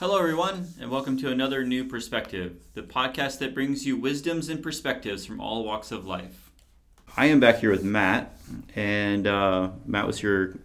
[0.00, 4.60] Hello, everyone, and welcome to another New Perspective, the podcast that brings you wisdoms and
[4.60, 6.50] perspectives from all walks of life.
[7.16, 8.36] I am back here with Matt,
[8.74, 10.58] and uh, Matt was here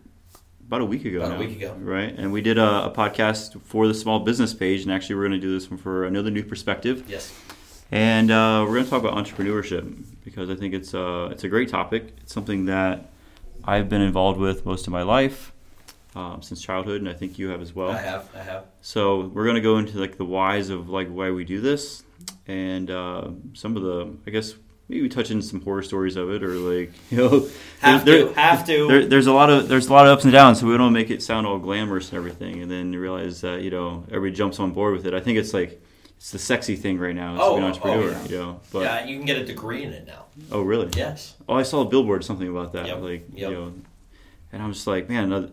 [0.66, 1.22] about a week ago.
[1.22, 1.76] About a week ago.
[1.80, 2.12] right?
[2.18, 5.40] And we did a, a podcast for the small business page, and actually, we're going
[5.40, 7.06] to do this one for another New Perspective.
[7.08, 7.32] Yes.
[7.92, 11.50] And uh, we're going to talk about entrepreneurship because I think it's uh, it's a
[11.50, 12.16] great topic.
[12.22, 13.12] It's something that
[13.64, 15.54] I've been involved with most of my life
[16.16, 17.92] um, since childhood, and I think you have as well.
[17.92, 18.30] I have.
[18.36, 18.66] I have.
[18.82, 22.04] So we're gonna go into like the whys of like why we do this,
[22.48, 24.54] and uh, some of the I guess
[24.88, 27.48] maybe touch in some horror stories of it, or like you know,
[27.82, 28.34] Have there- to.
[28.34, 28.88] Have to.
[28.88, 30.94] there, there's a lot of there's a lot of ups and downs, so we don't
[30.94, 34.34] make it sound all glamorous and everything, and then you realize that you know everybody
[34.36, 35.14] jumps on board with it.
[35.14, 35.82] I think it's like
[36.18, 37.36] it's the sexy thing right now.
[37.36, 38.24] It's Oh, an oh, entrepreneur, yeah.
[38.26, 38.60] you know.
[38.74, 40.26] But yeah, you can get a degree in it now.
[40.52, 40.90] oh really?
[40.98, 41.36] Yes.
[41.48, 43.52] Oh, I saw a billboard something about that, Yep, like yep.
[43.52, 43.74] you know,
[44.52, 45.50] and I'm just like, man, uh,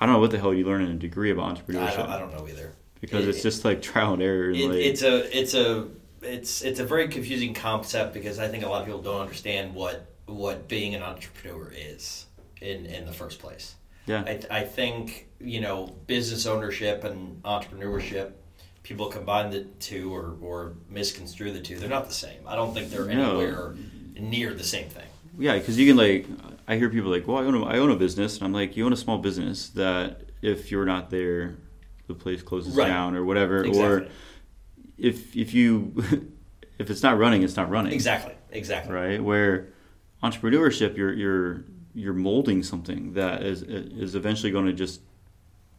[0.00, 2.08] I don't know what the hell you learn in a degree about I entrepreneurship don't,
[2.10, 2.72] I don't know either.
[3.00, 4.46] because It- it's just like trial and error.
[4.48, 5.38] And It, like, it's a.
[5.38, 5.88] It's a.
[6.22, 9.74] It's it's a very confusing concept because I think a lot of people don't understand
[9.74, 12.26] what what being an entrepreneur is
[12.60, 13.74] in in the first place.
[14.06, 14.22] yeah.
[14.26, 18.32] I, I think you know business ownership and entrepreneurship
[18.82, 22.72] people combine the two or, or misconstrue the two they're not the same i don't
[22.74, 23.38] think they're No.
[23.40, 23.74] anywhere
[24.18, 25.06] near the same thing
[25.38, 26.26] Yeah, because you can like,
[26.70, 28.76] I hear people like, well, I own a, I own a business, and I'm like,
[28.76, 31.56] you own a small business that if you're not there,
[32.06, 32.86] the place closes Right.
[32.86, 34.06] down or whatever, or
[34.96, 35.92] if if you
[36.78, 39.22] if it's not running, it's not running, exactly exactly right?
[39.22, 39.68] Where
[40.22, 45.00] entrepreneurship, you're you're you're molding something that is is eventually going to just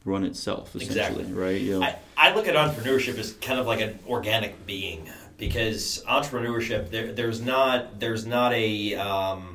[0.03, 1.23] run itself, Exactly.
[1.25, 1.62] right?
[1.62, 6.03] You know, I, I look at entrepreneurship as kind of like an organic being because
[6.06, 9.51] entrepreneurship there, there's not there's not a um,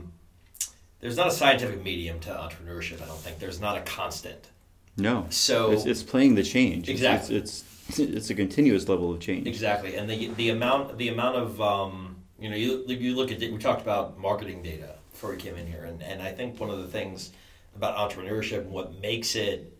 [1.06, 4.50] there's not a scientific medium to entrepreneurship i don't think there's not a constant
[4.98, 6.88] no, so it's, it's playing the change.
[6.88, 7.36] It's- Exactly.
[7.36, 9.46] it's, it's it's a continuous level of change.
[9.46, 13.38] Exactly, and the the amount the amount of um, you know you you look at
[13.40, 16.70] we talked about marketing data before we came in here, and and I think one
[16.70, 17.32] of the things
[17.76, 19.78] about entrepreneurship and what makes it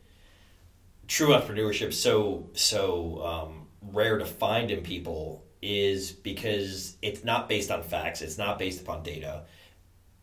[1.09, 7.71] true entrepreneurship so so um, rare to find in people is because it's not based
[7.71, 9.45] on facts, it's not based upon data.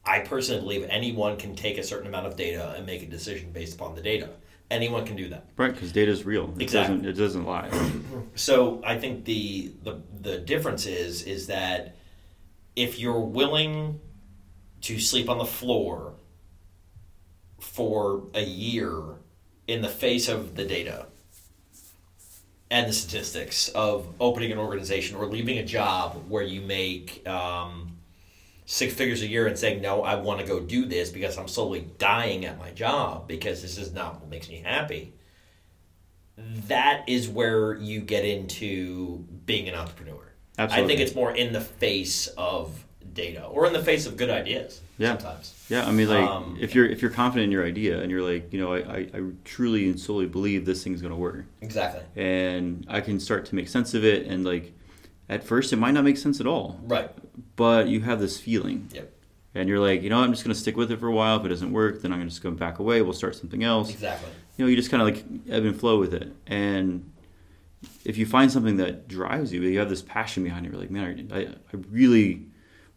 [0.06, 3.52] I personally believe anyone can take a certain amount of data and make a decision
[3.52, 4.30] based upon the data.
[4.70, 5.46] Anyone can do that.
[5.56, 6.54] Right, because data is real.
[6.58, 6.96] It Exactly.
[6.98, 7.70] doesn't it doesn't lie.
[8.36, 11.96] So I think the, the the difference is is that
[12.76, 14.00] if you're willing
[14.82, 16.16] to sleep on the floor
[17.60, 19.02] for a year
[19.68, 21.06] in the face of the data
[22.72, 27.93] and the statistics of opening an organization or leaving a job where you make um,
[28.66, 31.48] six figures a year and saying no i want to go do this because i'm
[31.48, 35.14] slowly dying at my job because this is not what makes me happy.
[36.68, 40.32] That is where you get into being an entrepreneur.
[40.58, 40.84] Absolutely.
[40.84, 44.30] i think it's more in the face of data or in the face of good
[44.30, 45.10] ideas Yeah.
[45.18, 45.66] sometimes.
[45.70, 48.22] Yeah, I mean, like Um, if you're if you're confident in your idea and you're
[48.22, 52.02] like, you know, I, I, I truly and solely believe this thing's gonna work, exactly.
[52.22, 54.74] And I can start to make sense of it, and like
[55.34, 57.10] at first it might not make sense at all, right
[57.56, 59.12] but you have this feeling, Yep.
[59.56, 61.40] and you're like, you know, I'm just gonna stick with it for a while.
[61.40, 63.02] If it doesn't work, then I'm gonna just go back away.
[63.02, 63.90] We'll start something else.
[63.90, 67.10] exactly You know, you just kind of like ebb and flow with it, and
[68.06, 70.72] if you find something that drives you, you have this passion behind it.
[70.72, 72.46] You're like, man, I, I really,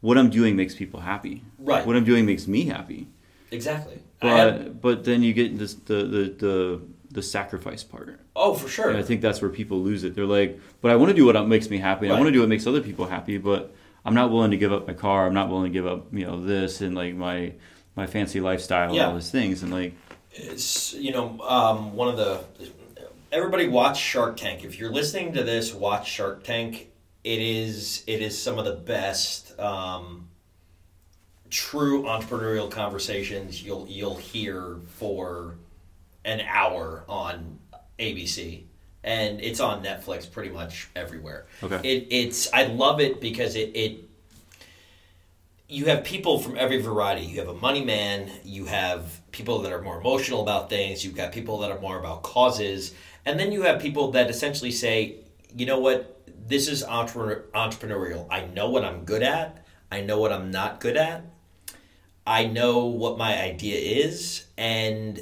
[0.01, 1.43] what I'm doing makes people happy.
[1.59, 1.85] Right.
[1.87, 3.09] What I'm doing makes me happy.
[3.51, 6.81] exactly But but then you get this the the the,
[7.11, 8.21] the sacrifice part.
[8.35, 10.15] oh for sure And I think that's where people lose it.
[10.15, 12.07] They're like, but I want to do what makes me happy.
[12.07, 13.39] And I want to do what makes other people happy.
[13.39, 13.75] But
[14.05, 15.27] I'm not willing to give up my car.
[15.27, 17.55] I'm not willing to give up you know this and like my
[17.95, 19.63] my fancy lifestyle and all these things.
[19.63, 19.95] And like
[20.33, 22.45] it's you know um, one of the
[23.33, 24.65] everybody watch Shark Tank.
[24.65, 26.89] If you're listening to this, watch Shark Tank.
[27.25, 30.29] It is it is some of the best um,
[31.51, 35.57] true entrepreneurial conversations you'll you'll hear for
[36.27, 37.59] an hour on
[37.99, 38.65] ABC.
[39.03, 41.47] And it's on Netflix pretty much everywhere.
[41.63, 41.77] Okay.
[41.77, 44.01] It, it's I love it because it, it
[45.69, 47.23] you have people from every variety.
[47.23, 51.17] You have a money man, you have people that are more emotional about things, you've
[51.17, 52.95] got people that are more about causes,
[53.25, 55.17] and then you have people that essentially say,
[55.55, 58.27] you know what, this is entre- entrepreneurial.
[58.31, 61.25] I know what I'm good at, I know what I'm not good at,
[62.27, 63.77] I know what my idea
[64.07, 65.21] is, and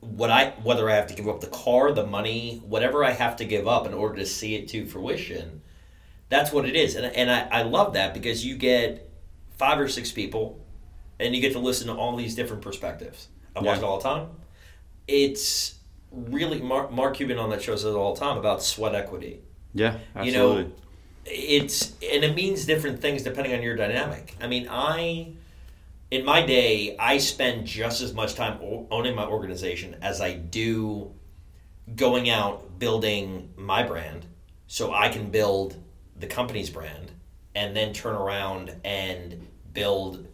[0.00, 3.36] what I whether I have to give up the car, the money, whatever I have
[3.36, 5.60] to give up in order to see it to fruition,
[6.28, 6.94] that's what it is.
[6.96, 9.10] And, and I, I love that because you get
[9.58, 10.64] five or six people
[11.18, 13.28] and you get to listen to all these different perspectives.
[13.54, 13.78] I watch Yeah.
[13.78, 14.28] it all the time.
[15.06, 15.74] It's
[16.10, 19.40] really Mark, Mark Cuban on that show says it all the time about sweat equity.
[19.74, 20.62] Yeah, You absolutely.
[20.64, 20.72] know,
[21.26, 24.34] it's and it means different things depending on your dynamic.
[24.40, 25.32] I mean, I
[26.10, 28.58] in my day, I spend just as much time
[28.90, 31.12] owning my organization as I do
[31.94, 34.26] going out building my brand
[34.66, 35.76] so I can build
[36.16, 37.12] the company's brand
[37.54, 40.26] and then turn around and build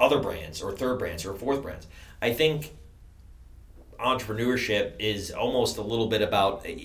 [0.00, 1.86] other brands or third brands or fourth brands.
[2.20, 2.72] I think
[3.98, 6.80] entrepreneurship is almost a little bit about an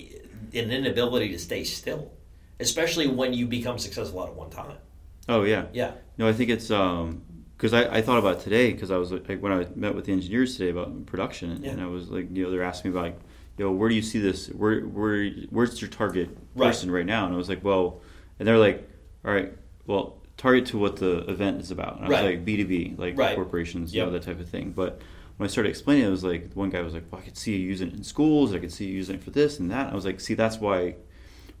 [0.52, 2.12] inability to stay still,
[2.58, 4.76] especially when you become successful at one time.
[5.28, 5.66] oh yeah.
[5.72, 5.92] Yeah.
[6.18, 7.22] No, I think it's um
[7.64, 10.04] because I, I thought about it today because I was like when I met with
[10.04, 11.70] the engineers today about production Yeah.
[11.70, 13.18] and I was like you know they're asking me about like
[13.56, 17.24] you know where do you see this where where where's your target person right now
[17.24, 18.02] and I was like well
[18.38, 18.86] and they're like
[19.24, 19.50] all right
[19.86, 22.24] well target to what the event is about and I was Right.
[22.36, 23.34] like B two B like Right.
[23.34, 25.00] corporations you know that type of thing but
[25.38, 27.38] when I started explaining it, it was like one guy was like well I could
[27.38, 29.70] see you using it in schools I could see you using it for this and
[29.70, 30.96] that I was like see that's why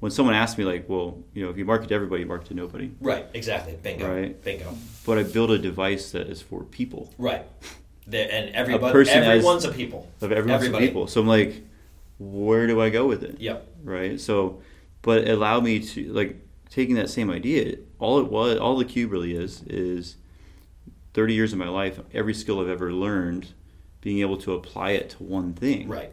[0.04, 2.48] when someone asked me like well you know if you market to everybody you market
[2.48, 3.24] to nobody Right.
[3.32, 3.74] Exactly.
[3.82, 4.06] Bingo.
[4.14, 4.44] Right.
[4.44, 4.76] Bingo.
[5.06, 7.14] but I build a device that is for people.
[7.16, 7.46] Right.
[8.06, 10.06] There, and everybody, person as- everyone's a people.
[10.20, 10.88] Of everyone's Everybody.
[10.88, 11.06] people.
[11.06, 11.64] So I'm like,
[12.18, 13.40] where do I go with it?
[13.40, 13.66] Yep.
[13.82, 14.20] Right.
[14.20, 14.60] So,
[15.00, 16.36] but it allowed me to like
[16.68, 17.78] taking that same idea.
[17.98, 20.18] All it was, all the cube really is, is
[21.14, 23.54] 30 years of my life, every skill I've ever learned,
[24.02, 25.88] being able to apply it to one thing.
[25.88, 26.12] Right.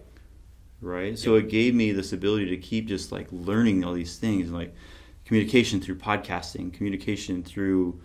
[0.81, 1.17] Right?
[1.17, 4.73] So it gave me this ability to keep just like learning all these things, like
[5.25, 7.99] communication through podcasting, communication through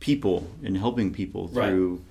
[0.00, 1.68] people and helping people Right.
[1.68, 2.02] through,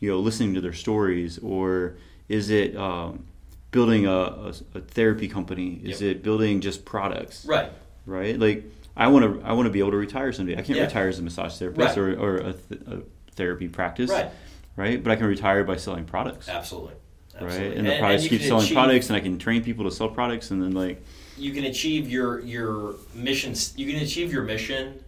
[0.00, 1.96] you know, listening to their stories, or
[2.28, 3.24] is it um,
[3.70, 5.80] building a, a, a therapy company?
[5.84, 6.10] Is Yep.
[6.10, 7.44] it building just products?
[7.44, 7.70] Right.
[8.06, 8.38] Right?
[8.38, 8.64] Like
[8.96, 10.54] I want to, I want to be able to retire someday.
[10.54, 10.84] I can't Yeah.
[10.86, 11.98] retire as a massage therapist Right.
[11.98, 13.00] or, or a, th- a
[13.32, 14.10] therapy practice.
[14.10, 14.30] Right.
[14.76, 15.02] Right.
[15.02, 16.94] But I can retire by selling products Absolutely.
[17.40, 17.50] Right?
[17.50, 17.76] Absolutely.
[17.78, 20.08] And the products you keep selling achieve- products, and I can train people to sell
[20.08, 21.02] products, and then like,
[21.38, 23.54] You can achieve your your mission.
[23.76, 25.02] You can achieve your mission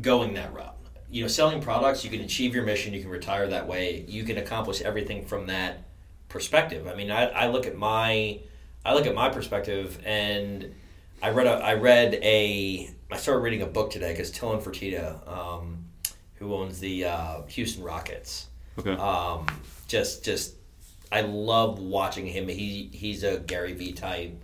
[0.00, 0.74] going that route.
[1.10, 2.04] You know, selling products.
[2.04, 2.92] You can achieve your mission.
[2.92, 4.04] You can retire that way.
[4.08, 5.84] You can accomplish everything from that
[6.28, 6.86] perspective.
[6.88, 8.40] I mean, I, I look at my
[8.84, 10.74] I look at my perspective, and
[11.22, 15.26] I read a I read a I started reading a book today because Tilman Fertitta,
[15.28, 15.84] um,
[16.34, 18.48] who owns the uh, Houston Rockets,
[18.78, 19.46] okay, um,
[19.86, 20.55] just just
[21.12, 22.48] I love watching him.
[22.48, 24.42] He he's a Gary V type.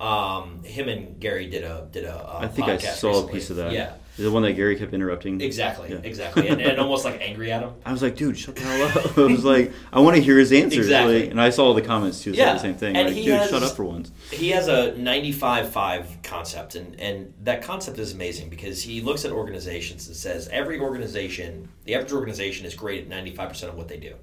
[0.00, 2.26] Um, him and Gary did a did a.
[2.40, 3.30] I think I saw recently.
[3.30, 3.70] a piece of that.
[3.72, 5.40] Yeah, the one that Gary kept interrupting.
[5.40, 6.00] exactly, Yeah.
[6.02, 7.74] exactly, and, and almost like angry at him.
[7.86, 9.16] I was like, dude, shut the hell up.
[9.18, 10.86] I was like, I want to hear his answers.
[10.86, 11.20] Exactly.
[11.22, 12.32] Like, and I saw all the comments too.
[12.32, 12.96] Yeah, Yeah, the same thing.
[12.96, 14.10] and like, dude, has- shut up for once.
[14.32, 19.30] He has a 95-5 concept, and, and that concept is amazing because he looks at
[19.32, 23.98] organizations and says every organization, the average organization is great at 95% of what they
[23.98, 24.14] do.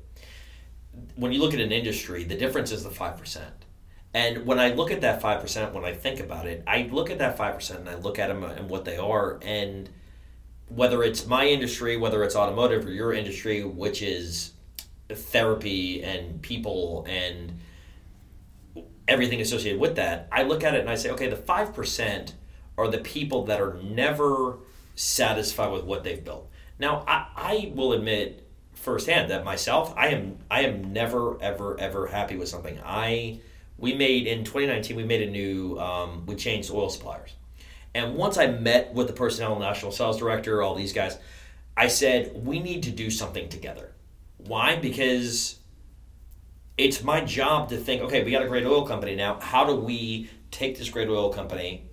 [1.16, 3.42] When you look at an industry, the difference is the 5%.
[4.13, 7.19] And when I look at that 5%, when I think about it, I look at
[7.19, 9.90] that 5% and I look at them and what they are, and
[10.68, 14.54] whether it's my industry, whether it's automotive or your industry, which is
[15.10, 17.60] therapy and people and
[19.07, 22.34] everything associated with that, I look at it and I say, okay, the 5%
[22.78, 24.57] are the people that are never
[24.96, 26.50] satisfied with what they've built.
[26.78, 28.48] Now, I, I will admit
[28.79, 32.79] firsthand that myself, I am I am never ever ever happy with something.
[32.83, 33.39] I
[33.77, 37.33] we made in 2019 we made a new um, we changed oil suppliers,
[37.93, 41.17] and once I met with the Pennzoil national sales director, all these guys,
[41.75, 43.91] I said we need to do something together.
[44.38, 44.77] Why?
[44.77, 45.59] Because
[46.77, 49.39] it's my job to think, okay, we got a great oil company now.
[49.41, 51.89] How do we take this great oil company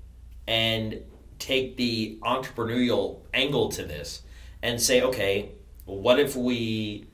[0.46, 1.02] and
[1.40, 4.22] take the entrepreneurial angle to this
[4.62, 5.50] and say, okay,
[5.86, 7.06] what if we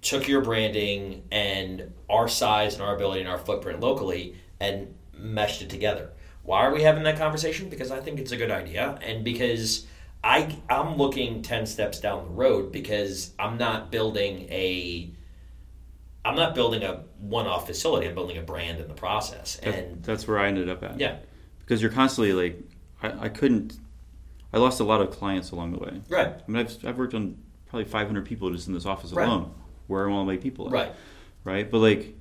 [0.00, 5.62] took your branding and our size and our ability and our footprint locally and meshed
[5.62, 6.10] it together?
[6.44, 7.68] Why are we having that conversation?
[7.68, 9.86] Because I think it's a good idea and because
[10.22, 15.10] I I'm looking 10 steps down the road because I'm not building a
[16.24, 18.06] I'm not building a one-off facility.
[18.06, 19.58] I'm building a brand in the process.
[19.62, 21.00] And that's where I ended up at.
[21.00, 21.16] yeah,
[21.60, 22.60] because you're constantly like,
[23.02, 23.78] I, I couldn't.
[24.52, 26.00] I lost a lot of clients along the way.
[26.08, 29.26] right, I mean, I've, I've worked on probably 500 people just in this office Right.
[29.28, 29.52] alone,
[29.86, 30.72] where want to make people at.
[30.72, 30.92] right,
[31.44, 31.70] right?
[31.70, 32.14] But like,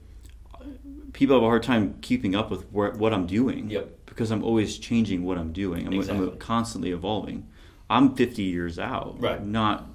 [1.13, 3.69] people have a hard time keeping up with where, what I'm doing.
[3.69, 4.05] Yep.
[4.05, 5.85] Because I'm always changing what I'm doing.
[5.85, 6.27] I'm, Exactly.
[6.27, 7.47] I'm constantly evolving.
[7.89, 9.15] I'm 50 years out.
[9.19, 9.43] Right.
[9.43, 9.87] Not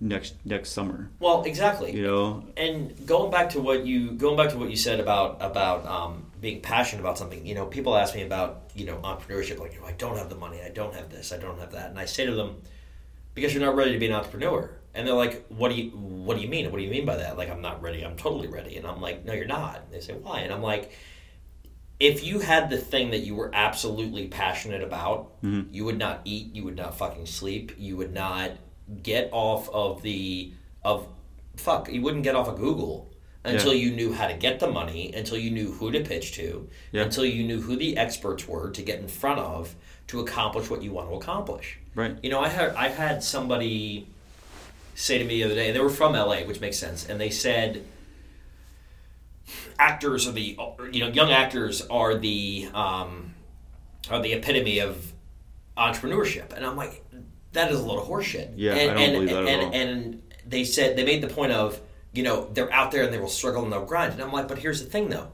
[0.00, 1.10] next next summer.
[1.18, 1.92] Well, exactly.
[1.94, 2.44] You know.
[2.56, 6.30] And going back to what you going back to what you said about about um,
[6.40, 9.80] being passionate about something, you know, people ask me about you know entrepreneurship, like you
[9.80, 11.98] know, I don't have the money, I don't have this, I don't have that, and
[11.98, 12.62] I say to them,
[13.34, 14.70] because you're not ready to be an entrepreneur.
[14.94, 16.70] And they're like, "What do you What do you mean?
[16.70, 17.36] What do you mean by that?
[17.36, 18.02] Like, I'm not ready.
[18.02, 20.62] I'm totally ready." And I'm like, "No, you're not." And they say, "Why?" And I'm
[20.62, 20.92] like,
[22.00, 25.66] "If you had the thing that you were absolutely passionate about, Mhm.
[25.72, 26.54] you would not eat.
[26.54, 27.72] You would not fucking sleep.
[27.78, 28.52] You would not
[29.02, 30.52] get off of the
[30.84, 31.06] of
[31.56, 31.90] fuck.
[31.92, 33.10] You wouldn't get off of Google."
[33.46, 36.66] Until you knew how to get the money, until you knew who to pitch to,
[36.92, 37.02] Yeah.
[37.02, 40.82] until you knew who the experts were to get in front of to accomplish what
[40.82, 41.78] you want to accomplish.
[41.94, 42.16] Right.
[42.22, 44.06] You know, I had I've had somebody
[44.94, 47.20] say to me the other day, and they were from LA, which makes sense, and
[47.20, 47.84] they said
[49.78, 50.56] actors are the
[50.92, 53.34] you know young actors are the um,
[54.10, 55.12] are the epitome of
[55.76, 57.04] entrepreneurship, and I'm like,
[57.52, 58.52] that is a lot of horseshit.
[58.56, 59.74] Yeah, I and, don't and, believe that at and, all.
[59.74, 61.80] and they said they made the point of
[62.12, 64.48] you know they're out there and they will struggle and they'll grind, and I'm like,
[64.48, 65.32] but here's the thing though,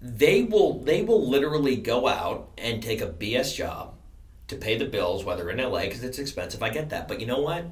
[0.00, 3.94] they will they will literally go out and take a BS job
[4.48, 6.62] to pay the bills, whether in LA because it's expensive.
[6.62, 7.66] I get that, but you know what?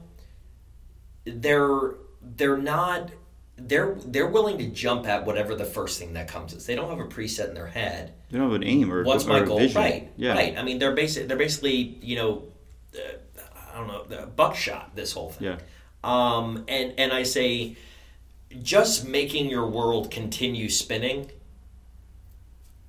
[1.27, 3.11] They're they're not
[3.57, 6.67] they're they're willing to jump at whatever the first thing that comes is.
[6.67, 8.13] They don't have a preset in their head.
[8.31, 9.59] They don't have an aim or What's or my goal?
[9.59, 9.81] vision.
[9.81, 10.35] Right, Yeah.
[10.35, 10.57] right.
[10.57, 11.29] I mean, they're basic.
[11.29, 12.43] They're basically you know,
[12.95, 13.01] uh,
[13.73, 14.95] I don't know, the buckshot.
[14.95, 15.49] This whole thing.
[15.49, 15.59] Yeah.
[16.05, 17.77] Um, and and I say,
[18.63, 21.31] just making your world continue spinning,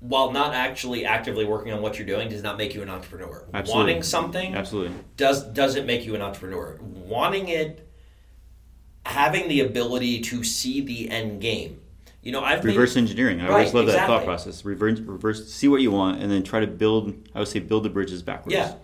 [0.00, 3.44] while not actually actively working on what you're doing, does not make you an entrepreneur.
[3.52, 3.92] Absolutely.
[3.94, 4.94] Wanting something Absolutely.
[5.16, 6.78] does doesn't make you an entrepreneur.
[6.80, 7.87] Wanting it,
[9.08, 11.80] having the ability to see the end game.
[12.22, 13.40] You know, I've made- Reverse engineering.
[13.40, 14.64] I Right, always love that thought process.
[14.64, 17.14] Reverse, reverse, see what you want, and then try to build.
[17.34, 18.54] I would say build the bridges backwards.
[18.54, 18.74] Yeah,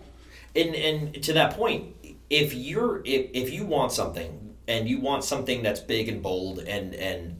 [0.55, 1.95] and and to that point,
[2.29, 6.59] if you're if, if you want something and you want something that's big and bold
[6.59, 7.37] and and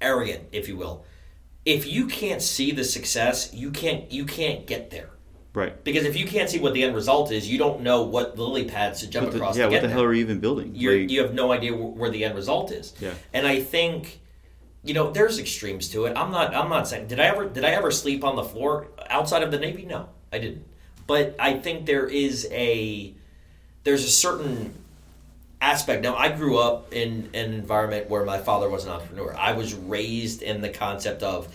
[0.00, 1.04] arrogant, if you will,
[1.64, 5.10] if you can't see the success, you can't you can't get there.
[5.58, 5.82] Right.
[5.82, 8.64] Because if you can't see what the end result is, you don't know what lily
[8.66, 9.56] pads to jump What the- across.
[9.58, 9.64] yeah.
[9.66, 9.90] What the there.
[9.90, 10.68] hell are you even building?
[10.74, 12.92] Like, you have no idea where the end result is.
[13.00, 13.14] Yeah.
[13.34, 14.20] And I think,
[14.84, 16.16] you know, there's extremes to it.
[16.16, 16.54] I'm not.
[16.54, 17.08] I'm not saying.
[17.08, 17.48] Did I ever?
[17.48, 19.84] Did I ever sleep on the floor outside of the Navy?
[19.84, 20.64] No, I didn't.
[21.08, 23.14] But I think there is a
[23.82, 24.74] there's a certain
[25.60, 26.02] aspect.
[26.04, 29.34] Now, I grew up in an environment where my father was an entrepreneur.
[29.36, 31.48] I was raised in the concept of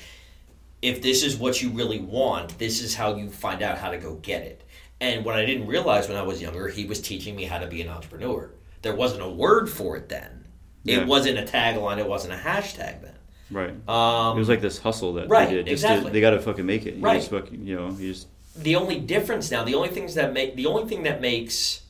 [0.84, 3.98] if this is what you really want, this is how you find out how to
[3.98, 4.63] go get it.
[5.00, 7.68] And what I didn't realize when I was younger, he was teaching me how to
[7.68, 8.52] be an entrepreneur.
[8.82, 10.46] There wasn't a word for it then.
[10.84, 11.00] Yeah.
[11.00, 12.00] It wasn't a tagline.
[12.00, 13.16] It wasn't a hashtag then.
[13.50, 13.90] right.
[13.90, 15.68] Um, it was like this hustle that right, they did.
[15.68, 16.10] Just exactly.
[16.10, 16.96] to, they got to fucking make it.
[16.96, 17.20] You Right.
[17.20, 17.90] Just fucking, you know.
[17.92, 21.22] You just the only difference now, the only things that make the only thing that
[21.22, 21.82] makes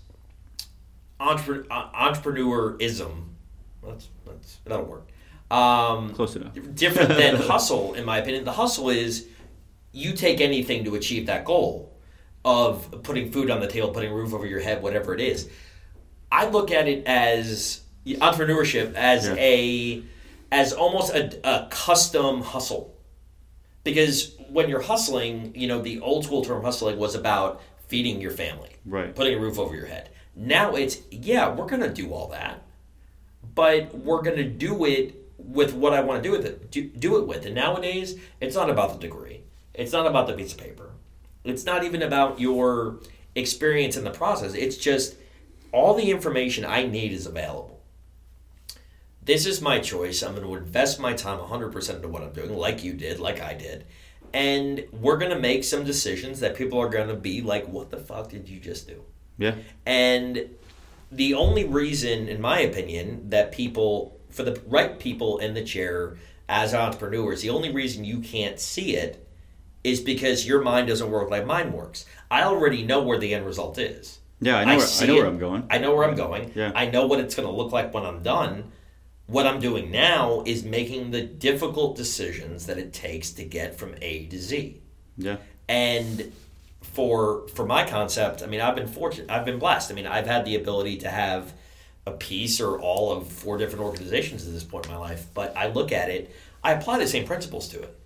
[1.20, 3.24] entre- uh, entrepreneurism
[3.84, 5.08] that's that's that'll work.
[5.54, 6.54] Um, close enough.
[6.76, 8.44] different than hustle, in my opinion.
[8.44, 9.28] The hustle is
[9.92, 11.96] you take anything to achieve that goal
[12.44, 15.50] of putting food on the table, putting a roof over your head, whatever it is.
[16.32, 19.36] I look at it as entrepreneurship as Yeah.
[19.38, 20.04] a
[20.52, 22.96] as almost a, a custom hustle
[23.84, 28.32] because when you're hustling, you know the old school term hustling was about feeding your
[28.32, 29.16] family, Right.
[29.16, 30.10] putting a roof over your head.
[30.36, 32.62] Now it's yeah, we're gonna do all that,
[33.56, 36.72] but we're gonna do it with what I want to do with it.
[36.72, 37.46] Do, do it with.
[37.46, 39.42] And nowadays, it's not about the degree.
[39.74, 40.92] It's not about the piece of paper.
[41.44, 43.00] It's not even about your
[43.36, 44.54] experience in the process.
[44.54, 45.16] It's just
[45.72, 47.82] all the information I need is available.
[49.22, 50.22] This is my choice.
[50.22, 53.42] I'm going to invest my time 100% into what I'm doing, like you did, like
[53.42, 53.86] I did.
[54.34, 57.90] And we're going to make some decisions that people are going to be like, what
[57.90, 59.04] the fuck did you just do?
[59.38, 59.56] Yeah.
[59.86, 60.50] And
[61.12, 66.18] the only reason, in my opinion, that people, for the right people in the chair
[66.50, 69.26] as entrepreneurs, the only reason you can't see it
[69.84, 72.06] is because your mind doesn't work like mine works.
[72.32, 74.20] I already know where the end result is.
[74.40, 74.58] Yeah.
[74.58, 74.78] I know.
[74.78, 75.68] where, I know where I'm going.
[75.70, 76.52] I know where I'm going.
[76.56, 76.72] Yeah.
[76.76, 78.72] I know what it's going to look like when I'm done.
[79.28, 83.96] What I'm doing now is making the difficult decisions that it takes to get from
[84.02, 84.82] A to Z.
[85.18, 85.38] Yeah.
[85.70, 86.34] And
[86.82, 89.32] for for my concept, I mean, I've been fortunate.
[89.32, 89.92] I've been blessed.
[89.92, 91.54] I mean, I've had the ability to have
[92.06, 95.28] a piece or all of four different organizations at this point in my life.
[95.34, 97.98] But I look at it, I apply the same principles to it.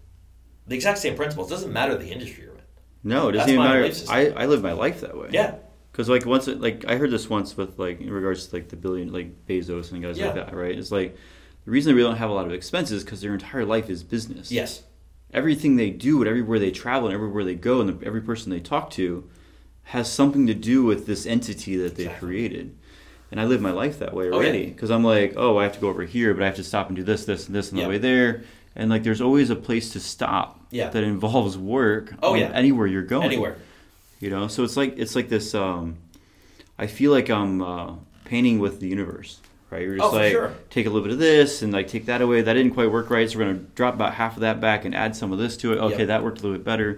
[0.67, 1.49] The exact same principles.
[1.49, 2.61] It doesn't matter the industry you're in.
[3.03, 3.89] No, it doesn't even matter.
[4.09, 5.29] I, I live my life that way.
[5.31, 5.55] Yeah.
[5.91, 8.69] Because like once it, like I heard this once with like in regards to like
[8.69, 10.25] the billion like Bezos and guys Yeah.
[10.27, 10.77] like that, right?
[10.77, 11.15] It's like
[11.65, 14.03] the reason they really don't have a lot of expenses because their entire life is
[14.03, 14.51] business.
[14.51, 14.83] Yes.
[15.33, 18.51] Everything they do and everywhere they travel and everywhere they go and the, every person
[18.51, 19.27] they talk to
[19.83, 22.27] has something to do with this entity that they Exactly.
[22.27, 22.76] created.
[23.31, 24.35] And I live my life that way Oh, yeah.
[24.35, 26.63] already because I'm like, oh, I have to go over here, but I have to
[26.63, 27.83] stop and do this, this, and this on Yeah.
[27.85, 28.43] the way there.
[28.75, 30.89] And like, there's always a place to stop Yeah.
[30.89, 32.13] that involves work.
[32.23, 32.51] Oh, yeah.
[32.53, 33.57] anywhere you're going Anywhere.
[34.19, 35.95] you know so it's like it's like this um
[36.79, 37.93] i feel like i'm uh
[38.25, 39.39] painting with the universe,
[39.71, 39.83] right?
[39.83, 40.53] You're Oh, just for like sure.
[40.69, 42.41] take a little bit of this and like take that away.
[42.41, 44.93] That didn't quite work right, so we're gonna drop about half of that back and
[44.93, 45.77] add some of this to it.
[45.77, 46.07] Okay, Yep.
[46.07, 46.89] that worked a little bit better,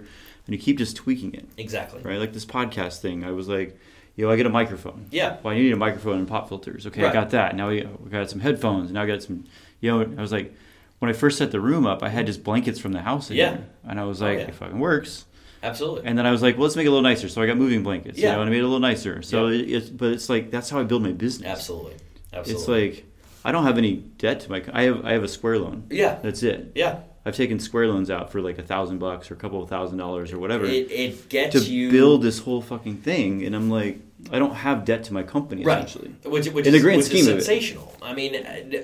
[0.46, 2.00] and you keep just tweaking it, Exactly.
[2.02, 2.18] right?
[2.18, 3.78] Like this podcast thing, I was like,
[4.16, 5.06] yo, I get a microphone.
[5.10, 5.36] Yeah.
[5.42, 6.86] Well, you need a microphone and pop filters.
[6.86, 7.56] Okay, I got that.
[7.56, 8.90] Now we, got some headphones.
[8.92, 9.44] Now I got some,
[9.80, 10.54] you know, I was like,
[10.98, 13.36] when I first set the room up, I had just blankets from the house in
[13.36, 13.56] Yeah.
[13.84, 14.44] And I was Oh, like, yeah.
[14.44, 15.24] it fucking works.
[15.62, 16.04] Absolutely.
[16.06, 17.28] And then I was like, well, let's make it a little nicer.
[17.28, 18.18] So I got moving blankets.
[18.18, 18.30] Yeah.
[18.30, 19.22] You know, and I made it a little nicer.
[19.22, 19.60] So Yeah.
[19.62, 21.48] it, it's, but it's like, that's how I build my business.
[21.48, 21.94] Absolutely.
[22.32, 22.52] Absolutely.
[22.84, 23.06] It's like,
[23.44, 25.84] I don't have any debt to my, I have, I have a square loan.
[25.90, 26.18] yeah.
[26.22, 26.72] That's it.
[26.74, 27.00] Yeah.
[27.24, 29.98] I've taken square loans out for like a thousand bucks or a couple of thousand
[29.98, 33.44] dollars or whatever It, it gets to you build this whole fucking thing.
[33.44, 34.00] And I'm like,
[34.32, 35.84] I don't have debt to my company Right.
[35.84, 36.14] essentially.
[36.24, 37.42] Which, which In the is, grand scheme of it.
[37.44, 37.94] sensational.
[38.00, 38.34] I mean,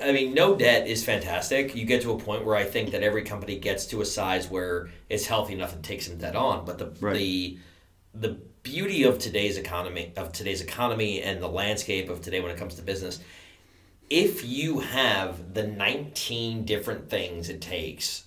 [0.03, 1.75] I mean, no debt is fantastic.
[1.75, 4.51] You get to a point where I think that every company gets to a size
[4.51, 6.65] where it's healthy enough to take some debt on.
[6.67, 7.15] But the Right.
[7.17, 7.59] the
[8.15, 12.57] the beauty of today's economy of today's economy and the landscape of today when it
[12.59, 13.21] comes to business,
[14.11, 18.25] if you have the nineteen different things it takes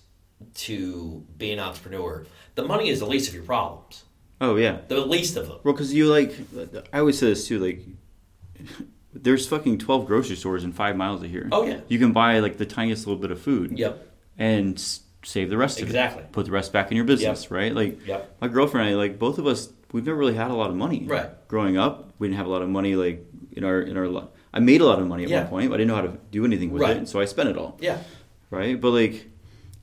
[0.54, 4.04] to be an entrepreneur, the money is the least of your problems.
[4.40, 4.78] Oh yeah.
[4.88, 5.58] The least of them.
[5.64, 6.34] Well, because you like,
[6.92, 7.58] I always say this too.
[7.58, 7.80] Like,
[9.12, 11.48] there's fucking twelve grocery stores in five miles of here.
[11.52, 11.80] Oh, yeah.
[11.88, 13.78] You can buy like the tiniest little bit of food.
[13.78, 14.06] Yep.
[14.38, 14.80] And
[15.22, 16.22] save the rest Exactly.
[16.22, 16.32] of it.
[16.32, 17.74] Put the rest back in your business, right?
[17.74, 18.36] Like, Yep.
[18.40, 20.76] my girlfriend and I, like both of us, we've never really had a lot of
[20.76, 21.04] money.
[21.06, 21.28] Right.
[21.48, 22.94] Growing up, we didn't have a lot of money.
[22.96, 25.40] Like in our in our, li- I made a lot of money at Yeah.
[25.42, 26.96] one point, but I didn't know how to do anything with Right.
[26.96, 27.76] it, so I spent it all.
[27.80, 27.98] Yeah.
[28.50, 28.80] Right.
[28.80, 29.29] But like,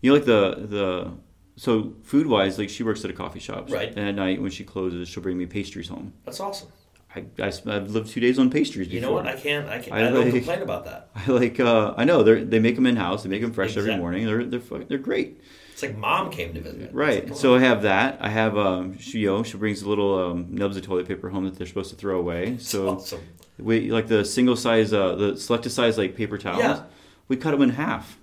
[0.01, 1.11] you know, like the the
[1.55, 3.69] so food wise, like she works at a coffee shop.
[3.71, 3.89] Right.
[3.89, 6.13] And at night when she closes, she'll bring me pastries home.
[6.25, 6.69] That's awesome.
[7.15, 9.09] I, I, have lived two days on pastries You before.
[9.09, 9.27] know what?
[9.27, 9.67] I can't.
[9.67, 9.93] I can't.
[9.93, 11.09] I I, don't like- complain about that.
[11.15, 11.59] I like.
[11.59, 13.23] Uh, I know they they make them in house.
[13.23, 14.25] They make them fresh every morning.
[14.25, 15.41] They're they're they're great.
[15.71, 16.91] It's like mom came to visit.
[16.91, 17.29] Right.
[17.29, 18.17] like, So I have that.
[18.19, 21.45] I have um, she you know, she brings little um, nubs of toilet paper home
[21.45, 22.57] that they're supposed to throw away.
[22.59, 23.21] So awesome.
[23.59, 26.59] we like the single size, uh, the selected size like paper towels.
[26.63, 26.83] Yeah.
[27.27, 28.17] We cut them in half.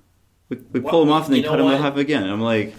[0.54, 2.28] We, we Well, pull them off and then cut them half again.
[2.28, 2.74] I'm like,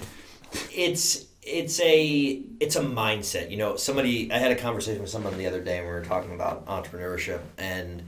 [0.74, 3.52] It's it's a it's a mindset.
[3.52, 4.32] You know, somebody.
[4.32, 7.42] I had a conversation with someone the other day, and we were talking about entrepreneurship,
[7.58, 8.04] and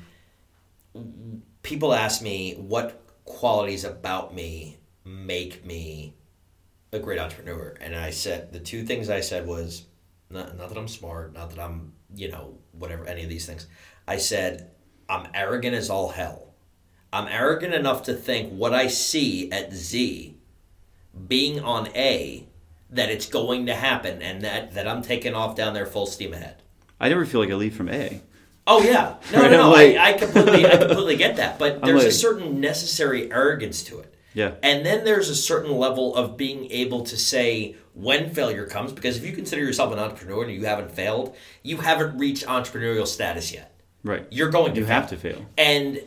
[1.64, 6.16] people ask me what qualities about me make me
[6.92, 9.86] a great entrepreneur, and I said the two things I said was
[10.30, 13.68] not, not that I'm smart, not that I'm you know whatever any of these things.
[14.08, 14.72] I said
[15.10, 16.47] I'm arrogant as all hell.
[17.14, 20.36] I'm arrogant enough to think what I see at Z
[21.28, 22.48] being on A
[22.90, 26.34] that it's going to happen and that, that I'm taking off down there full steam
[26.34, 26.62] ahead.
[27.00, 28.22] I never feel like I leave from A.
[28.66, 29.70] Oh yeah, no, Right, no, no.
[29.72, 31.58] Like- I, I completely, I completely get that.
[31.60, 34.56] But there's a certain necessary arrogance to it, Yeah.
[34.62, 38.92] and then there's a certain level of being able to say when failure comes.
[38.92, 43.08] Because if you consider yourself an entrepreneur and you haven't failed, you haven't reached entrepreneurial
[43.08, 43.74] status yet.
[44.04, 44.26] Right.
[44.30, 44.96] You're going to You fail.
[44.96, 45.46] have to fail.
[45.58, 46.02] And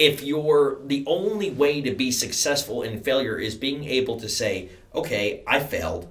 [0.00, 4.70] if you're the only way to be successful in failure is being able to say,
[4.94, 6.08] okay, I failed.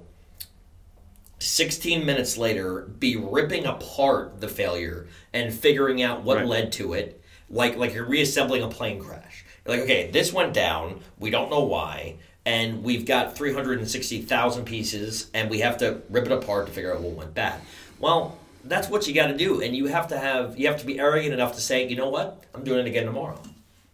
[1.40, 6.46] 16 minutes later, be ripping apart the failure and figuring out what Right.
[6.46, 9.44] led to it, like like you're reassembling a plane crash.
[9.66, 11.00] You're like, okay, this went down.
[11.18, 12.14] We don't know why,
[12.46, 17.00] and we've got 360,000 pieces, and we have to rip it apart to figure out
[17.00, 17.60] what went bad.
[17.98, 20.86] Well, that's what you got to do, and you have to have you have to
[20.86, 23.40] be arrogant enough to say, you know what, I'm doing it again tomorrow.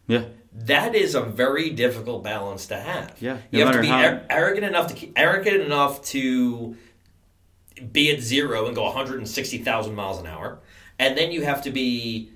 [0.07, 0.25] Yeah.
[0.53, 3.15] That is a very difficult balance to have.
[3.21, 6.77] Yeah, you have to be how- ar- arrogant enough to keep, arrogant enough to
[7.93, 10.61] be at zero and go 160,000 miles an hour,
[10.99, 12.31] and then you have to be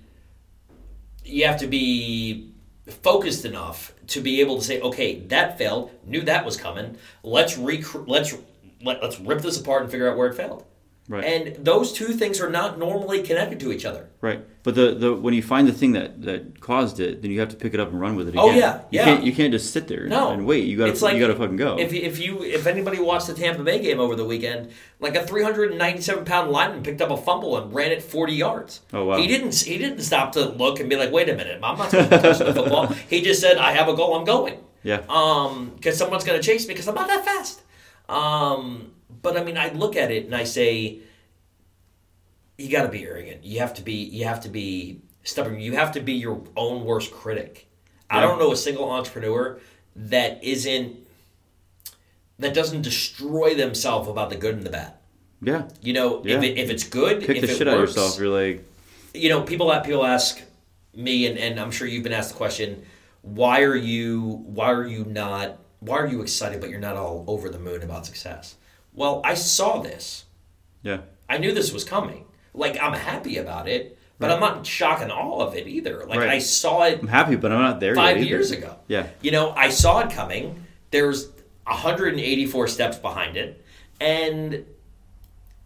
[1.24, 2.50] you have to be
[2.86, 5.90] focused enough to be able to say, okay, that failed.
[6.04, 6.96] Knew that was coming.
[7.22, 8.34] Let's rec- let's
[8.82, 10.64] let, let's rip this apart and figure out where it failed.
[11.10, 11.24] Right.
[11.24, 14.08] And those two things are not normally connected to each other.
[14.20, 17.40] Right, but the, the when you find the thing that, that caused it, then you
[17.40, 18.44] have to pick it up and run with it again.
[18.44, 19.04] Oh, yeah, you yeah.
[19.06, 20.66] can't you can't just sit there No, and wait.
[20.66, 21.76] You gotta It's like- you gotta fucking go.
[21.80, 24.70] If you- if you if anybody watched the Tampa Bay game over the weekend,
[25.00, 28.80] like a 397 pound lineman picked up a fumble and ran it 40 yards.
[28.92, 29.16] Oh, wow.
[29.16, 31.90] He didn't he didn't stop to look and be like, wait a minute, I'm not
[31.90, 32.86] supposed to touch the football.
[33.08, 34.58] He just said, I have a goal, I'm going.
[34.84, 37.62] yeah, Um, because someone's gonna chase me because I'm not that fast.
[38.08, 38.92] Um,
[39.22, 41.00] but I mean, I look at it and I say,
[42.58, 43.44] you got to be arrogant.
[43.44, 43.94] You have to be.
[43.94, 45.60] You have to be stubborn.
[45.60, 47.66] You have to be your own worst critic.
[48.10, 49.60] I don't know a single entrepreneur
[49.94, 50.96] that isn't
[52.38, 54.94] that doesn't destroy themselves about the good and the bad.
[55.42, 55.68] yeah.
[55.82, 56.38] You know, Yeah.
[56.38, 58.18] if, it, if it's good, Kick if the it shit out of yourself.
[58.18, 58.64] You're like,
[59.14, 60.40] you know, people people ask
[60.94, 62.84] me, and, and I'm sure you've been asked the question,
[63.22, 67.24] why are you why are you not why are you excited, but you're not all
[67.28, 68.56] over the moon about success?
[68.94, 70.24] Well, I saw this.
[70.82, 70.98] yeah,
[71.28, 72.24] I knew this was coming.
[72.54, 74.34] Like I'm happy about it, But Right.
[74.34, 76.04] I'm not shocked in all of it either.
[76.06, 76.28] Like Right.
[76.30, 78.76] I saw it I'm happy, but I'm not there five years ago.
[78.88, 79.06] Yeah.
[79.22, 80.66] You know, I saw it coming.
[80.90, 81.28] There's
[81.66, 83.64] 184 steps behind it,
[84.00, 84.64] and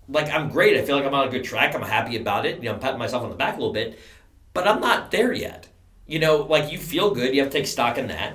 [0.08, 0.76] like I'm great.
[0.76, 1.74] I feel like I'm on a good track.
[1.74, 2.58] I'm happy about it.
[2.58, 3.98] You know, I'm patting myself on the back a little bit,
[4.52, 5.66] but I'm not there yet.
[6.06, 7.34] You know, like you feel good.
[7.34, 8.34] You have to take stock in that.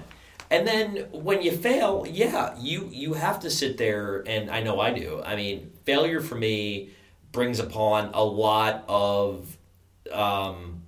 [0.51, 4.79] And then when you fail, yeah, you you have to sit there, and I know
[4.79, 5.21] I do.
[5.23, 6.91] I mean, failure for me
[7.31, 9.57] brings upon a lot of
[10.11, 10.81] um,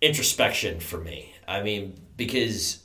[0.00, 1.34] introspection for me.
[1.48, 2.82] I mean, because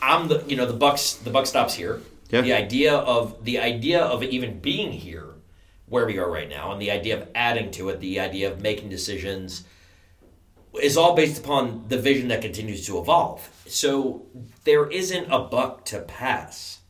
[0.00, 2.00] I'm the you know the bucks the buck stops here.
[2.30, 2.40] Yeah.
[2.40, 5.34] The idea of the idea of even being here
[5.88, 8.60] where we are right now and the idea of adding to it, the idea of
[8.60, 9.64] making decisions
[10.82, 13.48] is all based upon the vision that continues to evolve.
[13.66, 14.26] So
[14.64, 16.80] there isn't a buck to pass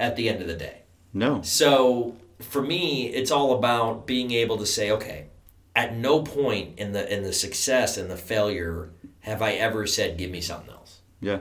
[0.00, 0.82] at the end of the day.
[1.12, 1.40] No.
[1.42, 5.26] So for me, it's all about being able to say, okay,
[5.74, 10.16] at no point in the in the success and the failure have I ever said,
[10.18, 11.00] give me something else.
[11.20, 11.40] Yeah.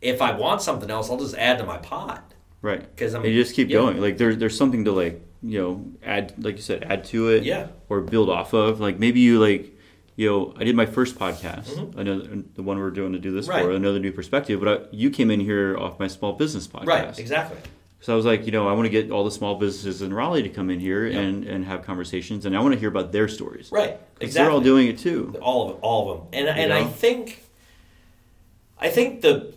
[0.00, 2.34] If I want something else, I'll just add to my pot.
[2.62, 2.84] Right.
[2.96, 3.76] 'Cause I'm- and you just keep yeah.
[3.78, 4.00] going.
[4.00, 7.44] Like there's there's something to like you know add like you said add to it.
[7.44, 7.68] Yeah.
[7.88, 8.80] Or build off of.
[8.80, 9.75] Like maybe you like
[10.16, 11.76] you know I did my first podcast.
[11.96, 13.54] Another the one we're doing to do this Mm-hmm.
[13.56, 13.64] Right.
[13.64, 14.60] for another new perspective.
[14.60, 16.86] But I, you came in here off my small business podcast.
[16.86, 17.58] Right, exactly.
[18.00, 20.12] So I was like, you know, I want to get all the small businesses in
[20.14, 21.20] Raleigh to come in here Yep.
[21.22, 23.70] and, and have conversations, and I want to hear about their stories.
[23.72, 23.98] right?
[24.20, 24.30] exactly.
[24.44, 25.34] They're all doing it too.
[25.40, 27.42] all of all of them and and I think
[28.78, 29.52] I think the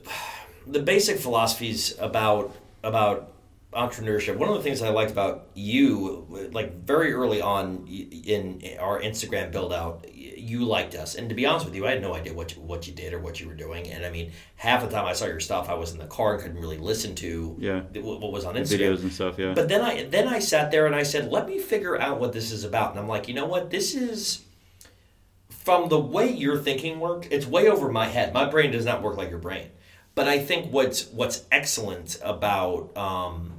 [0.67, 3.33] the basic philosophies about about
[3.73, 8.99] entrepreneurship one of the things I liked about you like very early on in our
[9.01, 10.05] Instagram build out
[10.39, 12.61] you liked us and to be honest with you I had no idea what you,
[12.61, 15.13] what you did or what you were doing and I mean half the time I
[15.13, 17.81] saw your stuff I was in the car and couldn't really listen to Yeah.
[18.01, 19.37] what what was on Instagram Videos and stuff.
[19.39, 19.53] Yeah.
[19.53, 22.33] but then I then I sat there and I said, let me figure out what
[22.33, 22.91] this is about.
[22.91, 23.69] And I'm like, you know what?
[23.69, 24.43] This is
[25.49, 28.33] from the way your thinking worked, it's way over my head.
[28.33, 29.69] My brain does not work like your brain.
[30.15, 33.53] But I think what's what's excellent about um,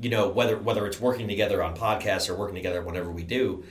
[0.00, 3.64] you know whether whether it's working together on podcasts or working together whatever we do,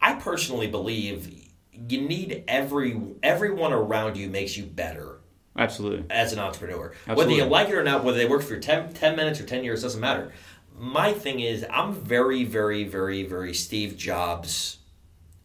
[0.00, 1.39] I personally believe
[1.88, 5.20] you need every everyone around you makes you better
[5.56, 6.04] Absolutely.
[6.10, 6.92] as an entrepreneur.
[7.06, 9.64] Whether you like it or not, whether they work for 10, 10 minutes or 10
[9.64, 10.32] years, doesn't matter.
[10.78, 14.78] My thing is, I'm very, very, very, very Steve Jobs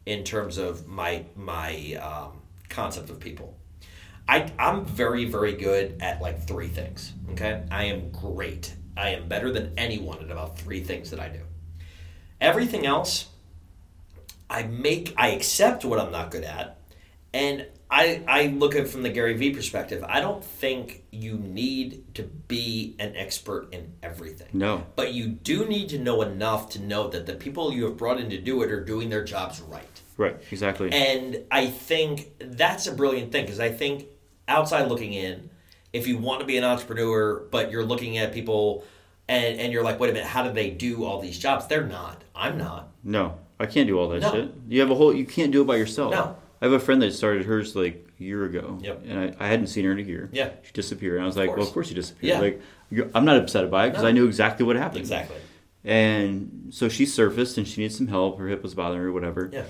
[0.06, 3.58] in terms of my my um, concept of people.
[4.28, 7.14] I, I'm very, very good at like three things.
[7.32, 8.74] Okay, I am great.
[8.98, 11.42] I am better than anyone at about three things that I do.
[12.42, 13.28] Everything else,
[14.56, 16.80] I make, I accept what I'm not good at,
[17.34, 20.04] and I, I look at it from the Gary Vee perspective.
[20.08, 24.48] I don't think you need to be an expert in everything.
[24.54, 24.86] No.
[24.96, 28.20] But you do need to know enough to know that the people you have brought
[28.20, 29.84] in to do it are doing their jobs right.
[30.18, 30.38] Right.
[30.52, 30.90] Exactly.
[30.94, 34.06] And I think that's a brilliant thing because I think
[34.48, 35.50] outside looking in,
[35.92, 38.86] if you want to be an entrepreneur, but you're looking at people
[39.28, 41.68] and, and you're like, wait a minute, how do they do all these jobs?
[41.68, 42.24] They're not.
[42.34, 42.92] I'm not.
[43.04, 44.32] no, I can't do all that No.
[44.32, 44.52] shit.
[44.68, 45.14] You have a whole.
[45.14, 46.12] You can't do it by yourself.
[46.12, 46.36] No.
[46.62, 48.80] I have a friend that started hers like a year ago.
[48.82, 49.04] Yep.
[49.08, 50.30] And I, I hadn't seen her in a year.
[50.32, 50.50] Yeah.
[50.64, 51.16] She disappeared.
[51.16, 52.36] And I was like, well, of course she disappeared.
[52.36, 52.40] Yeah.
[52.40, 54.10] Like, you're, I'm not upset about it because No.
[54.10, 55.00] I knew exactly what happened.
[55.02, 55.38] Exactly.
[55.84, 58.40] And so she surfaced and she needed some help.
[58.40, 59.50] Her hip was bothering her, whatever.
[59.54, 59.64] Yeah.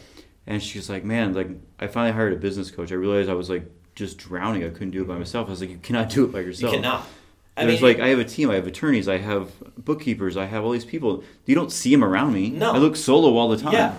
[0.48, 2.91] And she's like, man, like I finally hired a business coach.
[2.91, 4.63] I realized I was like just drowning.
[4.63, 5.48] I couldn't do it by myself.
[5.48, 6.74] I was like, you cannot do it by yourself.
[6.74, 7.06] You cannot.
[7.58, 8.50] I There's mean, like I have a team.
[8.52, 9.08] I have attorneys.
[9.08, 10.36] I have bookkeepers.
[10.36, 11.24] I have all these people.
[11.46, 12.50] You don't see them around me.
[12.50, 12.72] No.
[12.74, 13.74] I look solo all the time.
[13.74, 13.98] Yeah.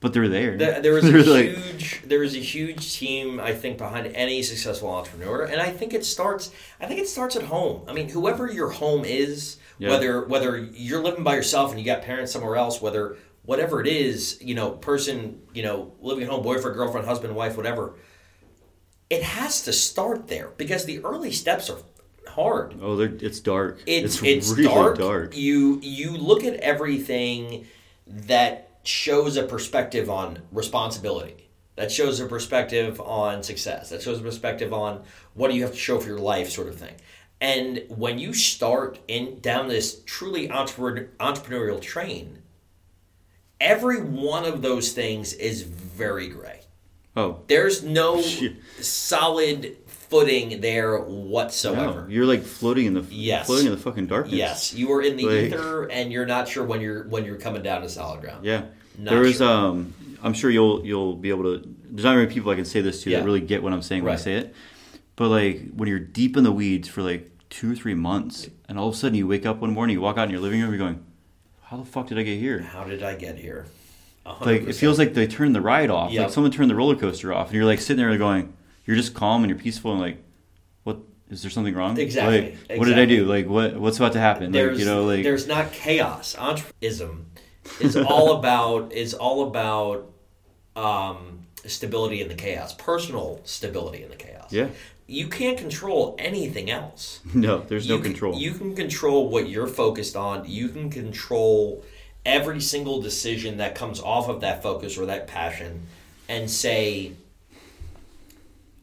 [0.00, 0.56] But they're there.
[0.56, 4.42] There, there is a like- huge, there is a huge team, I think, behind any
[4.42, 6.50] successful entrepreneur, and I think it starts.
[6.80, 7.82] I think it starts at home.
[7.88, 9.90] I mean, whoever your home is, Yeah.
[9.90, 13.86] whether whether you're living by yourself and you got parents somewhere else, whether whatever it
[13.88, 17.94] is, you know, person, you know, living at home, boyfriend, girlfriend, husband, wife, whatever.
[19.10, 21.78] It has to start there because the early steps are
[22.28, 22.74] hard.
[22.80, 23.82] oh, it's dark.
[23.86, 24.98] It's it's, really dark.
[24.98, 25.36] dark.
[25.36, 27.66] You you look at everything
[28.06, 31.48] that shows a perspective on responsibility.
[31.76, 33.90] That shows a perspective on success.
[33.90, 35.02] That shows a perspective on
[35.34, 36.94] what do you have to show for your life, sort of thing.
[37.40, 42.42] And when you start in down this truly entrepreneur, entrepreneurial train,
[43.60, 46.60] every one of those things is very gray.
[47.16, 48.56] Oh, There's no Shit.
[48.80, 49.76] solid
[50.12, 52.02] footing there whatsoever.
[52.02, 52.06] no.
[52.08, 53.46] You're like floating in the Yes.
[53.46, 54.34] floating in the fucking darkness.
[54.34, 57.36] Yes, you are in the Like- ether, and you're not sure when you're when you're
[57.38, 58.44] coming down to solid ground.
[58.44, 58.62] Yeah.
[58.98, 59.48] Not there was sure.
[59.48, 62.80] um I'm sure you'll you'll be able to there's not many people I can say
[62.80, 63.18] this to Yeah.
[63.20, 64.54] that really get what I'm saying when I say it.
[65.16, 68.78] But like when you're deep in the weeds for like two or three months and
[68.78, 70.60] all of a sudden you wake up one morning, you walk out in your living
[70.60, 71.00] room, you're going,
[71.62, 72.60] How the fuck did I get here?
[72.60, 73.66] How did I get here?
[74.40, 76.12] like it feels like they turned the ride off.
[76.12, 76.22] Yep.
[76.22, 78.52] Like someone turned the roller coaster off, and you're like sitting there going,
[78.84, 80.22] you're just calm and you're peaceful and like,
[80.84, 80.98] what
[81.30, 81.98] is there something wrong?
[81.98, 83.24] Exactly, Like, what did I do?
[83.24, 84.52] Like what what's about to happen?
[84.52, 86.34] there's like you know like there's not chaos.
[86.36, 87.24] Entrepreneurism
[87.80, 90.10] is all about is all about
[90.76, 94.52] um, stability in the chaos, personal stability in the chaos.
[94.52, 94.68] yeah.
[95.08, 97.20] You can't control anything else.
[97.34, 98.34] No, there's no you can- control.
[98.38, 100.48] you can control what you're focused on.
[100.48, 101.84] You can control
[102.24, 105.82] every single decision that comes off of that focus or that passion
[106.28, 107.12] and say,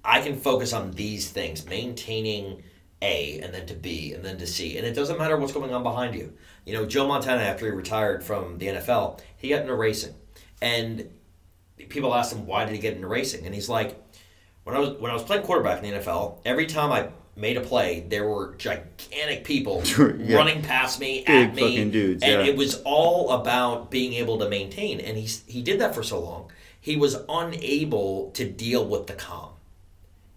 [0.09, 2.63] I can focus on these things, maintaining
[3.01, 4.75] A and then to B and then to C.
[4.77, 6.33] And it doesn't matter what's going on behind you.
[6.65, 10.15] You know, Joe Montana, after he retired from the NFL, he got into racing.
[10.63, 11.11] And
[11.89, 13.45] people asked him, why did he get into racing?
[13.45, 14.03] And he's like,
[14.63, 17.57] when I was when I was playing quarterback in the NFL, every time I made
[17.57, 19.83] a play, there were gigantic people
[20.17, 20.35] yeah.
[20.35, 22.51] running past me, Big at me, dudes, and yeah.
[22.51, 24.99] it was all about being able to maintain.
[24.99, 29.13] And he he did that for so long, he was unable to deal with the
[29.13, 29.48] calm.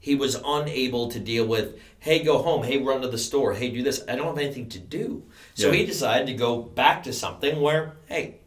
[0.03, 3.71] He was unable to deal with, hey, go home, hey, run to the store, hey,
[3.71, 4.03] do this.
[4.09, 5.23] I don't have anything to do.
[5.55, 5.75] So Yeah.
[5.79, 8.39] he decided to go back to something where, hey,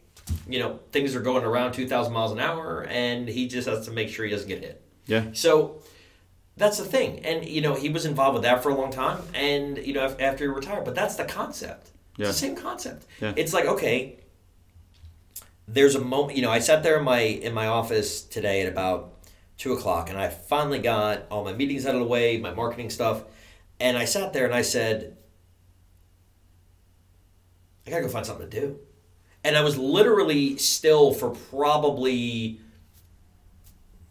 [0.46, 3.90] you know, things are going around 2,000 miles an hour, and he just has to
[3.90, 4.82] make sure he doesn't get hit.
[5.06, 5.24] yeah.
[5.32, 5.80] So
[6.58, 7.24] that's the thing.
[7.24, 10.14] And, you know, he was involved with that for a long time, and, you know,
[10.20, 10.84] after he retired.
[10.84, 11.88] But that's the concept.
[12.18, 12.28] Yeah.
[12.28, 13.06] It's the same concept.
[13.22, 13.32] Yeah.
[13.34, 14.18] It's like, okay,
[15.68, 18.68] there's a moment, you know, I sat there in my in my office today at
[18.68, 19.14] about
[19.58, 22.90] two o'clock, and I finally got all my meetings out of the way, my marketing
[22.90, 23.24] stuff,
[23.80, 25.16] and I sat there and I said,
[27.86, 28.78] I gotta go find something to do.
[29.44, 32.60] And I was literally still for probably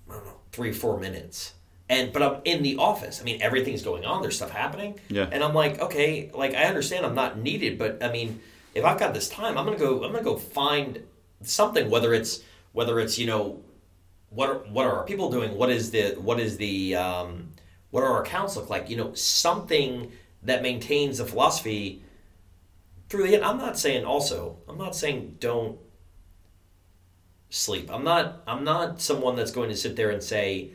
[0.09, 1.53] I don't know, three, four minutes.
[1.89, 3.21] And but I'm in the office.
[3.21, 4.21] I mean, everything's going on.
[4.21, 4.99] There's stuff happening.
[5.09, 5.27] Yeah.
[5.31, 8.39] And I'm like, okay, like I understand I'm not needed, but I mean,
[8.73, 10.03] if I've got this time, I'm gonna go.
[10.03, 11.03] I'm gonna go find
[11.43, 11.89] something.
[11.89, 13.61] Whether it's whether it's you know,
[14.35, 15.57] what are, what are our people doing?
[15.57, 17.49] What is the what is the um,
[17.91, 18.89] what are our accounts look like?
[18.89, 20.11] You know, something
[20.43, 22.03] that maintains the philosophy
[23.09, 23.45] through the end.
[23.45, 24.57] I'm not saying also.
[24.67, 25.79] I'm not saying don't
[27.49, 27.89] sleep.
[27.91, 28.43] I'm not.
[28.45, 30.71] I'm not someone that's going to sit there and say,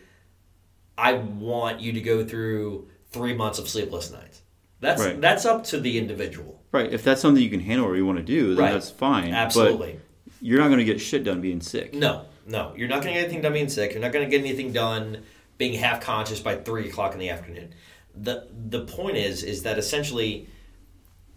[0.96, 4.42] I want you to go through three months of sleepless nights.
[4.80, 5.20] That's Right.
[5.20, 6.62] that's up to the individual.
[6.72, 6.90] Right.
[6.90, 8.72] If that's something you can handle or you want to do, then Right.
[8.72, 9.34] that's fine.
[9.34, 10.00] Absolutely.
[10.24, 11.92] But you're not going to get shit done being sick.
[11.92, 13.92] No, no, you're not going to get anything done being sick.
[13.92, 15.22] You're not going to get anything done
[15.56, 17.72] being half conscious by three o'clock in the afternoon.
[18.14, 20.48] the The point is, is that essentially,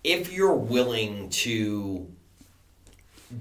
[0.04, 2.12] if you're willing to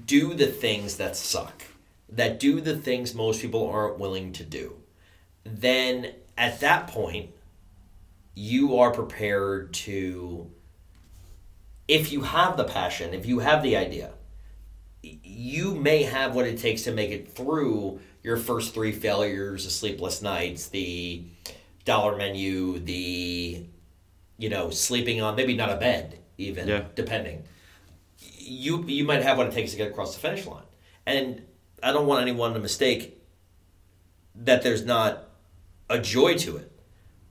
[0.05, 1.63] do the things that suck,
[2.09, 4.75] that do the things most people aren't willing to do,
[5.43, 7.31] then at that point,
[8.35, 10.51] you are prepared to.
[11.87, 14.12] If you have the passion, if you have the idea,
[15.03, 19.69] you may have what it takes to make it through your first three failures, the
[19.71, 21.23] sleepless nights, the
[21.85, 23.65] dollar menu, the
[24.37, 26.85] you know sleeping on maybe not a bed even Yeah.
[26.95, 27.43] depending.
[28.39, 30.63] You you might have what it takes to get across the finish line,
[31.05, 31.45] and
[31.81, 33.21] I don't want anyone to mistake
[34.35, 35.29] that there's not
[35.89, 36.71] a joy to it,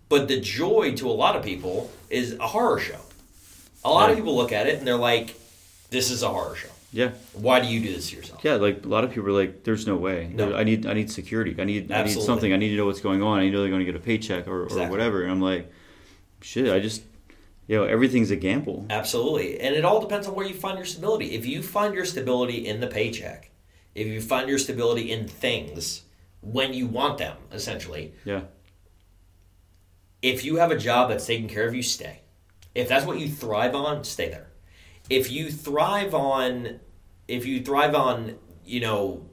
[0.09, 3.01] but the joy to a lot of people is a horror show.
[3.85, 5.35] A lot of people look at it and they're like,
[5.91, 7.13] "This is a horror show." Yeah.
[7.33, 8.45] Why do you do this to yourself?
[8.45, 10.31] Yeah, like a lot of people are like, "There's no way.
[10.33, 10.55] No.
[10.55, 11.57] I need, I need security.
[11.59, 12.53] I need, I need something.
[12.53, 13.39] I need to know what's going on.
[13.39, 15.41] I need to know they're going to get a paycheck or, or whatever." And I'm
[15.41, 15.73] like,
[16.43, 17.03] "Shit, I just,
[17.67, 19.59] you know, everything's a gamble." Absolutely.
[19.59, 21.35] And it all depends on where you find your stability.
[21.35, 23.51] If you find your stability in the paycheck,
[23.95, 26.03] if you find your stability in things
[26.43, 28.43] when you want them, essentially, Yeah,
[30.21, 32.21] if you have a job that's taking care of you, stay.
[32.75, 34.49] If that's what you thrive on, stay there.
[35.13, 36.81] If you thrive on,
[37.29, 39.27] if you thrive on, you know,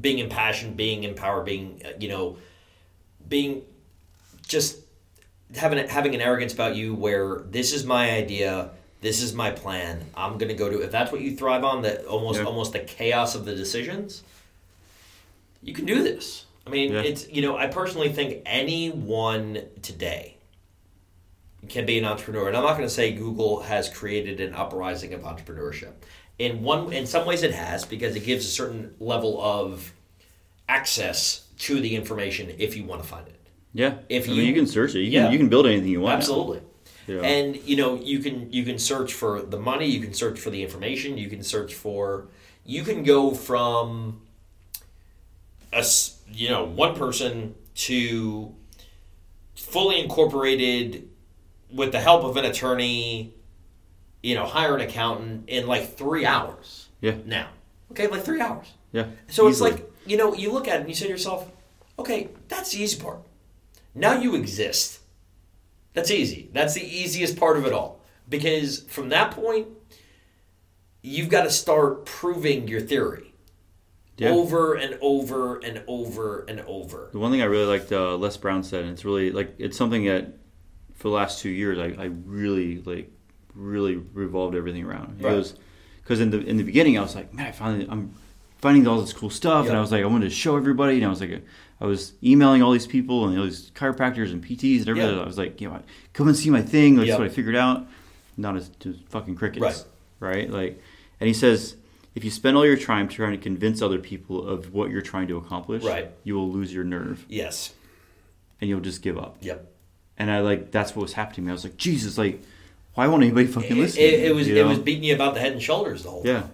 [0.00, 2.36] being impassioned, being empowered, being, uh, you know,
[3.26, 3.62] being
[4.46, 4.80] just
[5.56, 10.04] having having an arrogance about you where this is my idea, this is my plan.
[10.14, 10.82] I'm gonna go to.
[10.82, 12.44] If that's what you thrive on, that almost Yeah.
[12.46, 14.22] almost the chaos of the decisions,
[15.62, 16.44] you can do this.
[16.66, 17.00] I mean, Yeah.
[17.02, 20.36] it's you know, I personally think anyone today
[21.68, 25.12] can be an entrepreneur, and I'm not going to say Google has created an uprising
[25.14, 25.92] of entrepreneurship.
[26.38, 29.92] In one, in some ways, it has because it gives a certain level of
[30.68, 33.34] access to the information if you want to find it.
[33.74, 33.94] yeah.
[34.08, 35.00] If I mean, you- you can search it.
[35.00, 35.22] You Yeah.
[35.24, 36.16] can, you can build anything you want.
[36.18, 36.60] Absolutely.
[37.08, 37.22] Yeah.
[37.22, 40.50] And you know, you can you can search for the money, you can search for
[40.50, 42.28] the information, you can search for
[42.64, 44.20] you can go from
[45.72, 45.84] a
[46.30, 48.54] you know, one person to
[49.56, 51.07] fully incorporated
[51.72, 53.34] with the help of an attorney,
[54.22, 57.16] you know, hire an accountant in like 3 hours Yeah.
[57.24, 57.48] now.
[57.92, 58.66] Okay, like three hours.
[58.92, 59.06] Yeah.
[59.28, 59.70] So easily.
[59.72, 61.50] it's like, you know, you look at it and you say to yourself,
[61.98, 63.20] okay, that's the easy part.
[63.94, 65.00] Now you exist.
[65.94, 66.50] That's easy.
[66.52, 68.00] That's the easiest part of it all.
[68.28, 69.68] Because from that point,
[71.02, 73.32] you've got to start proving your theory
[74.18, 74.30] Yeah.
[74.30, 77.08] over and over and over and over.
[77.12, 79.76] The one thing I really liked uh, Les Brown said, and it's really like it's
[79.76, 80.37] something that
[80.98, 83.10] for the last two years I, I really like
[83.54, 85.22] really revolved everything around.
[85.22, 85.30] Right.
[85.30, 85.54] goes
[86.02, 88.14] because in the in the beginning I was like, man, I finally I'm
[88.58, 91.04] finding all this cool stuff, and I was like, I wanted to show everybody, and
[91.06, 91.42] I was like,
[91.80, 95.16] I was emailing all these people and all these chiropractors and PTs and everything.
[95.16, 95.22] Yeah.
[95.22, 95.80] I was like, you know,
[96.12, 96.96] come and see my thing.
[96.96, 97.12] Like, Yep.
[97.14, 97.86] That's what I figured out.
[98.36, 98.70] Not as
[99.10, 99.86] fucking crickets,
[100.20, 100.34] Right.
[100.36, 100.50] right?
[100.50, 100.82] Like,
[101.20, 101.76] and he says.
[102.14, 105.28] If you spend all your time trying to convince other people of what you're trying
[105.28, 106.10] to accomplish, Right.
[106.24, 107.74] you will lose your nerve Yes.
[108.60, 109.36] and you'll just give up.
[109.40, 109.70] Yep.
[110.18, 111.50] And I like that's what was happening to me.
[111.50, 112.42] I was like, Jesus, like,
[112.94, 113.98] why won't anybody fucking It, listen?
[114.00, 116.10] to it, it was You it was beating you about the head and shoulders the
[116.10, 116.32] whole time.
[116.34, 116.46] yeah.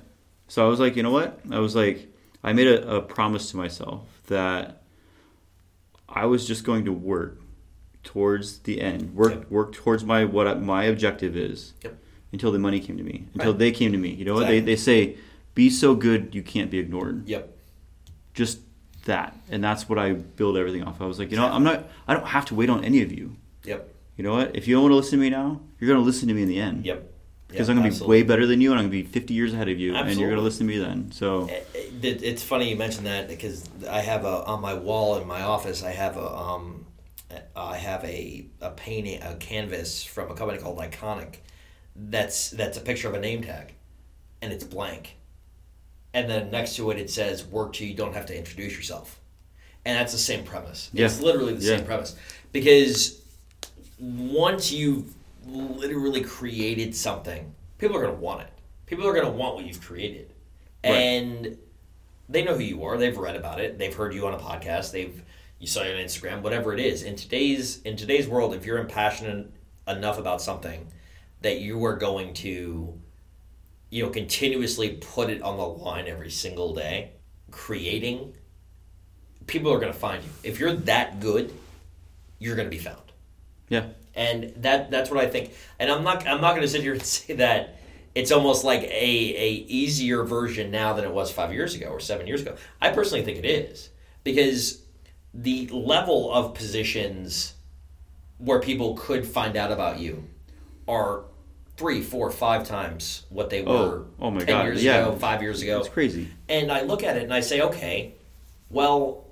[0.49, 1.41] So I was like, you know what?
[1.51, 2.07] I was like,
[2.43, 4.83] I made a, a promise to myself that
[6.09, 7.41] I was just going to work
[8.03, 9.51] towards the end, work Yep.
[9.51, 11.97] work towards my what I- my objective is, Yep.
[12.33, 13.59] until the money came to me, until Right.
[13.59, 14.11] they came to me.
[14.11, 15.17] You know what they they say?
[15.55, 17.27] Be so good you can't be ignored.
[17.27, 17.57] Yep.
[18.35, 18.59] Just
[19.07, 21.01] that, and that's what I build everything off.
[21.01, 21.89] I was like, you know, I'm not.
[22.07, 23.37] I don't have to wait on any of you.
[23.65, 23.89] Yep.
[24.17, 24.55] You know what?
[24.57, 26.43] If you don't want to listen to me now, you're going to listen to me
[26.43, 26.85] in the end.
[26.87, 27.11] Yep.
[27.49, 29.13] Because Yep, I'm going to be way better than you, and I'm going to be
[29.13, 31.13] 50 years ahead of you, and you're going to listen to me then.
[31.13, 31.69] So It-
[32.03, 35.43] it- It's funny you mentioned that because I have a on my wall in my
[35.43, 35.83] office.
[35.83, 36.87] I have a um,
[37.31, 41.37] eh, I have a a painting a canvas from a company called Iconic.
[41.97, 43.75] That's that's a picture of a name tag,
[44.43, 45.17] and it's blank.
[46.13, 49.21] And then next to it, it says "Work till you don't have to introduce yourself,"
[49.85, 50.91] and that's the same premise.
[50.93, 51.77] It's literally the Yeah.
[51.77, 52.17] same premise
[52.53, 53.21] because
[53.99, 55.15] once you've
[55.47, 58.51] literally created something, people are going to want it.
[58.87, 60.33] People are going to want what you've created,
[60.85, 60.93] Right.
[60.93, 61.59] and
[62.29, 62.97] they know who you are.
[62.97, 63.79] They've read about it.
[63.79, 64.93] They've heard you on a podcast.
[64.93, 65.23] They've
[65.59, 66.43] you saw you on Instagram.
[66.43, 69.51] Whatever it is in today's in today's world, if you're impassionate
[69.89, 70.87] enough about something
[71.41, 72.99] that you are going to,
[73.91, 77.13] you know, continuously put it on the line every single day,
[77.51, 78.35] creating,
[79.47, 80.31] people are going to find you.
[80.43, 81.53] If you're that good,
[82.39, 82.99] you're going to be found
[83.69, 85.53] yeah, and that that's what I think.
[85.79, 87.81] And I'm not I'm not going to sit here and say that
[88.15, 92.01] it's almost like a a easier version now than it was five years ago or
[92.01, 92.57] seven years ago.
[92.81, 93.91] I personally think it is
[94.23, 94.83] because
[95.33, 97.55] the level of positions
[98.39, 100.25] where people could find out about you
[100.87, 101.25] are
[101.77, 105.07] three, four, five times what they oh, were Oh, oh my ten God, years yeah.
[105.07, 105.81] ago, five years ago.
[105.81, 106.29] it's crazy.
[106.49, 108.15] And I look at it and I say, okay,
[108.71, 109.24] well,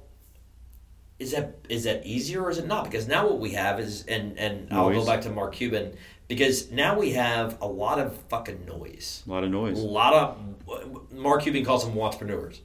[1.23, 2.85] is that is that easier or is it not?
[2.85, 5.95] Because now what we have is, and and I'll go back to Mark Cuban
[6.29, 9.79] because now we have a lot of fucking noise, A lot of noise.
[9.79, 12.61] a lot of Mark Cuban calls them entrepreneurs.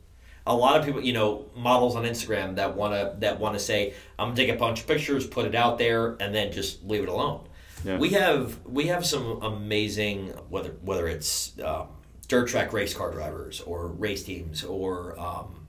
[0.46, 4.30] A lot of people, you know, models on Instagram that wanna that wanna say, I'm
[4.30, 7.10] gonna take a bunch of pictures, put it out there, and then just leave it
[7.10, 7.42] alone.
[7.84, 7.98] Yeah.
[8.00, 11.88] We have we have some amazing whether whether it's um,
[12.28, 15.68] dirt track race car drivers or race teams or um,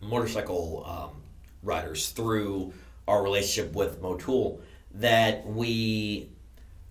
[0.00, 1.21] motorcycle um,
[1.62, 2.72] riders through
[3.08, 4.60] our relationship with Motul
[4.94, 6.28] that we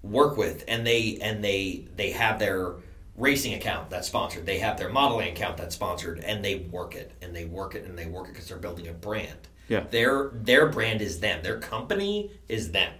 [0.01, 2.73] work with, and they and they they have their
[3.17, 4.45] racing account that's sponsored.
[4.45, 7.85] They have their modeling account that's sponsored, and they work it and they work it
[7.85, 9.37] and they work it because they're building a brand.
[9.67, 9.81] Yeah.
[9.89, 11.43] Their their brand is them.
[11.43, 12.93] Their company is them.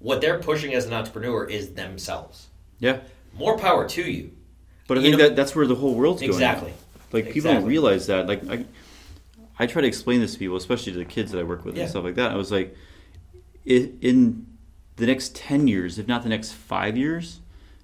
[0.00, 2.48] What they're pushing as an entrepreneur is themselves.
[2.78, 3.00] Yeah.
[3.34, 4.32] More power to you.
[4.86, 6.32] But I You think know- that that's where the whole world's going.
[6.32, 6.72] Exactly.
[7.12, 8.26] Like people don't realize that.
[8.26, 8.64] Like I,
[9.58, 11.76] I try to explain this to people, especially to the kids that I work with
[11.76, 11.82] Yeah.
[11.82, 12.30] and stuff like that.
[12.30, 12.76] I was like,
[13.66, 14.46] in
[14.96, 17.40] the next ten years, if not the next five years,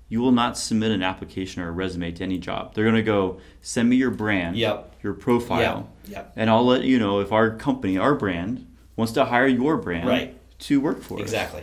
[0.08, 2.74] you will not submit an application or a resume to any job.
[2.74, 4.94] They're gonna go send me your brand, Yep.
[5.02, 6.18] your profile, Yeah.
[6.18, 6.32] Yep.
[6.36, 10.08] and I'll let you know if our company, our brand, wants to hire your brand
[10.08, 10.36] Right.
[10.60, 11.62] to work for us Exactly.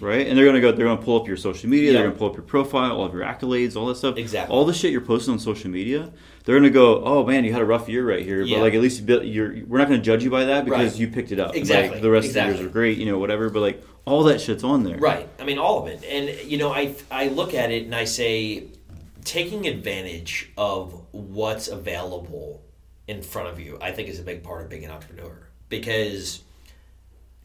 [0.00, 0.26] right?
[0.26, 0.72] And they're gonna go.
[0.72, 1.92] They're gonna pull up your social media.
[1.92, 4.16] They're gonna pull up your profile, all of your accolades, all that stuff.
[4.18, 4.54] Exactly.
[4.54, 6.10] All the shit you're posting on social media.
[6.46, 8.56] They're gonna go, oh man, you had a rough year right here, Yeah.
[8.58, 9.66] but like at least you built, you're.
[9.66, 11.00] We're not gonna judge you by that because Right.
[11.00, 11.54] you picked it up.
[11.56, 11.94] Exactly.
[11.96, 13.50] Like, the rest of the years are great, you know, whatever.
[13.50, 14.96] But like all that shit's on there.
[14.96, 15.28] Right.
[15.40, 16.04] I mean, all of it.
[16.04, 18.68] And, you know, I, I look at it and I say,
[19.24, 22.62] taking advantage of what's available
[23.08, 25.48] in front of you, I think is a big part of being an entrepreneur.
[25.68, 26.44] Because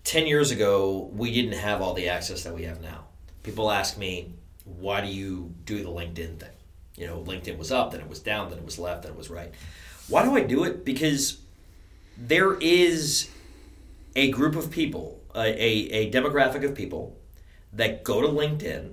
[0.03, 3.05] 10 years ago, we didn't have all the access that we have now.
[3.41, 6.49] People ask me, why do you do the LinkedIn thing?
[7.01, 9.17] You know, LinkedIn was up, then it was down, then it was left, then it
[9.17, 9.51] was right.
[10.07, 10.85] Why do I do it?
[10.85, 11.41] Because
[12.15, 13.27] there is
[14.15, 15.71] a group of people, a, a,
[16.05, 17.17] a demographic of people
[17.73, 18.91] that go to LinkedIn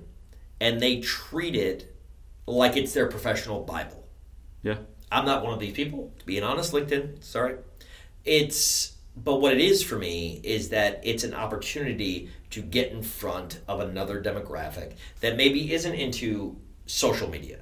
[0.59, 1.95] and they treat it
[2.47, 4.07] like it's their professional Bible.
[4.63, 4.77] Yeah.
[5.11, 6.11] I'm not one of these people.
[6.17, 7.23] To being honest, LinkedIn.
[7.23, 7.57] Sorry,
[8.25, 13.03] it's but what it is for me is that it's an opportunity to get in
[13.03, 16.57] front of another demographic that maybe isn't into
[16.87, 17.59] social media.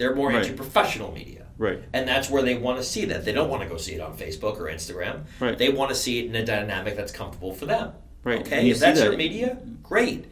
[0.00, 0.42] They're more Right.
[0.42, 1.44] into professional media.
[1.58, 1.78] Right.
[1.92, 3.26] And that's where they want to see that.
[3.26, 5.24] They don't want to go see it on Facebook or Instagram.
[5.38, 5.58] Right.
[5.58, 7.92] They want to see it in a dynamic that's comfortable for them.
[8.24, 8.40] Right.
[8.40, 8.64] Okay.
[8.64, 10.24] you If that's that- your media, great.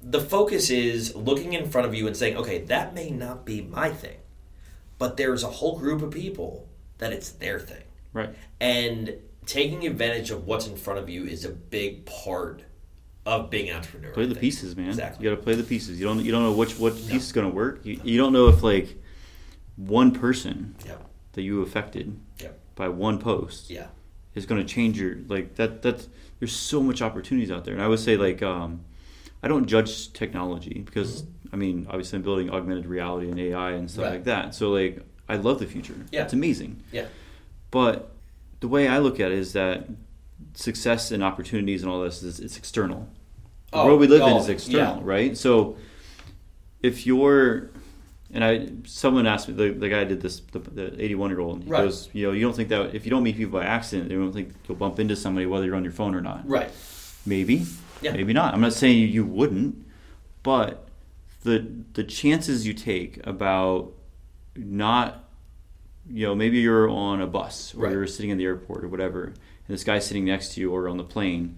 [0.00, 3.62] The focus is looking in front of you and saying, okay, that may not be
[3.62, 4.18] my thing,
[4.96, 6.68] but there's a whole group of people
[6.98, 7.82] that it's their thing.
[8.12, 8.30] Right.
[8.60, 9.14] And
[9.44, 12.62] taking advantage of what's in front of you is a big part
[13.28, 14.10] of being an entrepreneur.
[14.12, 14.88] Play the pieces, man.
[14.88, 15.24] Exactly.
[15.24, 15.98] You got to play the pieces.
[16.00, 17.84] You don't you don't know which what piece is going to work.
[17.84, 18.96] You, you don't know if like
[19.76, 20.94] one person Yeah.
[21.32, 22.48] that you affected Yeah.
[22.74, 23.86] by one post Yeah.
[24.34, 26.08] is going to change your like that that's
[26.40, 28.80] there's so much opportunities out there and i would say like um,
[29.42, 33.88] i don't judge technology because i mean obviously i'm building augmented reality and ai and
[33.90, 34.12] stuff Right.
[34.14, 36.22] like that so like i love the future Yeah.
[36.24, 37.06] it's amazing Yeah.
[37.70, 38.10] but
[38.60, 39.88] the way i look at it is that
[40.54, 43.08] success and opportunities and all this is it's external
[43.70, 45.00] the Oh, world we live in oh, is external yeah.
[45.02, 45.76] right so
[46.82, 47.70] if you're
[48.30, 51.64] and I, someone asked me, the, the guy did this, the, the 81 year old,
[51.64, 51.84] he Right.
[51.84, 54.18] goes, you know, you don't think that if you don't meet people by accident, you
[54.18, 56.46] don't think you'll bump into somebody whether you're on your phone or not.
[56.46, 56.70] Right.
[57.24, 57.64] Maybe,
[58.02, 58.12] Yeah.
[58.12, 58.52] maybe not.
[58.52, 59.82] I'm not saying you, you wouldn't,
[60.42, 60.86] but
[61.42, 63.94] the the chances you take about
[64.54, 65.24] not,
[66.10, 67.92] you know, maybe you're on a bus or Right.
[67.92, 69.34] you're sitting in the airport or whatever, and
[69.68, 71.56] this guy's sitting next to you or on the plane,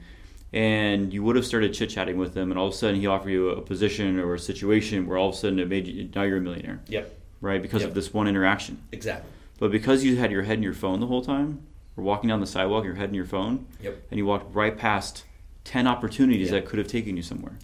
[0.52, 3.06] and you would have started chit chatting with him, and all of a sudden he
[3.06, 6.08] offered you a position or a situation where all of a sudden it made you
[6.14, 7.18] now you're a millionaire, Yep.
[7.40, 7.62] right?
[7.62, 7.90] Because Yep.
[7.90, 8.78] of this one interaction.
[8.92, 9.30] Exactly.
[9.58, 11.60] But because you had your head in your phone the whole time,
[11.96, 14.06] or walking down the sidewalk, your head in your phone, Yep.
[14.10, 15.24] and you walked right past
[15.64, 16.60] 10 opportunities Yeah.
[16.60, 17.58] that could have taken you somewhere.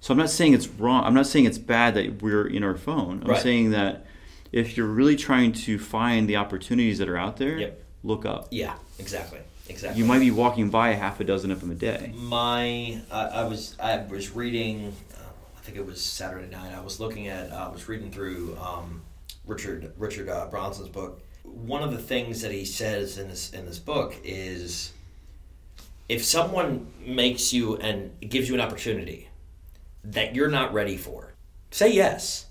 [0.00, 1.04] So I'm not saying it's wrong.
[1.04, 3.20] I'm not saying it's bad that we're in our phone.
[3.24, 3.42] I'm Right.
[3.42, 4.06] saying that
[4.52, 7.84] if you're really trying to find the opportunities that are out there, Yep.
[8.04, 8.48] look up.
[8.50, 8.74] Yeah.
[8.98, 9.40] Exactly.
[9.68, 9.98] Exactly.
[9.98, 12.12] You might be walking by a half a dozen of them a day.
[12.14, 16.74] My, I I was I was reading, uh, I think it was Saturday night.
[16.74, 19.02] I was looking at, I was reading through um,
[19.46, 21.22] Richard Richard uh, Branson's book.
[21.44, 24.92] One of the things that he says in this in this book is,
[26.08, 29.28] if someone makes you and gives you an opportunity
[30.04, 31.32] that you're not ready for,
[31.70, 32.46] say yes,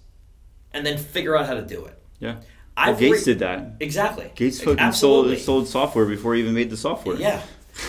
[0.74, 2.02] and then figure out how to do it.
[2.20, 2.38] Yeah.
[2.76, 3.76] Well, Gates re- did that.
[3.80, 4.32] Exactly.
[4.36, 5.36] Gates fucking Absolutely.
[5.36, 7.18] sold, sold software before he even made the software.
[7.18, 7.42] Yeah.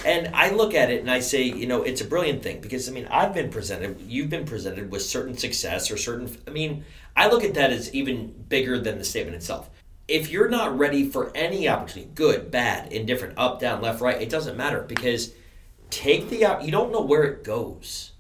[0.05, 2.89] And I look at it and I say, you know, it's a brilliant thing because
[2.89, 6.85] I mean, I've been presented, you've been presented with certain success or certain, I mean,
[7.16, 9.70] I look at that as even bigger than the statement itself.
[10.09, 14.28] If you're not ready for any opportunity, good, bad, indifferent, up, down, left, right, it
[14.28, 15.35] doesn't matter because
[15.91, 18.12] take the, you don't know where it goes.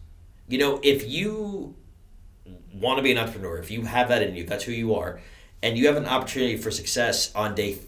[0.48, 1.74] You know, if you
[2.72, 5.20] want to be an entrepreneur, if you have that in you, that's who you are,
[5.64, 7.78] and you have an opportunity for success on day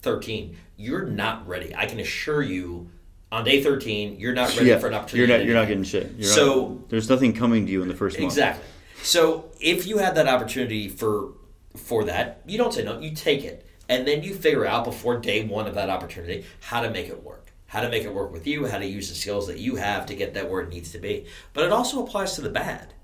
[0.00, 1.74] 13, you're not ready.
[1.76, 2.88] I can assure you,
[3.30, 4.78] on day 13, you're not ready Yeah.
[4.78, 5.32] for an You're opportunity.
[5.34, 5.44] not.
[5.44, 6.12] You're not getting shit.
[6.16, 8.32] You're So- not, there's nothing coming to you in the first month.
[8.32, 8.64] Exactly.
[9.02, 11.32] So if you have that opportunity for
[11.76, 13.66] for that, you don't say no, you take it.
[13.86, 17.22] And then you figure out before day one of that opportunity how to make it
[17.22, 17.52] work.
[17.66, 20.06] How to make it work with you, how to use the skills that you have
[20.06, 21.26] to get that where it needs to be.
[21.52, 22.94] But it also applies to the bad.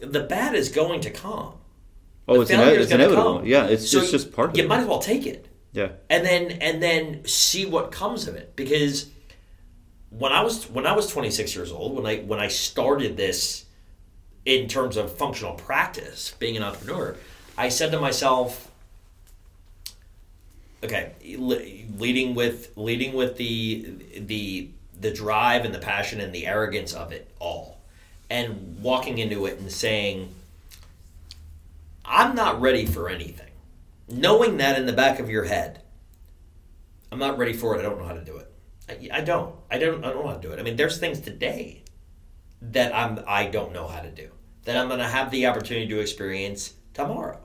[0.00, 1.54] The bad is going to come.
[2.30, 3.38] Oh, it's, ine- it's inevitable.
[3.38, 3.46] come.
[3.46, 4.64] Yeah, it's, So it's just part of You it.
[4.64, 5.88] You might as well take it yeah.
[6.08, 9.08] and then and then see what comes of it because
[10.10, 13.64] when I was when I was 26 years old when I when I started this
[14.44, 17.16] in terms of functional practice being an entrepreneur
[17.58, 18.70] I said to myself
[20.82, 21.62] okay le-
[21.98, 23.86] leading with leading with the
[24.18, 27.80] the the drive and the passion and the arrogance of it all
[28.28, 30.34] and walking into it and saying
[32.04, 33.46] I'm not ready for anything
[34.08, 35.82] knowing that in the back of your head
[37.12, 37.80] I'm not ready for it.
[37.80, 38.52] I don't know how to do it.
[38.88, 39.54] I, I don't.
[39.70, 40.04] I don't.
[40.04, 40.60] I don't know how to do it.
[40.60, 41.82] I mean, there's things today
[42.62, 43.20] that I'm.
[43.26, 44.30] I don't know how to do.
[44.64, 47.40] That I'm going to have the opportunity to experience tomorrow.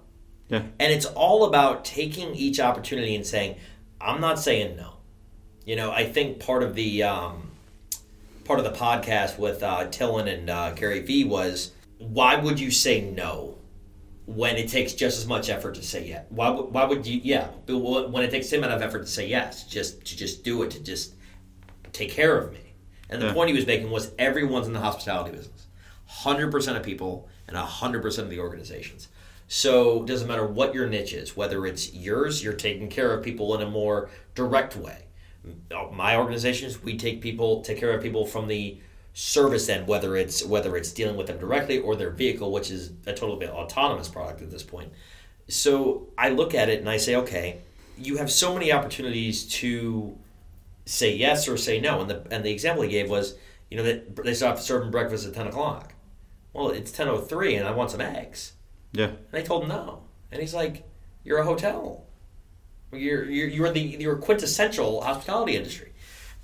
[0.50, 0.64] Yeah.
[0.80, 3.58] And it's all about taking each opportunity and saying,
[4.00, 4.98] I'm not saying no.
[5.66, 7.50] You know, I think part of the um,
[8.44, 12.70] part of the podcast with uh, Tilman and uh, Gary Vee was why would you
[12.70, 13.55] say no
[14.26, 16.26] when it takes just as much effort to say yes?
[16.30, 17.22] Why, would- why would you?
[17.24, 20.18] Yeah, but when it takes the same amount of effort to say yes, just to
[20.18, 21.14] just do it, to just
[21.94, 22.60] take care of me.
[23.10, 23.34] And the Yeah.
[23.34, 25.68] point he was making was everyone's in the hospitality business,
[26.06, 29.08] hundred percent of people and hundred percent of the organizations.
[29.48, 33.24] So it doesn't matter what your niche is, whether it's yours, you're taking care of
[33.24, 35.04] people in a more direct way.
[35.94, 38.80] My organizations, we take people take care of people from the
[39.16, 42.92] service end, whether it's whether it's dealing with them directly or their vehicle, which is
[43.08, 44.92] a totally autonomous product at this point.
[45.48, 47.62] So I look at it and I say, okay,
[47.98, 50.18] you have so many opportunities to
[50.86, 52.02] say yes or say no.
[52.02, 53.36] And the and the example he gave was,
[53.72, 55.94] you know, that they stopped serving breakfast at ten o'clock.
[56.52, 58.52] Well, it's ten o three, and I want some eggs.
[58.92, 59.06] Yeah.
[59.06, 60.04] And they told him no.
[60.30, 60.84] And he's like,
[61.24, 62.04] "You're a hotel.
[62.92, 65.94] You're you're, you're the you're quintessential hospitality industry."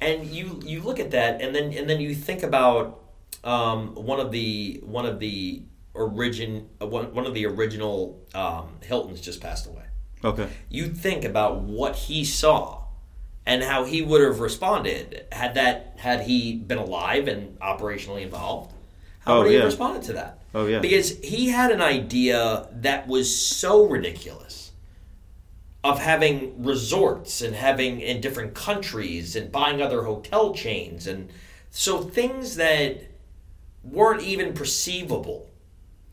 [0.02, 3.00] And you you look at that, and then and then you think about
[3.44, 5.62] um, one of the one of the
[5.94, 9.84] origin one, one of the original um, Hiltons just passed away.
[10.24, 10.50] Okay.
[10.70, 12.84] You think about what he saw
[13.46, 18.74] and how he would have responded had that had he been alive and operationally involved.
[19.20, 20.40] How Oh, would he have responded to that?
[20.54, 20.80] Oh yeah.
[20.80, 24.61] Because he had an idea that was so ridiculous
[25.84, 31.30] of having resorts and having in different countries and buying other hotel chains and
[31.72, 33.02] so things that
[33.84, 35.50] weren't even perceivable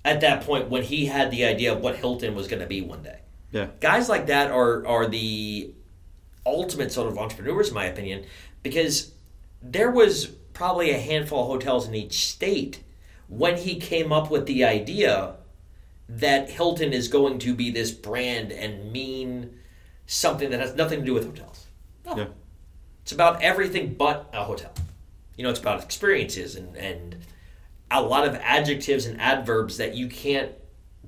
[0.05, 2.81] at that point when he had the idea of what Hilton was going to be
[2.81, 3.19] one day.
[3.51, 3.66] yeah.
[3.81, 5.73] Guys like that are are the
[6.47, 8.25] ultimate sort of entrepreneurs in my opinion
[8.62, 9.12] because
[9.61, 12.83] there was probably a handful of hotels in each state
[13.29, 15.35] when he came up with the idea
[16.09, 19.59] that Hilton is going to be this brand and mean
[20.07, 21.67] something that has nothing to do with hotels.
[22.07, 22.17] No.
[22.17, 22.27] Yeah.
[23.03, 24.73] It's about everything but a hotel.
[25.37, 27.17] You know, it's about experiences and, and
[27.91, 30.53] a lot of adjectives and adverbs that you can't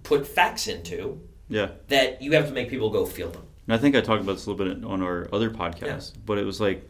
[0.03, 1.71] put facts into Yeah.
[1.89, 3.43] that you have to make people go feel them.
[3.67, 6.39] And I think I talked about this a little bit on our other podcast, but
[6.39, 6.89] it was like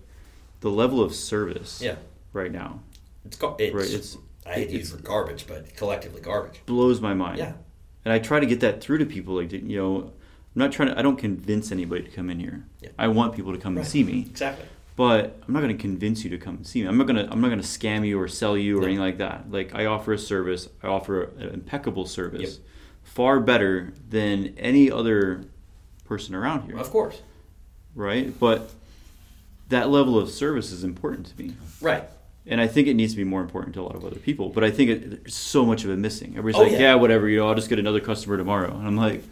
[0.61, 1.97] the level of service Yeah.
[2.33, 2.81] right now
[3.25, 6.61] It's, it's, Right, it's- I hate to use the garbage, but collectively garbage.
[6.67, 7.39] blows my mind.
[7.39, 7.53] Yeah.
[8.05, 9.35] And I try to get that through to people.
[9.35, 10.13] Like, you know, I'm
[10.55, 10.99] not trying to.
[10.99, 12.65] I don't convince anybody to come in here.
[12.81, 12.91] Yeah.
[12.99, 13.83] I want people to come Right.
[13.83, 14.21] and see me.
[14.31, 14.67] Exactly.
[14.97, 16.89] But I'm not going to convince you to come and see me.
[16.89, 17.31] I'm not going to.
[17.31, 18.87] I'm not going to scam you or sell you or No.
[18.87, 19.51] anything like that.
[19.51, 20.69] Like I offer a service.
[20.83, 22.67] I offer an impeccable service, Yep.
[23.03, 25.45] far better than any other
[26.05, 26.77] person around here.
[26.79, 27.23] Of course.
[27.95, 28.39] Right.
[28.39, 28.71] But
[29.69, 31.55] that level of service is important to me.
[31.81, 32.05] Right.
[32.51, 34.51] And I think it needs to be more important to a lot of other people.
[34.51, 36.35] But I think it, there's so much of it missing.
[36.37, 36.89] Everybody's Oh, like, yeah.
[36.89, 36.95] yeah.
[36.97, 38.77] whatever, you know, I'll just get another customer tomorrow.
[38.77, 39.23] And I'm like,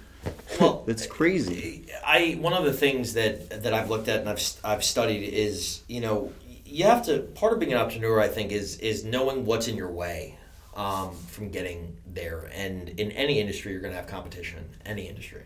[0.61, 1.87] Well, that's crazy.
[2.07, 5.83] I one of the things that that I've looked at and I've I've studied is
[5.89, 6.33] you know
[6.65, 9.77] you have to part of being an entrepreneur I think is is knowing what's in
[9.77, 10.39] your way
[10.75, 15.43] um, from getting there and in any industry you're going to have competition any industry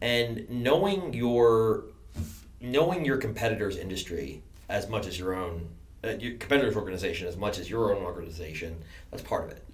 [0.00, 1.84] and knowing your
[2.60, 5.68] knowing your competitor's industry as much as your own
[6.04, 8.76] uh, your competitor's organization as much as your own organization
[9.10, 9.64] that's part of it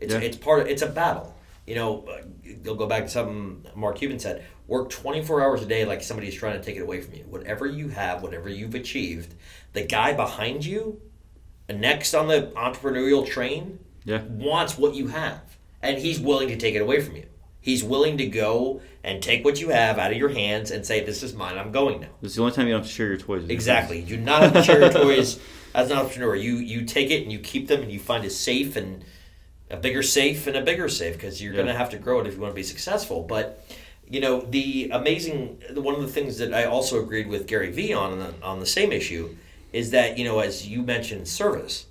[0.00, 0.20] it's, Yeah.
[0.20, 1.34] it's part of it's a battle
[1.66, 5.66] you know uh, you'll go back to something mark cuban said work 24 hours a
[5.66, 8.74] day like somebody's trying to take it away from you whatever you have whatever you've
[8.74, 9.34] achieved
[9.72, 11.00] the guy behind you
[11.68, 14.22] next on the entrepreneurial train Yeah.
[14.24, 15.40] wants what you have
[15.80, 17.24] and he's willing to take it away from you
[17.62, 21.02] he's willing to go and take what you have out of your hands and say
[21.02, 23.06] this is mine i'm going now It's the only time you don't have to share
[23.08, 23.48] your toys.
[23.48, 24.00] Exactly.
[24.00, 25.38] You do not have to share your toys
[25.74, 26.34] as an entrepreneur.
[26.36, 29.04] You you take it and you keep them and you find a safe and
[29.70, 31.62] a bigger safe and a bigger safe because you're Yeah.
[31.62, 33.22] going to have to grow it if you want to be successful.
[33.22, 33.64] But
[34.08, 37.92] you know the amazing one of the things that I also agreed with Gary Vee
[37.94, 39.34] on on the, on the same issue
[39.72, 41.86] is that you know as you mentioned service.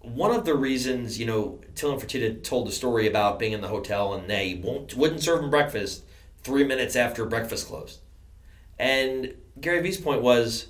[0.00, 3.68] One of the reasons you know Tilman Fertitta told the story about being in the
[3.68, 6.04] hotel and they won't wouldn't serve him breakfast
[6.42, 8.00] three minutes after breakfast closed.
[8.78, 10.68] And Gary Vee's point was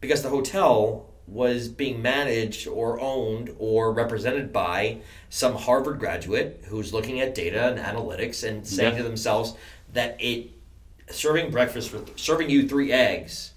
[0.00, 4.98] because the hotel was being managed or owned or represented by
[5.28, 8.98] some Harvard graduate who's looking at data and analytics and saying Yeah.
[8.98, 9.54] to themselves
[9.92, 10.50] that it
[11.10, 13.52] serving breakfast for serving you three eggs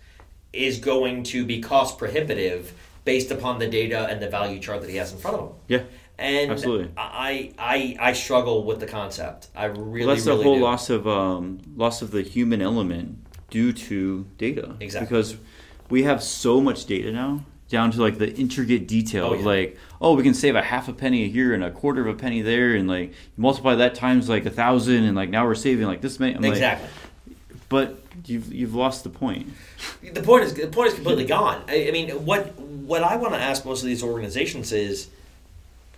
[0.53, 2.73] is going to be cost prohibitive
[3.05, 5.55] based upon the data and the value chart that he has in front of him.
[5.67, 5.83] Yeah.
[6.17, 6.91] And Absolutely.
[6.97, 9.47] I, I I struggle with the concept.
[9.55, 10.61] I really Well, that's really the whole do.
[10.63, 13.17] loss of um, loss of the human element
[13.49, 14.75] due to data.
[14.79, 15.07] Exactly.
[15.07, 15.35] Because
[15.89, 19.77] we have so much data now, down to like the intricate detail Oh, of like,
[19.99, 22.41] oh, we can save a half a penny here and a quarter of a penny
[22.43, 26.01] there, and like multiply that times like a thousand, and like now we're saving like
[26.01, 26.35] this many.
[26.35, 26.87] I'm like, Exactly.
[27.67, 29.47] but you've you've lost the point.
[30.13, 31.63] the point is the point is completely gone.
[31.67, 32.53] I, I mean, what
[32.91, 35.09] what I want to ask most of these organizations is,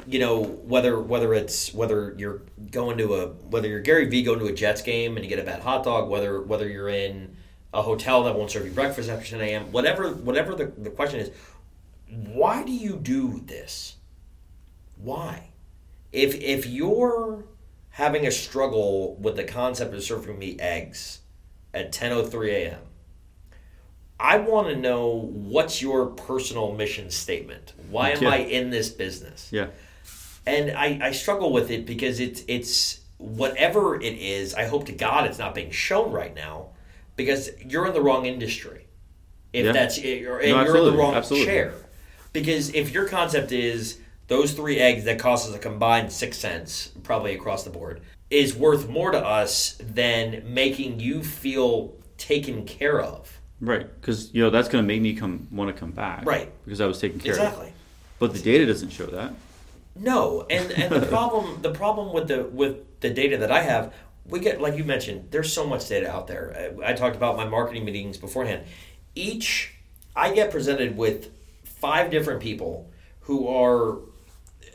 [0.05, 4.37] you know, whether whether it's whether you're going to a whether you're Gary Vee going
[4.37, 7.35] to a Jets game and you get a bad hot dog, whether whether you're in
[7.73, 9.71] a hotel that won't serve you breakfast after 10 a.m.
[9.71, 11.31] Whatever whatever the, the question is,
[12.07, 13.95] why do you do this?
[14.97, 15.47] Why?
[16.11, 17.45] If if you're
[17.89, 21.21] having a struggle with the concept of serving me eggs
[21.73, 22.81] at 10:03 a.m.
[24.23, 27.73] I want to know what's your personal mission statement.
[27.89, 28.29] Why am Yeah.
[28.29, 29.49] I in this business?
[29.51, 29.67] Yeah.
[30.47, 34.55] And I, I struggle with it because it's it's whatever it is.
[34.55, 36.69] I hope to God it's not being shown right now,
[37.17, 38.87] because you're in the wrong industry.
[39.51, 39.71] If Yeah.
[39.73, 40.39] that's eh, and you're
[40.77, 41.45] in the wrong absolutely.
[41.45, 41.73] chair.
[42.31, 46.91] Because if your concept is those three eggs that cost us a combined six cents,
[47.03, 52.99] probably across the board, is worth more to us than making you feel taken care
[53.01, 53.32] of.
[53.63, 56.25] Right, because you know that's going to make me come want to come back.
[56.25, 56.51] Right.
[56.65, 57.39] because I was taken care of.
[57.39, 57.73] Exactly.
[58.19, 59.33] But the data doesn't show that.
[59.95, 63.93] No, and and the problem the problem with the with the data that I have,
[64.25, 66.75] we get like you mentioned, there's so much data out there.
[66.83, 68.65] I, I talked about my marketing meetings beforehand.
[69.15, 69.73] Each
[70.15, 71.31] I get presented with
[71.63, 72.91] five different people
[73.21, 73.99] who are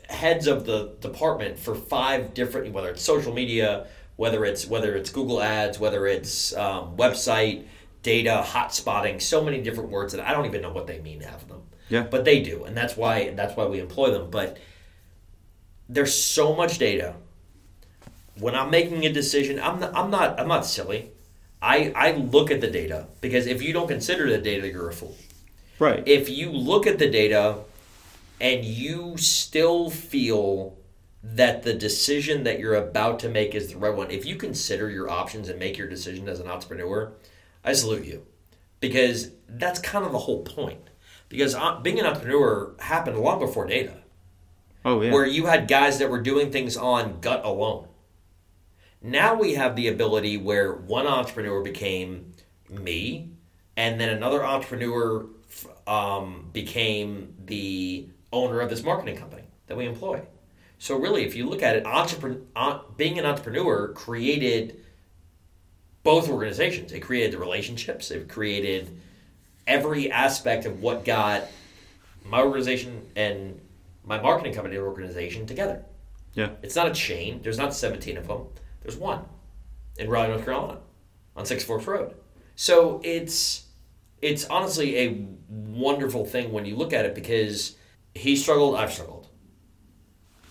[0.09, 3.85] heads of the department for five different whether it's social media,
[4.15, 7.65] whether it's whether it's Google Ads, whether it's um, website
[8.03, 11.21] data, hot spotting, so many different words that I don't even know what they mean
[11.21, 11.61] half of them.
[11.89, 12.03] Yeah.
[12.03, 14.29] But they do, and that's why that's why we employ them.
[14.29, 14.57] But
[15.87, 17.15] there's so much data.
[18.37, 21.11] When I'm making a decision, I'm not, I'm not I'm not silly.
[21.61, 24.93] I I look at the data because if you don't consider the data, you're a
[24.93, 25.17] fool.
[25.79, 26.03] Right.
[26.05, 27.57] If you look at the data
[28.39, 30.77] and you still feel
[31.23, 34.89] that the decision that you're about to make is the right one, if you consider
[34.89, 37.11] your options and make your decision as an entrepreneur,
[37.63, 38.25] I salute you
[38.79, 40.89] because that's kind of the whole point.
[41.27, 43.93] Because uh, being an entrepreneur happened long before data
[44.85, 45.11] oh yeah.
[45.11, 47.87] where you had guys that were doing things on gut alone.
[49.01, 52.33] Now we have the ability where one entrepreneur became
[52.69, 53.31] me,
[53.77, 55.25] and then another entrepreneur
[55.87, 60.21] um, became the owner of this marketing company that we employ.
[60.77, 64.83] So really, if you look at it, entrepreneur, uh, being an entrepreneur created
[66.03, 66.91] both organizations.
[66.91, 68.11] It created the relationships.
[68.11, 68.99] It created
[69.67, 71.43] every aspect of what got
[72.25, 73.59] my organization and
[74.03, 75.83] my marketing company organization together.
[76.33, 76.49] yeah.
[76.63, 77.41] It's not a chain.
[77.43, 78.47] There's not 17 of them.
[78.81, 79.25] There's one
[79.97, 80.79] in Raleigh, North Carolina,
[81.35, 82.15] on Six Forks Road.
[82.55, 83.65] So it's
[84.21, 87.75] it's honestly a wonderful thing when you look at it because
[88.13, 89.27] he struggled, I've struggled.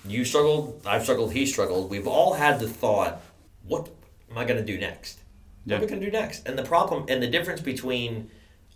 [0.07, 1.91] You struggled, I've struggled, he struggled.
[1.91, 3.21] We've all had the thought,
[3.65, 3.89] what
[4.31, 5.21] am I going to do next?
[5.65, 5.89] What am I Yeah.
[5.89, 6.47] going to do next?
[6.47, 8.31] And the problem and the difference between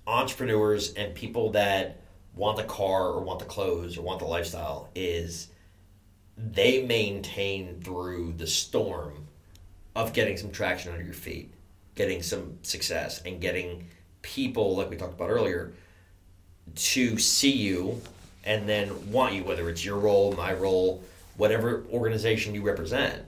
[0.06, 2.00] entrepreneurs and people that
[2.34, 5.48] want the car or want the clothes or want the lifestyle is
[6.36, 9.26] they maintain through the storm
[9.94, 11.52] of getting some traction under your feet,
[11.94, 13.86] getting some success, and getting
[14.22, 15.72] people, like we talked about earlier,
[16.74, 18.00] to see you
[18.44, 21.02] and then want you, whether it's your role, my role,
[21.36, 23.22] whatever organization you represent,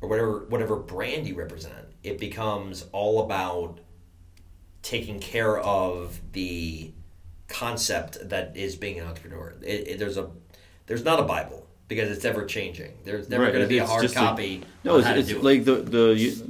[0.00, 1.85] or whatever whatever brand you represent.
[2.06, 3.80] It becomes all about
[4.82, 6.92] taking care of the
[7.48, 9.54] concept that is being an entrepreneur.
[9.62, 10.30] It, it- there's a
[10.86, 12.92] there's not a Bible because it's ever changing.
[13.04, 15.38] There's never Right, going to be a hard like- copy No, on it's, it's do
[15.38, 15.42] it.
[15.44, 16.46] like the the.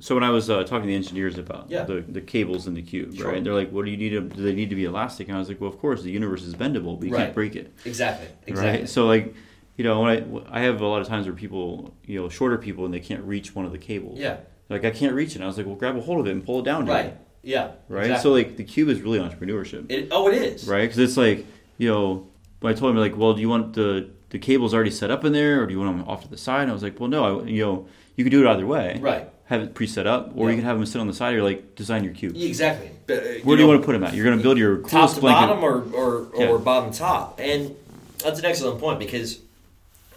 [0.00, 1.84] So when I was uh, talking to the engineers about Yeah.
[1.84, 3.32] the, the cables in the cube, Sure.
[3.32, 3.42] right?
[3.42, 4.10] They're like, "What do you need?
[4.10, 6.10] To, do they need to be elastic?" And I was like, "Well, of course, the
[6.10, 7.22] universe is bendable, but you Right.
[7.24, 8.28] can't break it, Exactly.
[8.46, 8.80] Exactly.
[8.80, 9.34] right?" So like,
[9.76, 12.56] you know, when I I have a lot of times where people, you know, shorter
[12.58, 14.18] people, and they can't reach one of the cables.
[14.18, 14.36] Yeah.
[14.68, 15.36] Like I can't reach it.
[15.36, 16.94] And I was like, "Well, grab a hold of it and pull it down." dude."
[16.94, 17.16] Right.
[17.42, 17.72] Yeah.
[17.88, 18.06] Right.
[18.06, 18.22] Exactly.
[18.22, 19.90] So like, the cube is really entrepreneurship.
[19.90, 20.66] It, oh, it is.
[20.66, 20.80] right?
[20.82, 21.46] Because it's like,
[21.78, 22.26] you know,
[22.60, 25.24] when I told him like, well, do you want the the cables already set up
[25.24, 26.62] in there, or do you want them off to the side?
[26.62, 27.86] And I was like, well, no, I, you know,
[28.16, 28.98] you could do it either way.
[29.00, 29.30] Right.
[29.44, 30.56] Have it pre-set up, or Yeah.
[30.56, 31.36] you can have them sit on the side.
[31.36, 32.34] Or like design your cube.
[32.36, 32.90] Exactly.
[33.06, 34.14] But, uh, Where do you want to put them at?
[34.14, 35.46] You're going to build your top to blanket.
[35.46, 37.76] bottom or or, or bottom top and
[38.18, 39.38] that's an excellent point because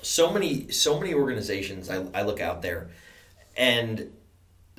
[0.02, 2.90] so many so many organizations I, I look out there
[3.56, 4.10] and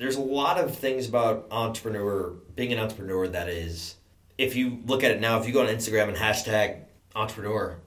[0.01, 3.95] there's a lot of things about entrepreneur being an entrepreneur that is
[4.35, 6.79] if you look at it now if you go on instagram and hashtag
[7.15, 7.77] entrepreneur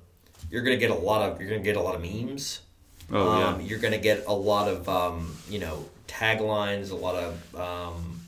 [0.48, 2.60] you're going to get a lot of you're to get a lot of memes
[3.12, 3.66] Oh um, yeah.
[3.66, 8.20] you're going to get a lot of um, you know taglines a lot of um,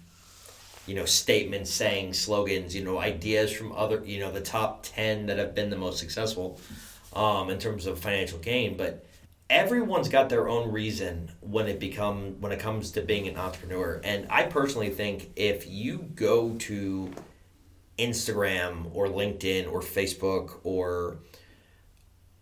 [0.87, 5.27] you know statements saying slogans you know ideas from other you know the top 10
[5.27, 6.61] that have been the most successful
[7.15, 9.07] um, in terms of financial gain but
[9.49, 14.01] everyone's got their own reason when it become when it comes to being an entrepreneur
[14.03, 17.13] and i personally think if you go to
[17.99, 21.19] instagram or linkedin or facebook or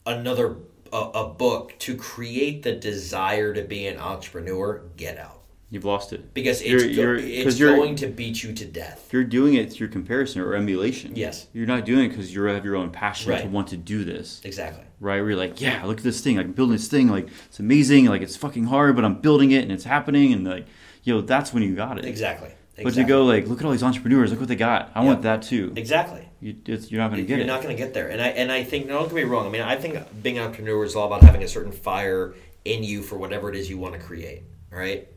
[0.06, 0.56] another
[0.92, 5.40] a, a book to create the desire to be an entrepreneur get out
[5.70, 9.24] You've lost it because it's, You're- you're- it's going to beat you to death You're
[9.24, 11.16] doing it through comparison or emulation.
[11.16, 11.48] Yes.
[11.52, 14.40] You're not doing it because you have your own passion to want to do this.
[14.44, 15.20] exactly right?
[15.20, 16.38] Where you're like, yeah, look at this thing.
[16.38, 17.08] I'm building this thing.
[17.08, 18.06] Like it's amazing.
[18.06, 20.32] Like it's fucking hard, but I'm building it and it's happening.
[20.32, 20.66] And like,
[21.04, 22.04] you know, that's when you got it.
[22.04, 22.84] exactly, exactly.
[22.84, 24.30] But to go like, look at all these entrepreneurs.
[24.30, 24.90] Look what they got.
[24.94, 25.72] I want that too.
[25.76, 27.36] exactly You, it's, you're not going to get there.
[27.38, 27.46] you're it.
[27.46, 29.46] not going to get there and i and i think no, don't get me wrong
[29.46, 32.34] i mean i think being an entrepreneur is all about having a certain fire
[32.64, 35.08] in you for whatever it is you want to create right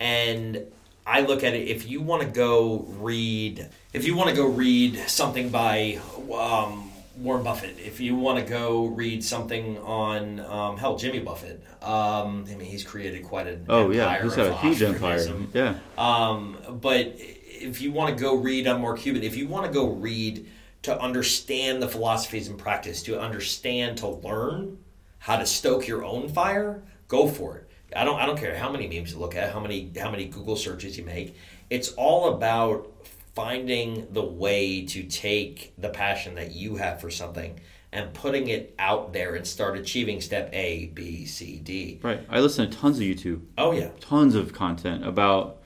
[0.00, 0.66] and
[1.06, 1.68] I look at it.
[1.68, 6.00] If you want to go read, if you want to go read something by
[6.34, 6.85] um,
[7.16, 11.62] Warren Buffett, if you want to go read something on um, hell, Jimmy Buffett.
[11.82, 15.26] Um, I mean, he's created quite an Oh yeah, he's got a huge empire.
[15.52, 19.66] Yeah, Um, but if you want to go read on Mark Cuban, if you want
[19.66, 20.46] to go read
[20.82, 24.78] to understand the philosophies and practice, to understand, to learn
[25.18, 27.70] how to stoke your own fire, go for it.
[27.94, 28.20] I don't.
[28.20, 30.98] I don't care how many memes you look at, how many how many Google searches
[30.98, 31.36] you make.
[31.70, 32.92] It's all about
[33.36, 37.60] finding the way to take the passion that you have for something
[37.92, 42.00] and putting it out there and start achieving step A, B, C, D.
[42.02, 42.20] right.
[42.30, 45.58] I listen to tons of YouTube, Oh yeah, tons of content about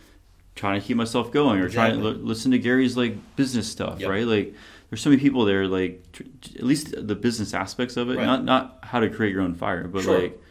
[0.56, 2.20] trying to keep myself going or trying to Exactly.
[2.22, 4.10] li- listen to Gary's like business stuff, Yep.
[4.10, 4.26] right?
[4.26, 4.52] Like
[4.90, 6.24] there's so many people there, like tr-
[6.56, 8.26] at least the business aspects of it, Right.
[8.26, 10.20] not not how to create your own fire, but Sure.
[10.22, 10.42] like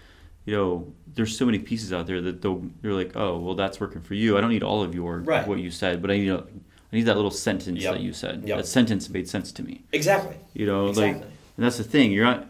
[0.45, 3.80] you know, there's so many pieces out there that they'll, they're like, oh, well, that's
[3.80, 4.36] working for you.
[4.36, 5.45] I don't need all of your Right.
[5.47, 6.43] what you said, but I need a,
[6.91, 7.93] I need that little sentence Yep.
[7.95, 8.43] that you said.
[8.45, 8.57] Yep.
[8.57, 9.83] That sentence made sense to me.
[9.91, 10.35] exactly.
[10.53, 11.23] You know, like, and
[11.57, 12.11] that's the thing.
[12.11, 12.47] You're not.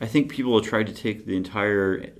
[0.00, 2.10] I think people will try to take the entire,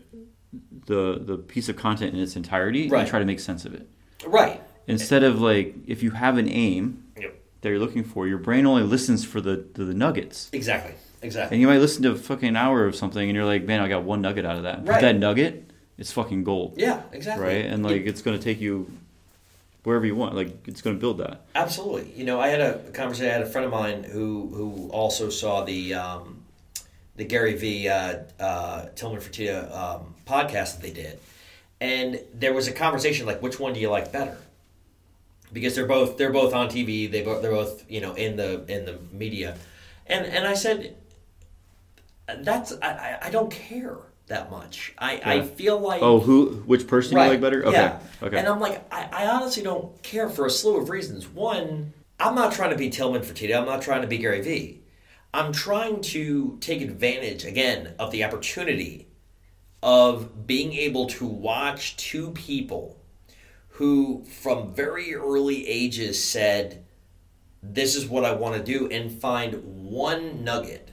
[0.86, 3.00] the the piece of content in its entirety Right.
[3.00, 3.88] and try to make sense of it.
[4.26, 4.60] Right.
[4.86, 7.34] Instead of like, if you have an aim Yep.
[7.60, 10.48] that you're looking for, your brain only listens for the the, the nuggets.
[10.52, 10.94] Exactly.
[11.20, 11.54] Exactly.
[11.56, 13.88] And you might listen to a fucking hour of something, and you're like, man, I
[13.88, 14.84] got one nugget out of that.
[14.84, 15.00] But Right.
[15.02, 17.44] that nugget, it's fucking gold, Yeah, exactly.
[17.44, 17.64] right?
[17.66, 18.88] And like, it's gonna take you
[19.89, 20.36] wherever you want.
[20.36, 21.47] Like, it's gonna build that.
[21.55, 22.12] Absolutely.
[22.14, 23.30] You know, I had a conversation.
[23.30, 26.45] I had a friend of mine who who also saw the um,
[27.16, 31.18] the Gary Vee Uh, uh, Tillman Fertitta um, podcast that they did,
[31.80, 34.36] and there was a conversation like, which one do you like better?
[35.53, 37.11] Because they're both they're both on TV.
[37.11, 39.57] They both they're both you know in the in the media,
[40.07, 40.95] and and I said,
[42.41, 43.97] that's I, I don't care
[44.28, 44.94] that much.
[44.98, 46.62] I I feel like Oh, who?
[46.66, 47.64] Which person you like better?
[47.66, 48.00] Okay, yeah.
[48.22, 48.38] okay.
[48.38, 51.28] And I'm like, I, I honestly don't care for a slew of reasons.
[51.28, 53.58] One, I'm not trying to be Tillman Fertitta.
[53.58, 54.82] I'm not trying to be Gary Vee.
[55.34, 59.08] I'm trying to take advantage again of the opportunity
[59.82, 62.96] of being able to watch two people
[63.72, 66.84] who, from very early ages, said,
[67.62, 70.90] "This is what I want to do," and find one nugget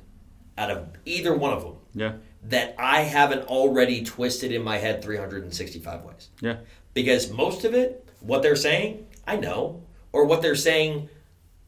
[0.58, 2.14] out of either one of them yeah,
[2.50, 6.30] that I haven't already twisted in my head 365 ways.
[6.42, 6.58] yeah,
[6.94, 9.84] Because most of it, what they're saying, I know.
[10.12, 11.10] Or what they're saying,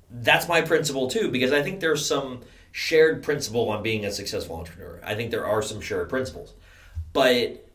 [0.09, 1.29] that's my principle too.
[1.31, 5.01] Because I think there's some shared principle on being a successful entrepreneur.
[5.03, 6.53] I think there are some shared principles.
[7.11, 7.67] But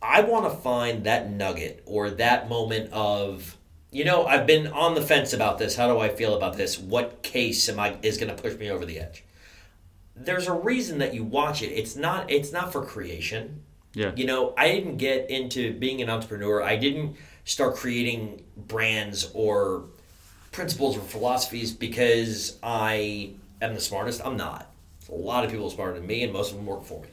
[0.00, 3.56] I want to find that nugget or that moment of,
[3.90, 5.76] you know, I've been on the fence about this.
[5.76, 6.78] How do I feel about this?
[6.78, 9.24] What case am I is going to push me over the edge?
[10.20, 11.68] There's a reason that you watch it.
[11.68, 13.62] It's not it's not for creation.
[13.94, 14.12] yeah.
[14.16, 16.62] You know, I didn't get into being an entrepreneur.
[16.62, 19.84] I didn't start creating brands or
[20.52, 23.30] principles or philosophies because I
[23.62, 24.20] am the smartest.
[24.24, 24.70] I'm not.
[25.10, 27.08] A lot of people are smarter than me, and most of them work for me.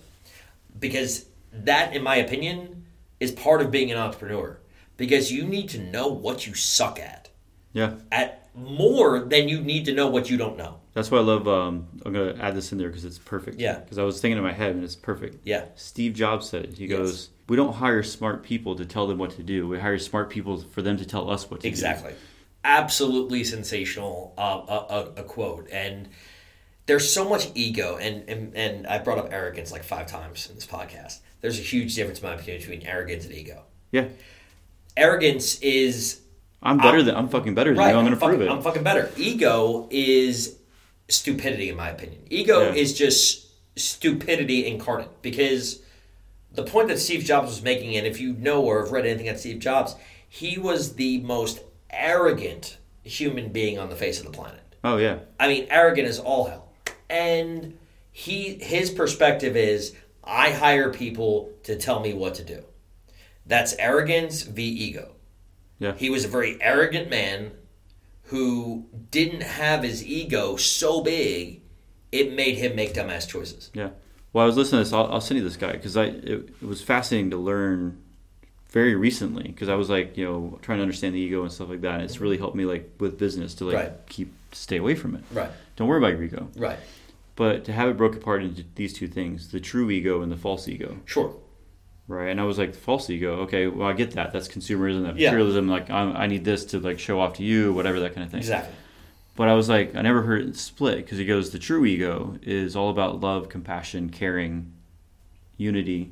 [0.80, 2.86] Because that, in my opinion,
[3.20, 4.58] is part of being an entrepreneur.
[4.98, 7.30] Because you need to know what you suck at,
[7.74, 7.96] yeah.
[8.12, 10.80] at more than you need to know what you don't know.
[10.94, 11.48] That's why I love.
[11.48, 13.60] Um, I'm gonna add this in there because it's perfect.
[13.60, 13.80] Yeah.
[13.80, 15.40] Because I was thinking in my head and it's perfect.
[15.46, 15.66] Yeah.
[15.76, 16.78] Steve Jobs said it.
[16.78, 16.98] He Yes.
[16.98, 19.68] goes, "We don't hire smart people to tell them what to do.
[19.68, 21.68] We hire smart people for them to tell us what to do.
[21.68, 22.14] Exactly.
[22.64, 25.70] Absolutely sensational uh, a, a, a quote.
[25.72, 26.08] And
[26.88, 30.56] there's so much ego, and, and, and I brought up arrogance like five times in
[30.56, 31.20] this podcast.
[31.42, 33.64] There's a huge difference, in my opinion, between arrogance and ego.
[33.92, 34.08] Yeah.
[34.98, 36.22] Arrogance is
[36.66, 37.92] I'm better I'm- than I'm fucking better than right.
[37.92, 37.98] you.
[37.98, 38.52] I'm gonna fucking, prove it.
[38.52, 39.12] I'm fucking better.
[39.18, 40.58] Ego is
[41.08, 42.22] stupidity, in my opinion.
[42.30, 42.74] Ego Yeah.
[42.74, 43.48] is just
[43.78, 45.22] stupidity incarnate.
[45.22, 45.82] Because
[46.52, 49.30] the point that Steve Jobs was making, and if you know or have read anything
[49.30, 49.96] on Steve Jobs,
[50.28, 51.60] he was the most
[51.92, 54.60] arrogant human being on the face of the planet.
[54.84, 55.20] oh yeah.
[55.40, 56.70] I mean, arrogant is all hell.
[57.10, 57.78] And
[58.12, 59.94] he his perspective is
[60.24, 62.64] I hire people to tell me what to do.
[63.46, 65.15] That's arrogance v ego.
[65.80, 65.94] Yeah.
[65.96, 67.52] He was a very arrogant man
[68.30, 71.62] who didn't have his ego so big
[72.12, 73.70] it made him make dumbass choices.
[73.74, 73.90] Yeah.
[74.32, 74.94] Well, I was listening to this.
[74.94, 78.02] I'll, I'll send you this guy because I it, it was fascinating to learn
[78.70, 81.70] very recently because I was like you know trying to understand the ego and stuff
[81.70, 81.96] like that.
[81.96, 83.92] And it's really helped me like with business to like Right.
[84.08, 85.24] keep stay away from it.
[85.32, 85.50] Right.
[85.76, 86.50] Don't worry about your ego.
[86.56, 86.80] Right.
[87.36, 90.38] But to have it broke apart into these two things, the true ego and the
[90.38, 90.98] false ego.
[91.06, 91.36] Sure.
[92.08, 93.38] Right, and I was like, false ego.
[93.42, 94.32] Okay, well, I get that.
[94.32, 95.30] That's consumerism, that Yeah.
[95.32, 95.68] materialism.
[95.68, 98.30] Like, I, I need this to like show off to you, whatever that kind of
[98.32, 98.42] thing.
[98.42, 98.76] Exactly.
[99.36, 102.38] But I was like, I never heard it split because he goes, the true ego
[102.44, 104.72] is all about love, compassion, caring,
[105.58, 106.12] unity,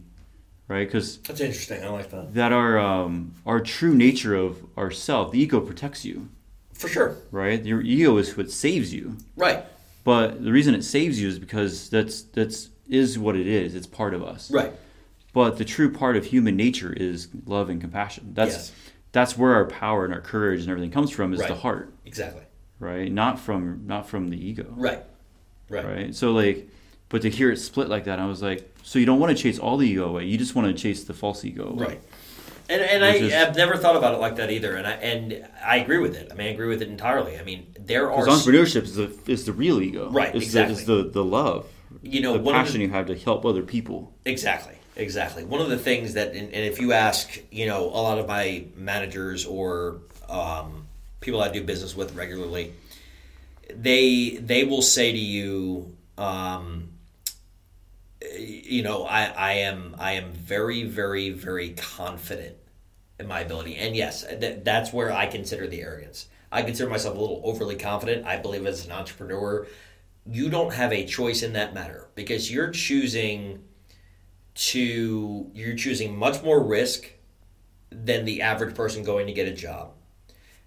[0.67, 0.85] right?
[0.87, 1.83] Because That's interesting.
[1.83, 2.33] I like that.
[2.33, 6.27] that our um, our true nature of ourself, the ego protects you,
[6.73, 7.17] For sure.
[7.31, 7.63] right?
[7.63, 9.63] Your ego is what saves you, Right.
[10.03, 13.75] but the reason it saves you is because that's that's is what it is.
[13.75, 14.49] It's part of us.
[14.51, 14.73] Right.
[15.33, 18.31] But the true part of human nature is love and compassion.
[18.33, 18.71] That's Yes.
[19.11, 22.43] that's where our power and our courage and everything comes from is the heart, Exactly.
[22.79, 23.11] right?
[23.11, 24.67] Not from not from the ego.
[24.75, 25.03] Right.
[25.69, 25.85] Right.
[25.85, 26.15] right?
[26.15, 26.69] So like,
[27.09, 29.41] but to hear it split like that, I was like, so you don't want to
[29.41, 30.25] chase all the ego away.
[30.25, 31.85] You just want to chase the false ego away.
[31.85, 32.01] Right.
[32.69, 34.75] And and I is- have never thought about it like that either.
[34.75, 36.29] And I and I agree with it.
[36.31, 37.39] I mean, I agree with it entirely.
[37.39, 40.09] I mean, there are Because entrepreneurship is the is the real ego.
[40.11, 40.75] Right, It's exactly.
[40.75, 41.67] The, it's the the love.
[42.03, 44.13] You know, the passion the- you have to help other people.
[44.25, 45.43] Exactly, exactly.
[45.43, 48.27] One of the things that, and, and if you ask, you know, a lot of
[48.27, 50.87] my managers or um,
[51.19, 52.73] people I do business with regularly,
[53.69, 56.89] they they will say to you, um,
[58.37, 62.55] you know, I, I am I am very very very confident
[63.19, 66.27] in my ability, and yes, th- that's where I consider the arrogance.
[66.51, 68.27] I consider myself a little overly confident.
[68.27, 69.67] I believe as an entrepreneur,
[70.25, 73.63] you don't have a choice in that matter because you're choosing
[74.55, 77.11] to you're choosing much more risk
[77.89, 79.91] than the average person going to get a job.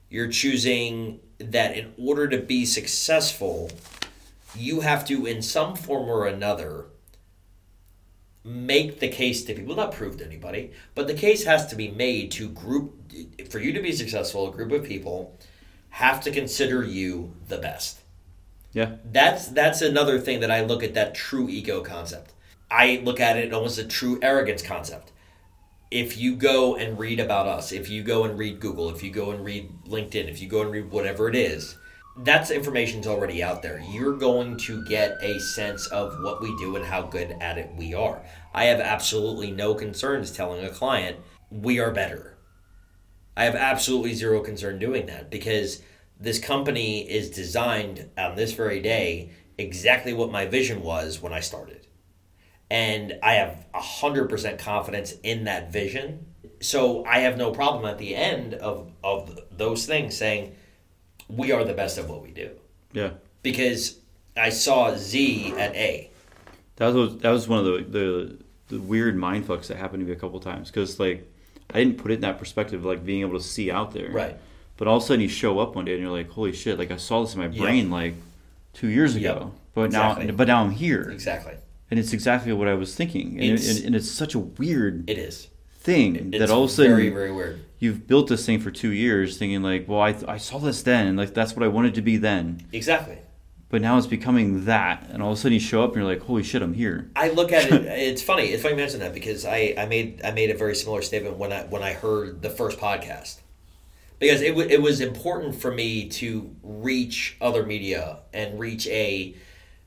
[0.08, 3.70] You're choosing that in order to be successful,
[4.54, 6.86] you have to in some form or another
[8.44, 11.90] make the case to people not prove to anybody but the case has to be
[11.90, 12.94] made to group
[13.50, 15.36] for you to be successful a group of people
[15.90, 17.98] have to consider you the best
[18.72, 18.96] Yeah.
[19.10, 22.32] that's that's another thing that I look at that true ego concept.
[22.70, 25.12] I look at it almost a true arrogance concept.
[25.90, 29.10] If you go and read about us, if you go and read Google, if you
[29.10, 31.76] go and read LinkedIn, if you go and read whatever it is,
[32.18, 33.80] that's information's already out there.
[33.90, 37.70] You're going to get a sense of what we do and how good at it
[37.76, 38.20] we are.
[38.54, 41.18] I have absolutely no concerns telling a client
[41.50, 42.38] we are better.
[43.36, 45.82] I have absolutely zero concern doing that because
[46.18, 51.40] this company is designed on this very day exactly what my vision was when I
[51.40, 51.85] started.
[52.70, 56.26] And I have 100% confidence in that vision.
[56.60, 60.54] So I have no problem at the end of, of those things saying,
[61.28, 62.50] we are the best at what we do.
[62.92, 63.10] Yeah.
[63.42, 63.98] Because
[64.36, 66.10] I saw Z at A.
[66.76, 68.38] That was that was one of the the,
[68.68, 71.26] the weird mind fucks that happened to me a couple times because like
[71.72, 74.10] I didn't put it in that perspective like being able to see out there.
[74.10, 74.36] Right.
[74.76, 76.78] But all of a sudden you show up one day and you're like, holy shit!
[76.78, 77.56] Like I saw this in my Yep.
[77.56, 78.14] brain like
[78.74, 79.36] two years Yep.
[79.36, 80.26] ago, but Exactly.
[80.26, 81.54] now but now I'm here, Exactly.
[81.90, 85.08] And it's exactly what I was thinking, and It's- and, and it's such a weird
[85.08, 85.48] It is.
[85.78, 87.60] thing It's that all of a sudden very, very weird.
[87.78, 91.06] you've built this thing for two years, thinking like, well, I, I saw this then,
[91.06, 93.18] and like that's what I wanted to be then, Exactly.
[93.68, 96.12] but now it's becoming that, and all of a sudden you show up and you're
[96.12, 97.10] like, holy shit, I'm here.
[97.14, 97.84] I look at it.
[98.10, 98.44] It's funny.
[98.46, 101.36] It's funny you mention that because I, I made I made a very similar statement
[101.36, 103.38] when I when I heard the first podcast
[104.18, 109.34] because it w- it was important for me to reach other media and reach a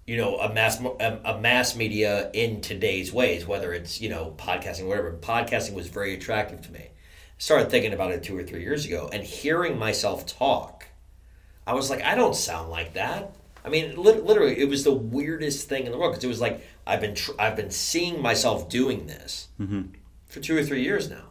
[0.09, 4.33] you know a mass a, a mass media in today's ways whether it's you know
[4.39, 6.87] podcasting whatever podcasting was very attractive to me.
[7.37, 10.87] Started thinking about it two or three years ago and hearing myself talk,
[11.67, 13.35] I was like I don't sound like that.
[13.63, 16.41] I mean, lit- literally, it was the weirdest thing in the world because it was
[16.41, 19.91] like I've been tr- I've been seeing myself doing this mm-hmm.
[20.25, 21.25] for two or three years now,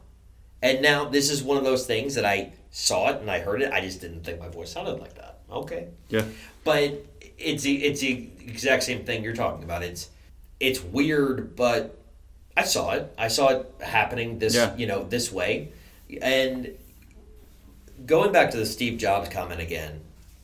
[0.62, 3.60] and now this is one of those things that I saw it and I heard
[3.60, 3.72] it.
[3.72, 5.40] I just didn't think my voice sounded like that.
[5.50, 6.26] Okay, Yeah.
[6.62, 7.04] but
[7.38, 9.82] it's the it's the exact same thing you're talking about.
[9.82, 10.08] It's
[10.60, 11.98] it's weird, but
[12.56, 13.12] I saw it.
[13.18, 14.76] I saw it happening this Yeah.
[14.76, 15.72] you know this way,
[16.22, 16.70] and
[18.06, 20.00] going back to the Steve Jobs comment again.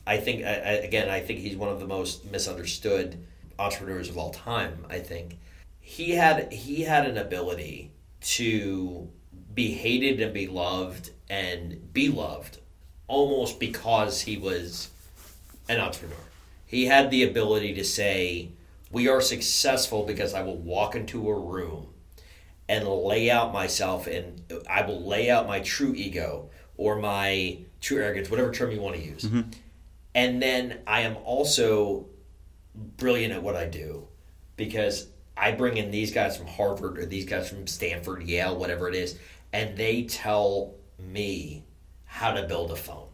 [0.06, 3.16] I think I, again I think he's one of the most misunderstood
[3.58, 4.84] entrepreneurs of all time.
[4.90, 5.38] I think
[5.80, 9.08] he had he had an ability to
[9.54, 12.58] be hated and be loved and be loved
[13.06, 14.90] almost because he was
[15.68, 16.16] an entrepreneur.
[16.74, 18.50] He had the ability to say,
[18.90, 21.86] We are successful because I will walk into a room
[22.68, 27.98] and lay out myself and I will lay out my true ego or my true
[27.98, 29.22] arrogance, whatever term you want to use.
[29.22, 29.50] Mm-hmm.
[30.16, 32.06] And then I am also
[32.74, 34.08] brilliant at what I do
[34.56, 35.06] because
[35.36, 38.96] I bring in these guys from Harvard or these guys from Stanford, Yale, whatever it
[38.96, 39.16] is,
[39.52, 41.62] and they tell me
[42.04, 43.06] how to build a phone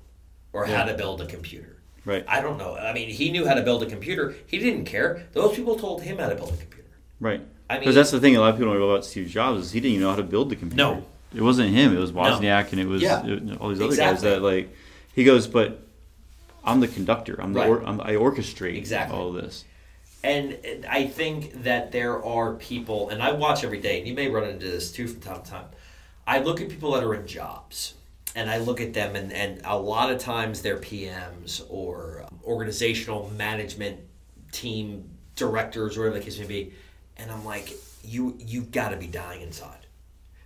[0.55, 1.80] or how to build a computer.
[2.11, 2.25] Right.
[2.27, 2.75] I don't know.
[2.77, 4.35] I mean, he knew how to build a computer.
[4.47, 5.27] He didn't care.
[5.33, 6.89] Those people told him how to build a computer.
[7.21, 7.41] Right.
[7.69, 9.67] I mean- Because that's the thing a lot of people don't know about Steve Jobs
[9.67, 10.77] is he didn't even know how to build the computer.
[10.83, 11.05] No.
[11.35, 11.95] It wasn't him.
[11.97, 13.23] It was Wozniak and it was Yeah.
[13.61, 14.75] all these other guys that like.
[15.15, 15.81] He goes, but
[16.65, 17.41] I'm the conductor.
[17.41, 17.69] I'm the Right.
[17.69, 19.17] or, I'm, I orchestrate Exactly.
[19.17, 19.65] all of this.
[20.23, 24.15] And and I think that there are people, and I watch every day, and you
[24.15, 25.65] may run into this too from time to time.
[26.27, 27.95] I look at people that are in jobs,
[28.35, 32.41] and I look at them, and, and a lot of times they're PMs or um,
[32.45, 33.99] organizational management
[34.53, 36.73] team directors, or whatever the case may be,
[37.17, 37.73] and I'm like,
[38.05, 39.87] you you've got to be dying inside,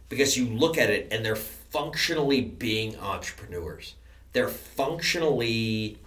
[0.09, 3.95] because you look at it, and they're functionally being entrepreneurs.
[4.32, 5.99] They're functionally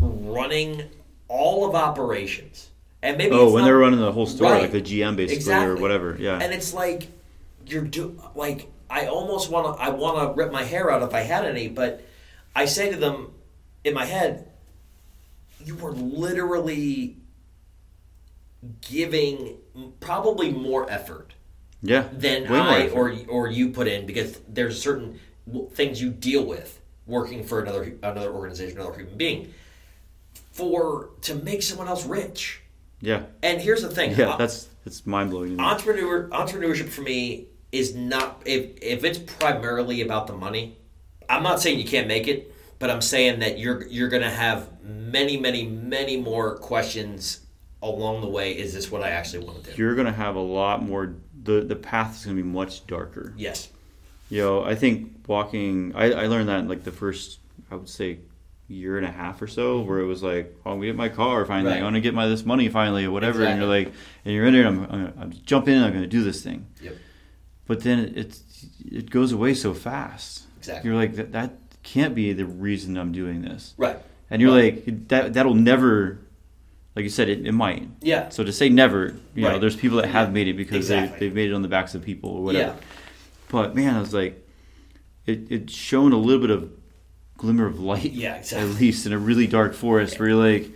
[0.00, 0.84] running
[1.28, 2.68] all of operations.
[3.02, 4.62] And maybe Oh, when not- they're running the whole store, Right.
[4.62, 5.70] like the GM basically Exactly.
[5.76, 6.16] or whatever.
[6.20, 6.38] Yeah.
[6.40, 7.08] And it's like
[7.66, 11.14] you're do like I almost want to I want to rip my hair out if
[11.14, 12.04] I had any, but
[12.54, 13.32] I say to them
[13.84, 14.50] in my head,
[15.64, 17.16] you were literally
[18.82, 19.56] giving
[20.00, 21.32] probably more effort
[21.82, 22.08] yeah.
[22.12, 25.18] than I or or you put in because there's certain
[25.72, 29.54] things you deal with working for another another organization, another human being,
[30.52, 32.60] for to make someone else rich.
[33.00, 33.22] Yeah.
[33.42, 34.30] And here's the thing, Yeah.
[34.30, 35.58] uh, That's it's mind blowing.
[35.58, 40.76] entrepreneur entrepreneurship for me is not if if it's primarily about the money.
[41.28, 44.82] I'm not saying you can't make it, but I'm saying that you're you're gonna have
[44.82, 47.40] many many many more questions
[47.82, 48.52] along the way.
[48.52, 49.76] Is this what I actually want to do?
[49.76, 51.14] You're gonna have a lot more.
[51.42, 53.34] The the path is gonna be much darker.
[53.36, 53.70] Yes.
[54.28, 55.92] You know, I think walking.
[55.94, 57.40] I, I learned that in like the first,
[57.70, 58.18] I would say,
[58.68, 59.88] year and a half or so, mm-hmm.
[59.88, 61.72] where it was like, oh, I'm gonna get my car finally.
[61.72, 61.80] Right.
[61.80, 63.44] I want to get my this money finally, or whatever.
[63.44, 63.92] And you're like,
[64.24, 64.66] and you're in there.
[64.66, 65.82] I'm, I'm, I'm jump in.
[65.82, 66.66] I'm gonna do this thing.
[66.80, 66.96] Yep.
[67.70, 68.36] But then it,
[68.90, 70.42] it goes away so fast.
[70.58, 70.90] Exactly.
[70.90, 71.30] You're like that.
[71.30, 71.52] That
[71.84, 73.74] can't be the reason I'm doing this.
[73.76, 73.96] Right.
[74.28, 74.74] And you're Right.
[74.84, 75.34] like that.
[75.34, 76.18] That'll never.
[76.96, 77.88] Like you said, it, it might.
[78.02, 78.30] Yeah.
[78.30, 79.60] So to say never, you know, Right.
[79.60, 81.18] there's people that have made it because Exactly.
[81.20, 82.72] they, they've made it on the backs of people or whatever.
[82.76, 82.84] Yeah.
[83.50, 84.44] But man, I was like,
[85.26, 86.72] it, it shown a little bit of
[87.36, 88.68] glimmer of light, Yeah, exactly.
[88.68, 90.68] at least in a really dark forest where you're like,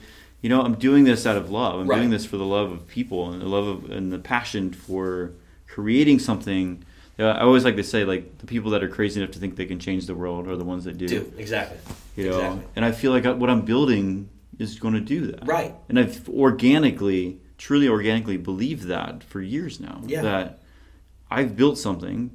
[0.43, 1.81] you know, I'm doing this out of love.
[1.81, 1.97] I'm Right.
[1.97, 5.33] doing this for the love of people and the love of and the passion for
[5.67, 6.85] creating something.
[7.19, 9.39] You know, I always like to say, like the people that are crazy enough to
[9.39, 11.07] think they can change the world are the ones that do.
[11.07, 11.79] Do exactly.
[12.17, 12.65] You know, Exactly.
[12.77, 15.47] and I feel like what I'm building is going to do that.
[15.47, 15.75] Right.
[15.89, 20.01] And I've organically, truly organically believed that for years now.
[20.07, 20.23] Yeah.
[20.23, 20.59] That
[21.31, 22.31] I've built something,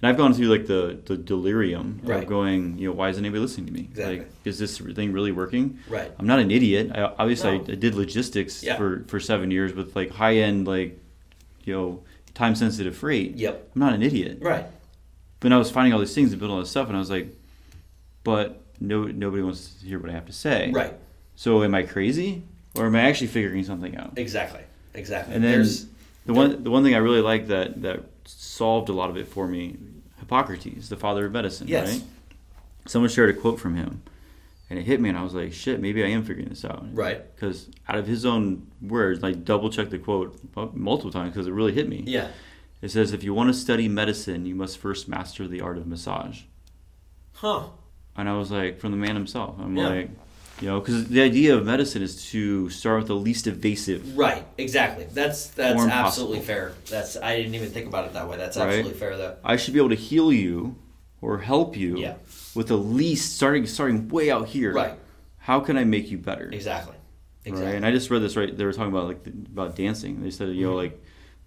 [0.00, 2.22] and I've gone through like the, the delirium Right.
[2.22, 3.88] of going, you know, why isn't anybody listening to me?
[3.90, 4.18] Exactly.
[4.20, 5.78] Like, is this thing really working?
[5.88, 6.10] Right.
[6.18, 6.90] I'm not an idiot.
[6.94, 7.64] I, obviously, No.
[7.68, 8.76] I, I did logistics Yeah.
[8.76, 10.98] for, for seven years with like high end, like,
[11.64, 12.02] you know,
[12.34, 13.32] time sensitive free.
[13.36, 13.70] Yep.
[13.74, 14.38] I'm not an idiot.
[14.40, 14.66] Right.
[15.40, 17.10] But I was finding all these things and building all this stuff, and I was
[17.10, 17.28] like,
[18.24, 20.70] but no, nobody wants to hear what I have to say.
[20.70, 20.94] Right.
[21.36, 22.42] So am I crazy,
[22.76, 24.12] or am I actually figuring something out?
[24.16, 24.60] Exactly.
[24.94, 25.34] Exactly.
[25.34, 25.86] And then There's
[26.26, 29.26] the one the one thing I really like that that solved a lot of it
[29.26, 29.76] for me,
[30.20, 31.90] Hippocrates, the father of medicine, Yes.
[31.92, 32.02] right?
[32.86, 34.02] Someone shared a quote from him,
[34.72, 36.82] and it hit me, and I was like, shit, maybe I am figuring this out.
[36.96, 37.22] right.
[37.34, 40.34] Because out of his own words, like double checked the quote
[40.74, 42.04] multiple times because it really hit me.
[42.06, 42.28] Yeah.
[42.80, 45.86] It says, if you want to study medicine, you must first master the art of
[45.86, 46.40] massage.
[47.34, 47.64] Huh.
[48.16, 49.56] And I was like, from the man himself.
[49.60, 49.88] I'm Yeah.
[49.88, 50.10] like,
[50.62, 54.16] you know, because the idea of medicine is to start with the least evasive.
[54.16, 55.06] Right, exactly.
[55.12, 56.42] That's that's absolutely possible.
[56.46, 56.72] fair.
[56.88, 58.36] That's I didn't even think about it that way.
[58.38, 58.68] That's Right.
[58.68, 59.36] absolutely fair though.
[59.44, 60.76] I should be able to heal you
[61.20, 62.14] or help you Yeah.
[62.54, 64.72] With the least starting starting way out here.
[64.72, 64.98] Right.
[65.38, 66.48] How can I make you better?
[66.52, 66.96] Exactly.
[67.46, 67.74] Right.
[67.74, 68.56] And I just read this right.
[68.56, 70.22] They were talking about like the, about dancing.
[70.22, 70.76] They said you know Mhm.
[70.76, 71.02] like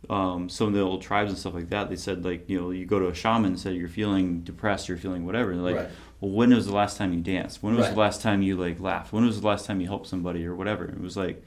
[0.10, 1.90] um, some of the old tribes and stuff like that.
[1.90, 4.88] They said like you know you go to a shaman and said you're feeling depressed,
[4.90, 5.52] you're feeling whatever.
[5.52, 5.92] And they're like, Right.
[6.20, 7.64] well, when was the last time you danced?
[7.64, 7.94] When was Right.
[7.94, 9.14] the last time you like laughed?
[9.14, 10.86] When was the last time you helped somebody or whatever?
[10.86, 11.44] It was like,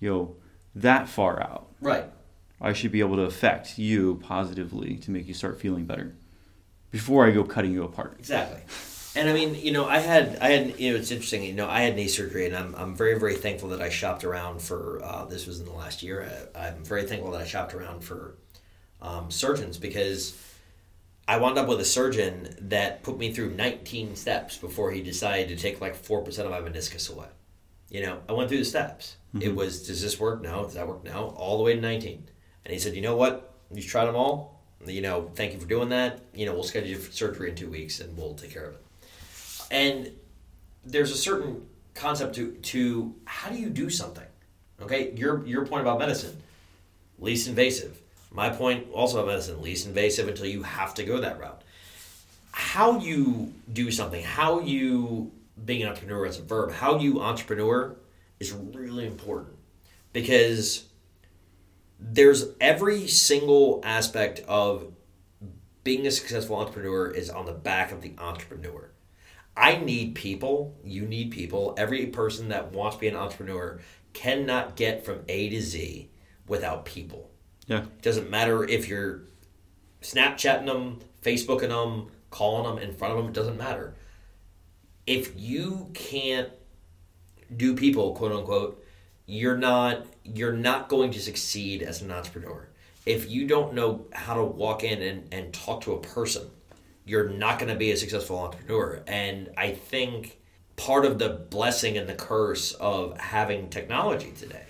[0.00, 0.36] you know,
[0.74, 1.68] that far out.
[1.80, 2.04] Right.
[2.60, 6.14] I should be able to affect you positively to make you start feeling better
[6.90, 8.16] before I go cutting you apart.
[8.18, 8.60] Exactly.
[9.16, 11.42] And I mean, you know, I had, I had, you know, it's interesting.
[11.42, 14.22] You know, I had knee surgery, and I'm, I'm very, very thankful that I shopped
[14.22, 15.00] around for.
[15.02, 16.30] Uh, this was in the last year.
[16.54, 18.36] I, I'm very thankful that I shopped around for
[19.02, 20.40] um, surgeons because
[21.26, 25.48] I wound up with a surgeon that put me through 19 steps before he decided
[25.48, 27.28] to take like four percent of my meniscus away.
[27.88, 29.16] You know, I went through the steps.
[29.40, 30.42] It was, does this work?
[30.42, 30.62] No.
[30.64, 31.02] Does that work?
[31.02, 31.34] No.
[31.36, 32.28] All the way to 19.
[32.64, 33.54] And he said, you know what?
[33.72, 34.60] You tried them all.
[34.86, 36.20] You know, thank you for doing that.
[36.34, 38.74] You know, we'll schedule you for surgery in two weeks, and we'll take care of
[38.74, 38.84] it.
[39.70, 40.10] And
[40.84, 44.26] there's a certain concept to to how do you do something?
[44.80, 46.36] Okay, your your point about medicine,
[47.18, 48.00] least invasive.
[48.32, 51.62] My point also about medicine, least invasive until you have to go that route.
[52.52, 55.32] How you do something, how you
[55.64, 57.96] being an entrepreneur as a verb, how you entrepreneur
[58.38, 59.56] is really important
[60.12, 60.86] because
[61.98, 64.92] there's every single aspect of
[65.84, 68.89] being a successful entrepreneur is on the back of the entrepreneur.
[69.60, 70.78] I need people.
[70.82, 71.74] You need people.
[71.76, 73.80] Every person that wants to be an entrepreneur
[74.12, 76.10] cannot get from A to Z
[76.46, 77.30] without people.
[77.66, 77.82] Yeah.
[77.82, 79.22] It doesn't matter if you're
[80.02, 83.28] Snapchatting them, Facebooking them, calling them in front of them.
[83.28, 83.94] It doesn't matter.
[85.06, 86.48] If you can't
[87.54, 88.84] do people, quote unquote,
[89.26, 92.68] you're not you're not going to succeed as an entrepreneur.
[93.04, 96.50] If you don't know how to walk in and, and talk to a person,
[97.10, 99.02] you're not going to be a successful entrepreneur.
[99.08, 100.38] And I think
[100.76, 104.66] part of the blessing and the curse of having technology today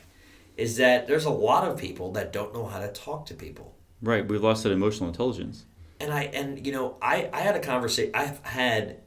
[0.57, 3.76] is that there's a lot of people that don't know how to talk to people.
[4.01, 4.26] Right.
[4.26, 5.66] We've lost that emotional intelligence.
[6.01, 9.01] And I and you know, I I had a conversation I've had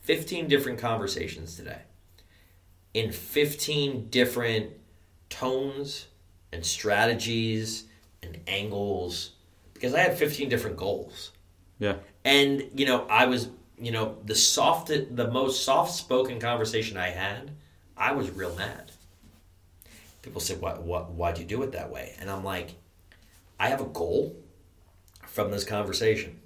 [0.00, 1.82] 15 different conversations today
[2.92, 4.72] in 15 different
[5.28, 6.08] tones
[6.52, 7.84] and strategies
[8.20, 9.30] and angles
[9.74, 11.30] because I had 15 different goals.
[11.78, 11.94] Yeah.
[12.24, 13.48] And you know, I was,
[13.78, 17.52] you know, the soft the most soft-spoken conversation I had,
[17.96, 18.92] I was real mad.
[20.22, 22.74] People said, "What what why'd you do it that way?" And I'm like,
[23.58, 24.36] I have a goal
[25.26, 26.40] from this conversation.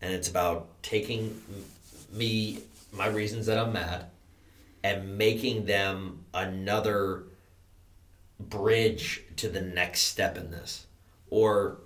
[0.00, 1.42] And it's about taking
[2.12, 2.58] me
[2.92, 4.06] my reasons that I'm mad
[4.84, 7.24] and making them another
[8.38, 10.86] bridge to the next step in this.
[11.30, 11.78] Or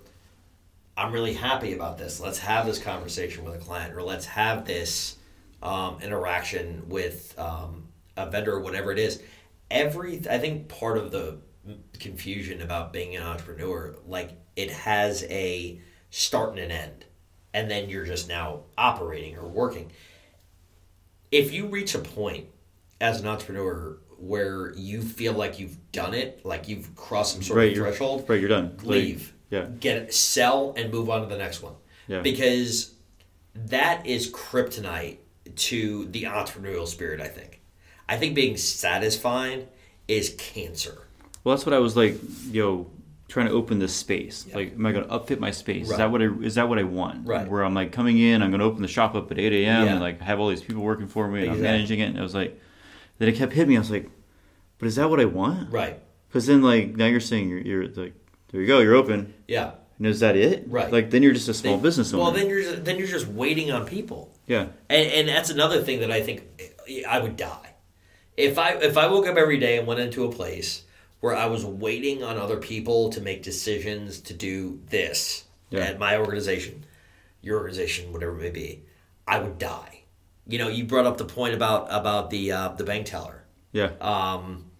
[0.97, 2.19] I'm really happy about this.
[2.19, 5.17] Let's have this conversation with a client, or let's have this
[5.63, 7.87] um, interaction with um,
[8.17, 9.21] a vendor, or whatever it is.
[9.69, 11.37] Every, I think part of the
[11.99, 15.79] confusion about being an entrepreneur, like it has a
[16.09, 17.05] start and an end,
[17.53, 19.91] and then you're just now operating or working.
[21.31, 22.47] If you reach a point
[22.99, 27.57] as an entrepreneur where you feel like you've done it, like you've crossed some sort
[27.57, 27.71] right.
[27.71, 28.39] of threshold, right.
[28.39, 28.77] You're done.
[28.83, 29.33] leave.
[29.51, 29.67] Yeah.
[29.79, 31.73] Get it, sell, and move on to the next one.
[32.07, 32.21] Yeah.
[32.21, 32.95] Because
[33.53, 35.17] that is kryptonite
[35.55, 37.21] to the entrepreneurial spirit.
[37.21, 37.61] I think.
[38.09, 39.67] I think being satisfied
[40.07, 41.07] is cancer.
[41.43, 42.17] Well, that's what I was like,
[42.49, 42.89] yo,
[43.27, 44.45] trying to open this space.
[44.47, 44.55] Yeah.
[44.55, 45.89] Like, am I going to upfit my space?
[45.89, 47.27] Is that what I is that what I want?
[47.27, 47.47] Right.
[47.47, 49.85] Where I'm like coming in, I'm going to open the shop up at 8 a.m.
[49.85, 49.91] Yeah.
[49.93, 52.05] and like have all these people working for me, and I'm managing it.
[52.05, 52.59] And I was like,
[53.17, 53.75] then it kept hitting me.
[53.75, 54.09] I was like,
[54.77, 55.71] but is that what I want?
[55.71, 55.99] Right.
[56.27, 58.13] Because then like now you're saying you're, you're like,
[58.51, 59.33] there you go, you're open.
[59.47, 59.71] Yeah.
[59.97, 60.65] And is that it?
[60.67, 60.91] Right.
[60.91, 62.23] Like then you're just a small Then- business owner.
[62.23, 64.33] Well, then you're just, then you're just waiting on people.
[64.47, 64.67] yeah.
[64.89, 66.43] And, and that's another thing that I think
[67.07, 67.73] I would die
[68.37, 70.83] if I if I woke up every day and went into a place
[71.19, 75.81] where I was waiting on other people to make decisions to do this Yeah.
[75.81, 76.83] at my organization,
[77.41, 78.83] your organization, whatever it may be,
[79.27, 80.01] I would die.
[80.47, 83.43] You know, you brought up the point about about the uh, the bank teller.
[83.71, 83.91] Yeah.
[84.01, 84.71] Um,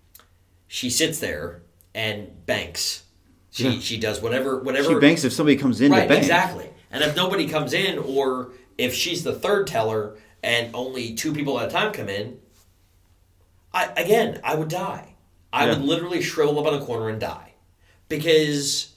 [0.68, 1.62] she sits there
[1.94, 3.04] and banks.
[3.52, 3.80] She Yeah.
[3.80, 6.22] she does whatever whatever she banks if somebody comes in right to bank.
[6.24, 11.34] exactly and if nobody comes in or if she's the third teller and only two
[11.34, 12.40] people at a time come in
[13.74, 15.16] i again i would die
[15.52, 15.74] i Yeah.
[15.74, 17.52] would literally shrivel up on a corner and die
[18.08, 18.94] because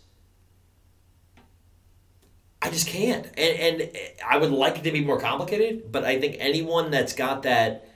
[2.62, 3.90] i just can't and, and
[4.24, 7.88] i would like it to be more complicated but i think anyone that's got that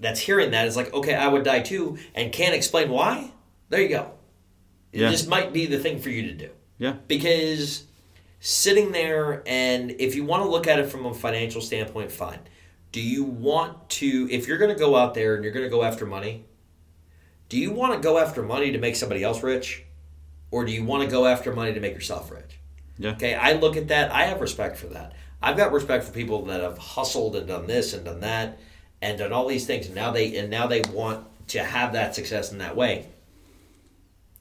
[0.00, 3.30] that's hearing that is like okay i would die too and can't explain why
[3.68, 4.10] there you go
[4.92, 5.10] Yeah.
[5.10, 6.94] this might be the thing for you to do Yeah.
[7.08, 7.84] because
[8.40, 12.40] sitting there and if you want to look at it from a financial standpoint fine
[12.90, 15.70] do you want to if you're going to go out there and you're going to
[15.70, 16.44] go after money
[17.48, 19.84] do you want to go after money to make somebody else rich
[20.50, 22.58] or do you want to go after money to make yourself rich
[22.98, 23.12] Yeah.
[23.12, 26.44] okay i look at that i have respect for that i've got respect for people
[26.46, 28.58] that have hustled and done this and done that
[29.00, 32.14] and done all these things and now they and now they want to have that
[32.14, 33.06] success in that way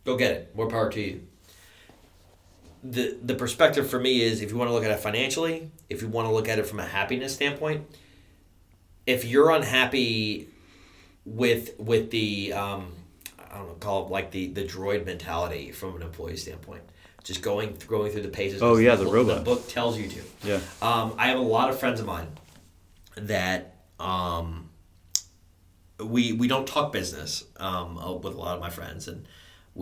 [0.03, 1.27] go get it more power to you
[2.83, 6.01] the the perspective for me is if you want to look at it financially, if
[6.01, 7.85] you want to look at it from a happiness standpoint,
[9.05, 10.49] if you're unhappy
[11.25, 12.91] with with the um,
[13.37, 16.81] I don't know, call it like the the droid mentality from an employee standpoint,
[17.23, 18.63] just going going through the paces.
[18.63, 19.37] Oh, yeah, the, the book- robot.
[19.37, 20.21] The book tells you to.
[20.43, 20.59] Yeah.
[20.81, 22.29] Um, I have a lot of friends of mine
[23.15, 24.69] that um,
[26.03, 29.27] we we don't talk business um, uh, with a lot of my friends, and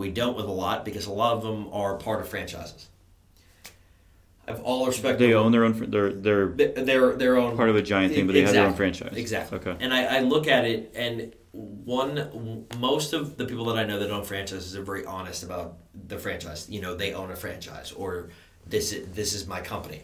[0.00, 2.88] we don't with a lot because a lot of them are part of franchises.
[4.48, 5.18] I have all respect.
[5.20, 5.74] They own their own.
[5.74, 8.66] fr- Their their Th- their own part of a giant thing, but they have their
[8.66, 9.16] own franchise.
[9.16, 9.58] Exactly.
[9.58, 9.76] Okay.
[9.78, 13.98] And I, I look at it, and one most of the people that I know
[14.00, 15.76] that own franchises are very honest about
[16.08, 16.68] the franchise.
[16.68, 18.30] You know, they own a franchise, or
[18.66, 20.00] this is, this is my company.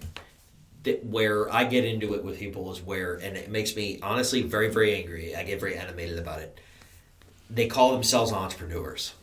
[0.85, 4.43] That where I get into it with people is where, and it makes me honestly
[4.43, 5.35] very very angry.
[5.35, 6.60] I get very animated about it.
[7.48, 9.14] They call themselves entrepreneurs,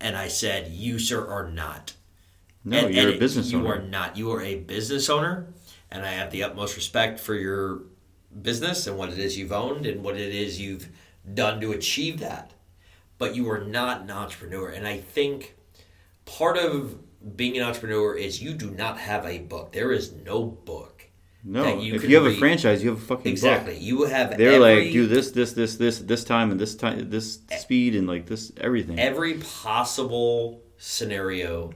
[0.00, 1.94] and I said, "You sir are not."
[2.64, 3.74] No, And- you're and a business you owner.
[3.74, 4.16] are not.
[4.16, 5.46] You are a business owner,
[5.90, 7.82] and I have the utmost respect for your
[8.42, 10.88] business and what it is you've owned and what it is you've
[11.32, 12.52] done to achieve that.
[13.18, 14.68] But you are not an entrepreneur.
[14.68, 15.54] And I think
[16.24, 16.98] part of
[17.36, 19.72] being an entrepreneur is you do not have a book.
[19.72, 20.95] There is no book.
[21.48, 23.74] No, you if you have a franchise, you have a fucking Exactly.
[23.74, 23.82] book.
[23.82, 27.08] You have They're every, like do this, this, this, this, this time, and this time,
[27.08, 28.98] this speed, and like this everything.
[28.98, 31.72] every possible scenario.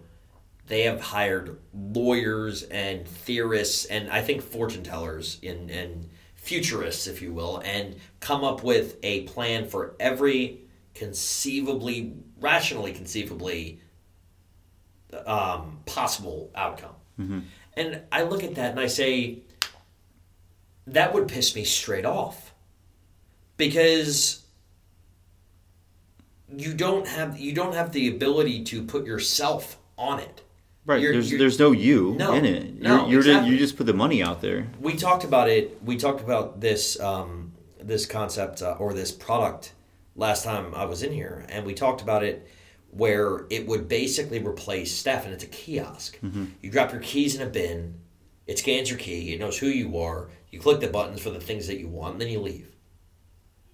[0.67, 7.23] They have hired lawyers and theorists and I think fortune tellers and, and futurists, if
[7.23, 10.61] you will, and come up with a plan for every
[10.95, 13.81] conceivably, rationally conceivably
[15.27, 16.95] um, possible outcome.
[17.77, 19.43] And I look at that and I say,
[20.87, 22.53] that would piss me straight off
[23.57, 24.45] because
[26.57, 30.43] you don't have you don't have the ability to put yourself on it.
[30.87, 31.01] right?
[31.01, 32.81] You're- there's you're- there's no you No, in it.
[32.81, 33.51] no, you're, you're exactly.
[33.53, 34.67] you just put the money out there.
[34.81, 35.79] we talked about it.
[35.85, 39.73] We talked about this um, this concept uh, or this product
[40.17, 42.49] last time I was in here, and we talked about it
[42.91, 46.19] where it would basically replace staff, and it's a kiosk.
[46.61, 47.95] You drop your keys in a bin,
[48.49, 50.29] it scans your key, it knows who you are.
[50.51, 52.75] You click the buttons for the things that you want, and then you leave.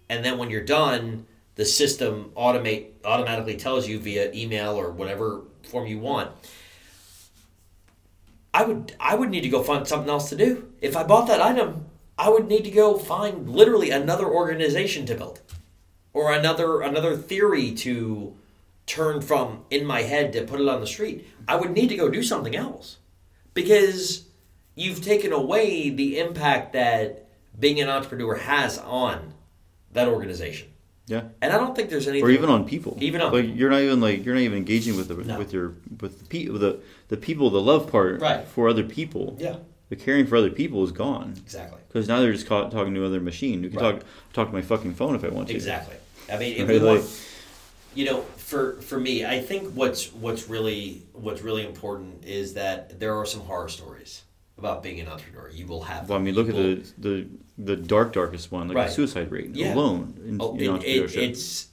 [0.08, 5.42] And then when you're done, the system automate automatically tells you via email or whatever
[5.62, 6.30] form you want
[8.56, 10.72] I would I would need to go find something else to do.
[10.80, 11.84] If I bought that item,
[12.16, 15.40] I would need to go find literally another organization to build.
[16.14, 18.34] Or another another theory to
[18.86, 21.28] turn from in my head to put it on the street.
[21.46, 22.96] I would need to go do something else.
[23.52, 24.25] Because
[24.76, 27.26] you've taken away the impact that
[27.58, 29.34] being an entrepreneur has on
[29.92, 30.68] that organization.
[31.08, 31.22] Yeah.
[31.40, 32.96] And I don't think there's anything or even on people.
[33.00, 35.38] Even on like you're not even like you're not even engaging with the No.
[35.38, 38.46] with your with the people the the people the love part Right.
[38.46, 39.36] for other people.
[39.40, 39.56] Yeah,
[39.88, 41.78] The caring for other people is gone exactly.
[41.88, 43.62] because now they're just ca- talking to another machine.
[43.62, 44.00] You can Right.
[44.00, 45.54] talk talk to my fucking phone if I want to.
[45.54, 45.94] Exactly.
[46.30, 47.04] I mean, if Right, we want,
[47.94, 52.98] you know, for for me, I think what's what's really what's really important is that
[52.98, 54.22] there are some horror stories
[54.58, 55.50] about being an entrepreneur.
[55.50, 56.08] You will have.
[56.08, 57.26] Well, I mean, look at the the
[57.58, 58.88] the dark darkest one, like Right.
[58.88, 59.74] the suicide rate Yeah.
[59.74, 60.70] alone in, Oh, in it, it,
[61.04, 61.16] entrepreneurship.
[61.30, 61.66] it's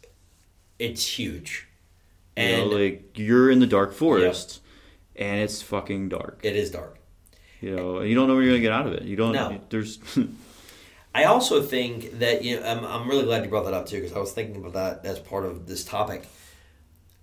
[0.79, 1.67] it's huge,
[2.37, 4.61] you and know, like you're in the dark forest,
[5.15, 6.39] and it's fucking dark.
[6.43, 6.97] it is dark.
[7.61, 9.03] You know, and you don't know where you're gonna get out of it.
[9.03, 9.33] You don't.
[9.33, 9.61] No.
[9.69, 9.99] There's.
[11.15, 14.01] I also think that you know I'm, I'm really glad you brought that up too
[14.01, 16.25] because I was thinking about that as part of this topic.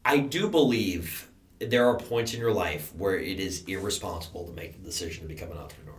[0.05, 1.29] I do believe
[1.61, 5.29] there are points in your life where it is irresponsible to make the decision to
[5.29, 5.95] become an entrepreneur.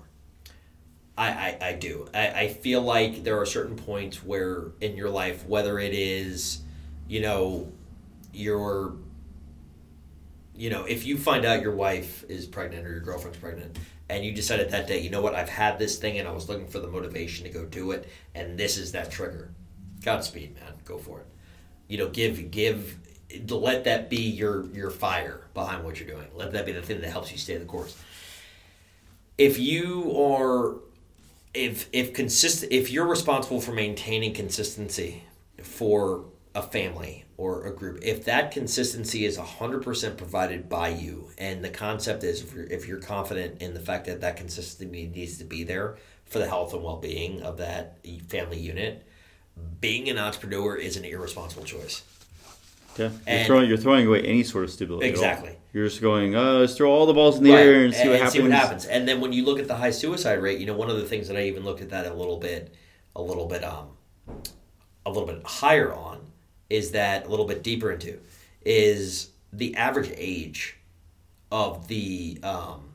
[1.18, 2.08] I, I, I do.
[2.14, 6.62] I, I feel like there are certain points where in your life, whether it is,
[7.08, 7.72] you know,
[8.34, 8.96] your
[10.56, 13.80] you know, if you find out your wife is pregnant or your girlfriend's pregnant,
[14.10, 16.50] and you decided that day, you know what, I've had this thing and I was
[16.50, 19.52] looking for the motivation to go do it, and this is that trigger.
[20.04, 20.74] Godspeed, man.
[20.86, 21.28] Go for it.
[21.88, 22.98] You know, give give
[23.48, 26.28] let that be your your fire behind what you're doing.
[26.36, 27.98] Let that be the thing that helps you stay the course.
[29.38, 30.76] If you are
[31.54, 35.24] if if consist if you're responsible for maintaining consistency
[35.62, 36.26] for
[36.56, 41.70] a family or a group if that consistency is 100% provided by you and the
[41.70, 45.44] concept is if you're, if you're confident in the fact that that consistency needs to
[45.44, 45.96] be there
[46.26, 47.98] for the health and well-being of that
[48.28, 49.06] family unit
[49.80, 52.04] being an entrepreneur is an irresponsible choice
[52.98, 55.08] Yeah, you're And- throwing you're throwing away any sort of stability.
[55.10, 55.24] at all.
[55.24, 55.58] Exactly.
[55.74, 58.52] You're just going, uh, let's throw all the balls in the air and see what
[58.52, 58.86] happens.
[58.86, 61.06] And then when you look at the high suicide rate, you know, one of the
[61.06, 62.74] things that I even looked at that a little bit,
[63.16, 63.88] a little bit, um,
[65.06, 66.20] a little bit higher on,
[66.70, 68.20] is that a little bit deeper into,
[68.66, 70.78] is the average age
[71.52, 72.90] of the um,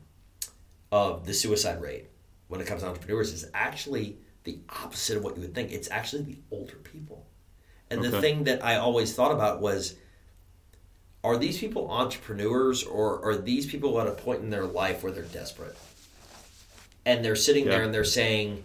[0.91, 2.05] of the suicide rate
[2.47, 5.71] when it comes to entrepreneurs is actually the opposite of what you would think.
[5.71, 7.26] It's actually the older people.
[7.89, 9.95] And the thing that I always thought about was
[11.23, 15.11] are these people entrepreneurs or are these people at a point in their life where
[15.11, 15.75] they're desperate?
[17.05, 18.63] And they're sitting there and they're saying,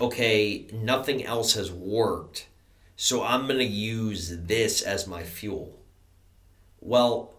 [0.00, 2.48] okay, nothing else has worked,
[2.96, 5.78] so I'm going to use this as my fuel.
[6.80, 7.34] Well,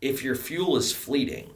[0.00, 1.50] if your fuel is fleeting,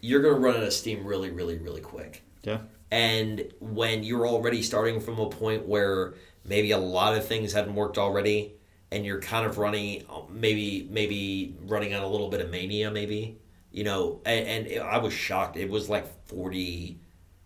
[0.00, 2.22] you're going to run out of steam really, really, really quick.
[2.42, 2.58] Yeah,
[2.90, 7.74] And when you're already starting from a point where maybe a lot of things hadn't
[7.74, 8.52] worked already,
[8.90, 13.38] and you're kind of running, maybe maybe running on a little bit of mania, maybe
[13.70, 14.20] you know.
[14.26, 15.56] And, and I was shocked.
[15.56, 16.98] It was like 40,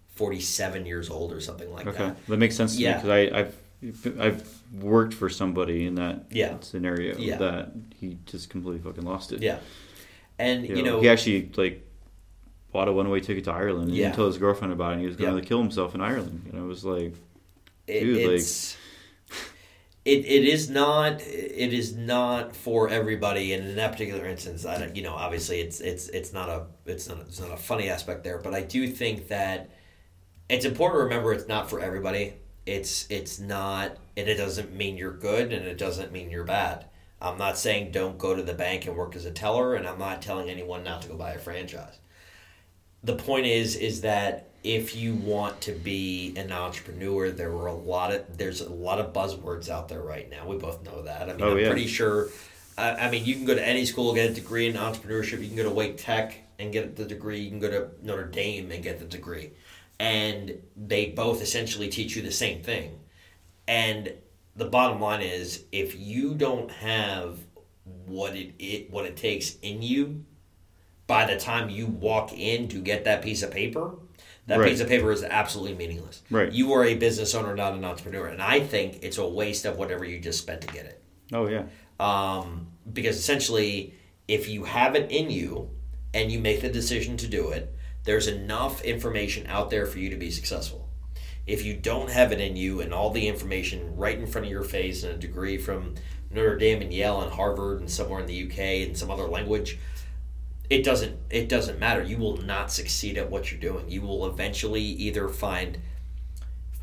[0.08, 2.26] 47 years old or something like okay, that.
[2.26, 2.96] that makes sense to Yeah.
[2.96, 6.56] me because I I've I've worked for somebody in that Yeah.
[6.60, 7.36] scenario Yeah.
[7.36, 9.42] that he just completely fucking lost it.
[9.42, 9.58] Yeah,
[10.38, 11.82] and you you know, know, he actually like
[12.72, 13.88] bought a one way ticket to Ireland.
[13.88, 14.10] And Yeah.
[14.10, 14.92] he told his girlfriend about it.
[14.94, 16.46] and He was going to kill himself in Ireland.
[16.50, 17.14] And I was like,
[17.86, 18.76] It, Dude, like- it's
[20.06, 23.52] it, it is not it is not for everybody.
[23.52, 27.08] And in that particular instance I you know obviously it's it's it's not a it's
[27.08, 28.38] not it's not a funny aspect there.
[28.38, 29.70] But I do think that
[30.48, 32.34] it's important to remember it's not for everybody.
[32.66, 36.86] It's it's not and it doesn't mean you're good and it doesn't mean you're bad.
[37.20, 39.98] I'm not saying don't go to the bank and work as a teller and I'm
[39.98, 41.98] not telling anyone not to go buy a franchise.
[43.02, 47.74] The point is is that if you want to be an entrepreneur there were a
[47.74, 50.46] lot of there's a lot of buzzwords out there right now.
[50.46, 51.30] We both know that.
[51.30, 51.68] I mean Oh, i'm yeah.
[51.68, 52.28] pretty sure
[52.76, 55.40] I, I mean you can go to any school get a degree in entrepreneurship.
[55.40, 57.40] You can go to wake tech and get the degree.
[57.40, 59.52] You can go to notre dame and get the degree.
[60.00, 62.98] And they both essentially teach you the same thing.
[63.68, 64.12] And
[64.56, 67.38] the bottom line is if you don't have
[68.06, 70.24] what it, it what it takes in you
[71.06, 73.94] by the time you walk in to get that piece of paper,
[74.46, 74.70] that Right.
[74.70, 76.22] piece of paper is absolutely meaningless.
[76.30, 76.52] Right.
[76.52, 78.26] You are a business owner, not an entrepreneur.
[78.28, 81.02] And I think it's a waste of whatever you just spent to get it.
[81.32, 81.64] oh, yeah.
[81.98, 83.94] Um, because essentially,
[84.28, 85.70] if you have it in you
[86.14, 87.74] and you make the decision to do it,
[88.04, 90.88] there's enough information out there for you to be successful.
[91.46, 94.50] If you don't have it in you and all the information right in front of
[94.52, 95.94] your face and a degree from
[96.30, 99.78] Notre Dame and Yale and Harvard and somewhere in the UK and some other language,
[100.70, 102.02] it doesn't it doesn't matter.
[102.02, 103.88] You will not succeed at what you're doing.
[103.90, 105.78] You will eventually either find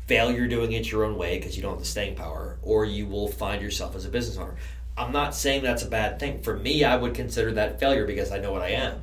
[0.06, 3.06] failure doing it your own way because you don't have the staying power, or you
[3.06, 4.56] will find yourself as a business owner.
[4.96, 6.42] I'm not saying that's a bad thing.
[6.42, 9.00] For me, I would consider that failure because I know what I am.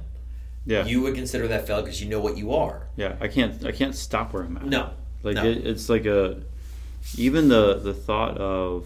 [0.65, 0.85] Yeah.
[0.85, 2.87] You would consider that failure because you know what you are.
[2.95, 3.15] yeah.
[3.19, 4.65] I can't, I can't stop where I'm at.
[4.65, 4.91] No.
[5.23, 5.43] Like No.
[5.43, 6.43] it, it's like a
[7.17, 8.85] even the the thought of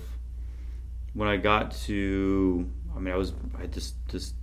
[1.13, 4.35] when I got to I mean I was I just just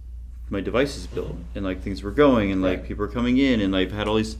[0.52, 2.88] my devices built and like things were going and like Right.
[2.88, 4.36] people were coming in and I've had all these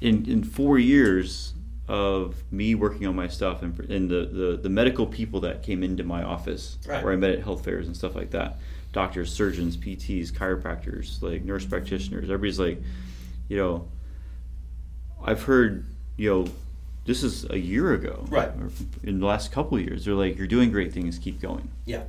[0.00, 1.52] in in four years
[1.86, 5.82] of me working on my stuff and, and the, the the medical people that came
[5.82, 7.02] into my office Right.
[7.02, 8.58] where I met at health fairs and stuff like that
[8.92, 12.82] doctors surgeons PTs chiropractors like nurse practitioners everybody's like
[13.48, 13.86] you know
[15.26, 15.86] I've heard,
[16.18, 16.44] you know,
[17.06, 18.48] this is a year ago, Right.
[18.48, 18.70] or
[19.02, 21.18] in the last couple of years, they're like, "You're doing great things.
[21.18, 22.02] Keep going." Yeah.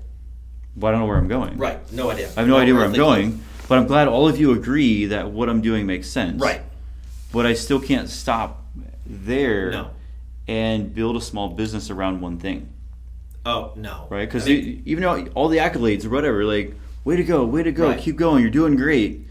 [0.78, 1.58] But I don't know where I'm going.
[1.58, 1.80] Right.
[1.94, 2.30] No idea.
[2.36, 2.98] I have no idea where I'm clue.
[3.04, 3.44] going.
[3.68, 6.40] But I'm glad all of you agree that what I'm doing makes sense.
[6.42, 6.62] Right.
[7.32, 8.64] But I still can't stop
[9.06, 9.90] there No.
[10.48, 12.70] and build a small business around one thing,
[13.46, 14.08] Oh no.
[14.10, 14.28] right?
[14.28, 17.64] Because I mean, even though all the accolades or whatever, like, way to go, way
[17.64, 18.00] to go, Right.
[18.00, 19.22] keep going, you're doing great.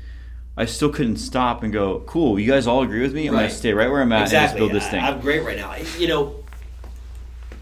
[0.57, 2.39] I still couldn't stop and go, cool.
[2.39, 3.27] You guys all agree with me.
[3.27, 3.43] I'm Right.
[3.43, 4.37] gonna stay right where I'm at exactly.
[4.39, 5.03] and just build this thing.
[5.03, 5.75] I'm great right now.
[5.99, 6.35] You know,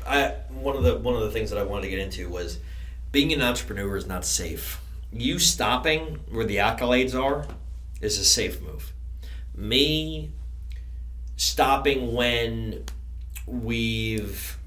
[0.06, 2.58] I one of the one of the things that I wanted to get into was
[3.12, 4.80] being an entrepreneur is not safe.
[5.12, 7.46] You stopping where the accolades are
[8.00, 8.92] is a safe move.
[9.54, 10.32] Me
[11.36, 12.84] stopping when
[13.46, 14.58] we've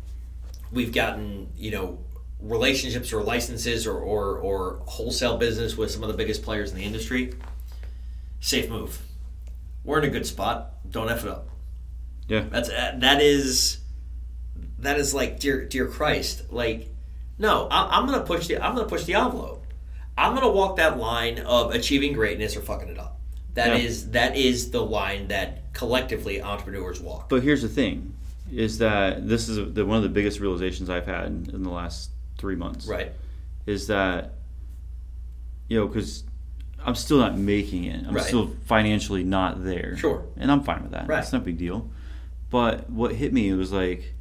[0.71, 1.99] we've gotten you know
[2.41, 6.77] relationships or licenses or, or, or wholesale business with some of the biggest players in
[6.77, 7.33] the industry
[8.41, 8.99] safe move
[9.85, 11.47] we're in a good spot don't f it up
[12.27, 12.41] yeah.
[12.51, 13.79] that's that is
[14.79, 16.51] that is like dear dear Christ.
[16.51, 16.89] Like,
[17.37, 19.65] no, I, I'm gonna push the I'm gonna push the envelope.
[20.17, 23.19] I'm gonna walk that line of achieving greatness or fucking it up.
[23.55, 24.11] That is Yeah.
[24.13, 27.29] that is the line that collectively entrepreneurs walk.
[27.29, 28.13] But here's the thing:
[28.51, 31.69] is that this is the, one of the biggest realizations I've had in, in the
[31.71, 32.85] last three months.
[32.87, 33.11] Right.
[33.65, 34.33] Is that
[35.67, 36.23] you know because
[36.85, 38.05] I'm still not making it.
[38.07, 38.23] I'm Right.
[38.23, 39.97] still financially not there.
[39.97, 40.23] Sure.
[40.37, 41.07] And I'm fine with that.
[41.07, 41.19] Right.
[41.23, 41.89] It's no big deal.
[42.51, 44.13] But what hit me was like,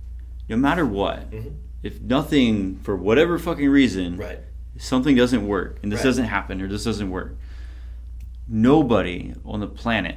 [0.48, 1.56] no matter what, Mhm.
[1.84, 4.40] If nothing for whatever fucking reason, Right.
[4.78, 6.04] something doesn't work and this Right.
[6.06, 7.36] doesn't happen or this doesn't work
[8.48, 10.16] nobody on the planet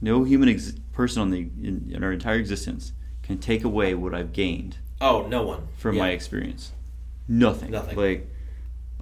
[0.00, 4.14] no human ex- person on the in, in our entire existence can take away what
[4.14, 6.02] i've gained Oh, no one from Yeah.
[6.02, 6.72] my experience
[7.28, 7.96] nothing Nothing.
[7.98, 8.28] like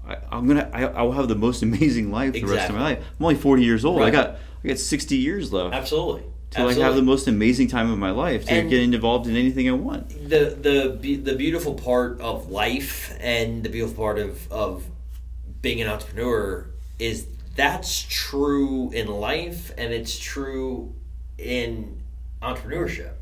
[0.07, 2.99] I, i'm gonna I, i'll have the most amazing life the rest of my life
[3.19, 6.25] i'm only 40 years old i got i got 60 years left Absolutely.
[6.51, 9.37] To like have the most amazing time of my life to And- get involved in
[9.37, 10.57] anything i want the
[11.01, 14.85] the the beautiful part of life and the beautiful part of of
[15.61, 16.67] being an entrepreneur
[16.99, 17.27] is
[17.57, 20.95] that's true in life and it's true
[21.37, 22.01] in
[22.41, 23.15] entrepreneurship.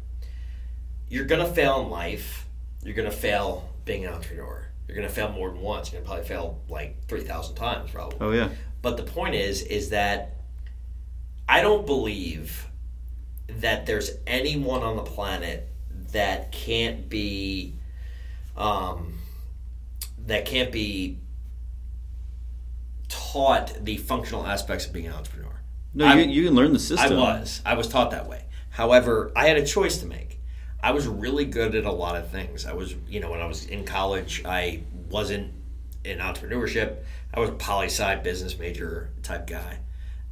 [1.08, 2.46] You're gonna fail in life.
[2.82, 4.66] You're gonna fail being an entrepreneur.
[4.86, 5.90] You're gonna fail more than once.
[5.90, 8.18] You're gonna probably fail like three thousand times, probably.
[8.20, 8.50] oh yeah
[8.82, 10.36] But the point is, is that
[11.48, 12.66] I don't believe
[13.48, 15.68] that there's anyone on the planet
[16.12, 17.74] that can't be,
[18.56, 19.18] um,
[20.26, 21.18] that can't be
[23.08, 25.60] taught the functional aspects of being an entrepreneur.
[25.94, 27.12] No, you, you can learn the system.
[27.12, 27.62] I was.
[27.64, 28.44] I was taught that way.
[28.70, 30.40] However, I had a choice to make.
[30.82, 32.66] I was really good at a lot of things.
[32.66, 35.52] I was, you know, when I was in college, I wasn't
[36.04, 36.98] in entrepreneurship.
[37.32, 39.78] I was a poli sci business major type guy.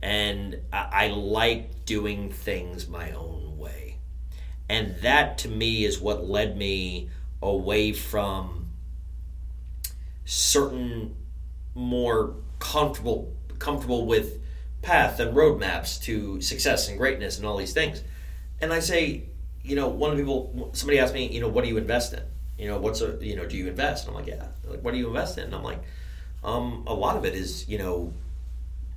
[0.04, 3.96] And I, I like doing things my own way.
[4.68, 7.08] And that to me is what led me
[7.40, 8.66] away from
[10.26, 11.16] certain
[11.74, 14.40] more comfortable comfortable with
[14.82, 18.04] path and roadmaps to success and greatness and all these things.
[18.60, 19.24] And I say,
[19.62, 22.12] you know, one of the people, somebody asked me, you know, what do you invest
[22.12, 22.22] in?
[22.58, 24.06] You know, what's a, you know, do you invest?
[24.06, 24.48] And I'm like, yeah.
[24.64, 25.44] Like, what do you invest in?
[25.44, 25.82] And I'm like,
[26.42, 28.12] um, a lot of it is, you know,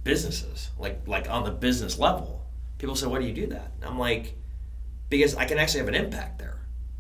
[0.08, 2.46] businesses, like like on the business level.
[2.80, 3.72] People say, why do you do that?
[3.82, 4.36] And I'm like,
[5.10, 6.58] because I can actually have an impact there.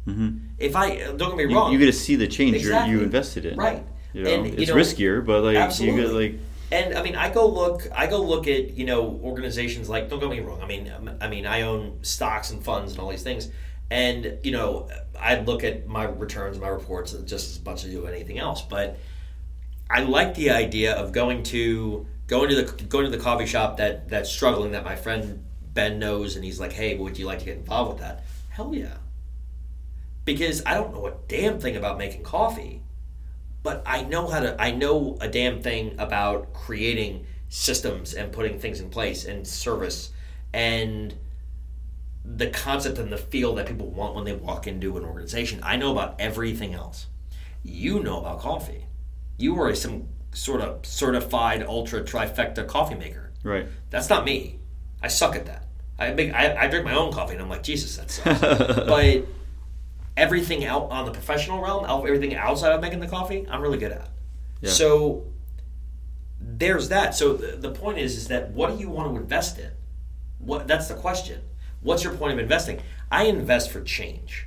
[0.08, 0.40] Mhm.
[0.58, 2.92] If I don't get me You, wrong, you get to see the change you're, Exactly.
[2.94, 3.58] you invested in.
[3.58, 3.84] Right.
[4.14, 6.04] You know, And, you it's know, riskier, but like you absolutely.
[6.04, 6.40] get like
[6.72, 7.88] And I mean, I go look.
[7.96, 10.10] I go look at you know organizations like.
[10.10, 10.62] Don't get me wrong.
[10.62, 13.50] I mean, um, I mean, I own stocks and funds and all these things.
[13.90, 17.94] And you know, I look at my returns, my reports, just as much as I
[17.94, 18.62] do anything else.
[18.62, 18.98] But
[19.90, 23.78] I like the idea of going to going to the going to the coffee shop
[23.78, 25.44] that that's struggling that my friend
[25.74, 28.76] Ben knows, and he's like, "Hey, would you like to get involved with that?" Hell
[28.76, 28.98] yeah!
[30.26, 32.84] Because I don't know a damn thing about making coffee,
[33.64, 34.62] but I know how to.
[34.62, 40.12] I know a damn thing about creating systems and putting things in place and service
[40.54, 41.16] and
[42.26, 45.62] the concept and the feel that people want when they walk into an organization.
[45.64, 47.08] I know about everything else.
[47.64, 48.86] You know about coffee.
[49.38, 53.32] You are some sort of certified ultra trifecta coffee maker.
[53.44, 53.68] right.
[53.90, 54.60] That's not me.
[55.02, 55.64] I suck at that.
[56.00, 58.40] I make I, I drink my own coffee and I'm like Jesus that sucks.
[58.86, 59.26] but
[60.16, 63.92] everything out on the professional realm, everything outside of making the coffee, I'm really good
[63.92, 64.10] at.
[64.62, 64.70] Yeah.
[64.70, 65.26] So
[66.40, 67.16] there's that.
[67.16, 69.72] So the, the point is, is that what do you want to invest in?
[70.38, 71.42] What that's the question.
[71.82, 72.82] What's your point of investing?
[73.12, 74.46] I invest for change.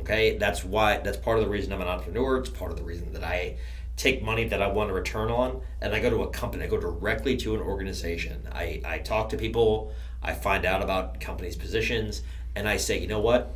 [0.00, 0.98] Okay, that's why.
[0.98, 2.38] That's part of the reason I'm an entrepreneur.
[2.38, 3.56] It's part of the reason that I
[3.96, 6.64] take money that I want to return on, and I go to a company.
[6.64, 8.48] I go directly to an organization.
[8.52, 9.92] I I talk to people.
[10.22, 12.22] I find out about companies' positions,
[12.54, 13.52] and I say, you know what?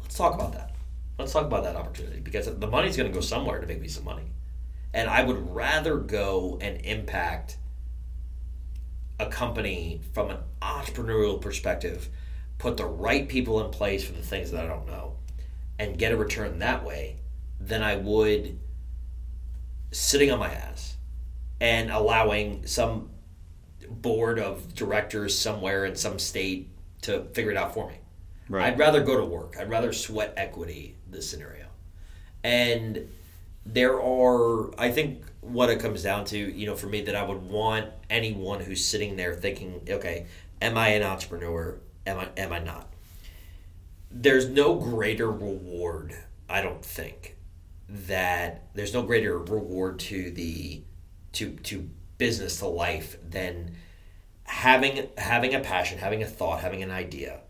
[0.00, 0.74] Let's talk about that.
[1.18, 3.88] Let's talk about that opportunity because the money's going to go somewhere to make me
[3.88, 4.30] some money.
[4.94, 7.58] And I would rather go and impact
[9.20, 12.08] a company from an entrepreneurial perspective,
[12.58, 15.16] put the right people in place for the things that I don't know,
[15.78, 17.16] and get a return that way
[17.60, 18.58] than I would
[19.90, 20.96] sitting on my ass
[21.60, 23.10] and allowing some
[23.88, 26.70] board of directors somewhere in some state
[27.02, 27.96] to figure it out for me.
[28.48, 28.66] Right.
[28.66, 29.56] I'd rather go to work.
[29.58, 31.66] I'd rather sweat equity this scenario.
[32.42, 33.08] And
[33.66, 37.22] there are, I think, what it comes down to, you know, for me, that I
[37.22, 40.26] would want anyone who's sitting there thinking, okay,
[40.60, 41.78] am I an entrepreneur?
[42.06, 42.92] Am I, am I not?
[44.10, 46.16] There's no greater reward,
[46.48, 47.36] I don't think,
[47.92, 50.82] that there's no greater reward to the
[51.32, 51.88] to to
[52.18, 53.74] business to life than
[54.44, 57.40] having having a passion, having a thought, having an idea,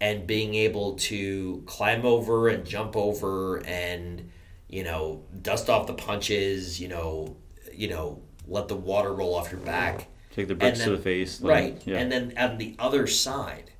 [0.00, 4.30] and being able to climb over and jump over and
[4.68, 7.36] you know dust off the punches, you know,
[7.72, 10.08] you know, let the water roll off your back.
[10.34, 11.40] Take the bricks And to the face.
[11.40, 11.96] like, right Yeah.
[11.98, 13.72] and then on the other side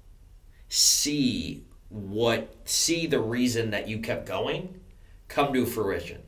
[0.69, 4.81] see what see the reason that you kept going
[5.29, 6.23] come to fruition.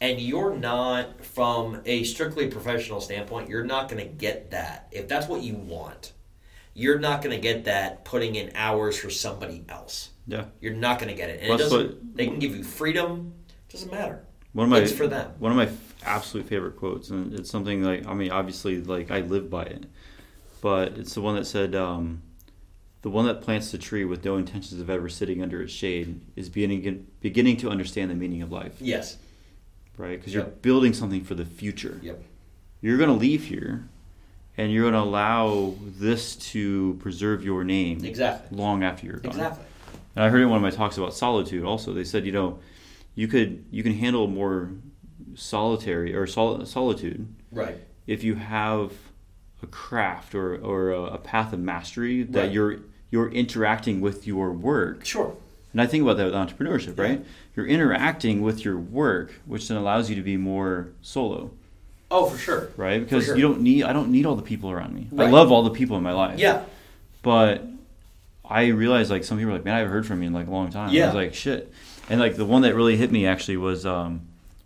[0.00, 5.08] And you're not from a strictly professional standpoint you're not going to get that if
[5.08, 6.12] that's what you want.
[6.74, 10.10] You're not going to get that putting in hours for somebody else.
[10.28, 10.46] Yeah.
[10.60, 11.40] you're not going to get it.
[11.40, 13.32] And Well, it doesn't what- they can give you freedom
[13.70, 14.24] doesn't matter.
[14.52, 15.32] One of my it's for them.
[15.38, 15.68] one of my
[16.04, 19.84] absolute favorite quotes, and it's something like I mean, obviously, like I live by it,
[20.60, 22.22] but it's the one that said, um,
[23.06, 26.22] "The one that plants the tree with no intentions of ever sitting under its shade
[26.34, 29.16] is beginning beginning to understand the meaning of life." yes
[29.96, 30.18] Right?
[30.18, 32.00] Because you're building something for the future.
[32.02, 32.20] yep
[32.80, 33.88] You're going to leave here,
[34.58, 39.30] and you're going to allow this to preserve your name exactly long after you're gone.
[39.30, 39.64] exactly
[40.16, 41.92] And I heard in one of my talks about solitude also.
[41.92, 42.58] They said, you know,
[43.14, 44.70] you could you can handle more
[45.36, 47.76] solitary or sol- solitude right
[48.08, 48.90] if you have
[49.62, 52.50] a craft or, or a, a path of mastery that Right.
[52.52, 52.78] you're
[53.16, 55.04] you're interacting with your work.
[55.14, 55.30] sure
[55.72, 57.20] And I think about that with entrepreneurship, right?
[57.54, 61.50] You're interacting with your work, which then allows you to be more solo,
[62.10, 63.00] oh for sure right?
[63.04, 63.36] Because sure.
[63.36, 65.04] you don't need I don't need all the people around me.
[65.24, 66.38] I love all the people in my life.
[66.38, 66.64] yeah
[67.22, 67.64] But
[68.44, 70.46] I realized like some people are like, man, I haven't heard from you in like
[70.46, 70.88] a long time.
[70.92, 71.04] Yeah.
[71.04, 71.72] I was like, shit.
[72.08, 74.10] And like the one that really hit me actually was um,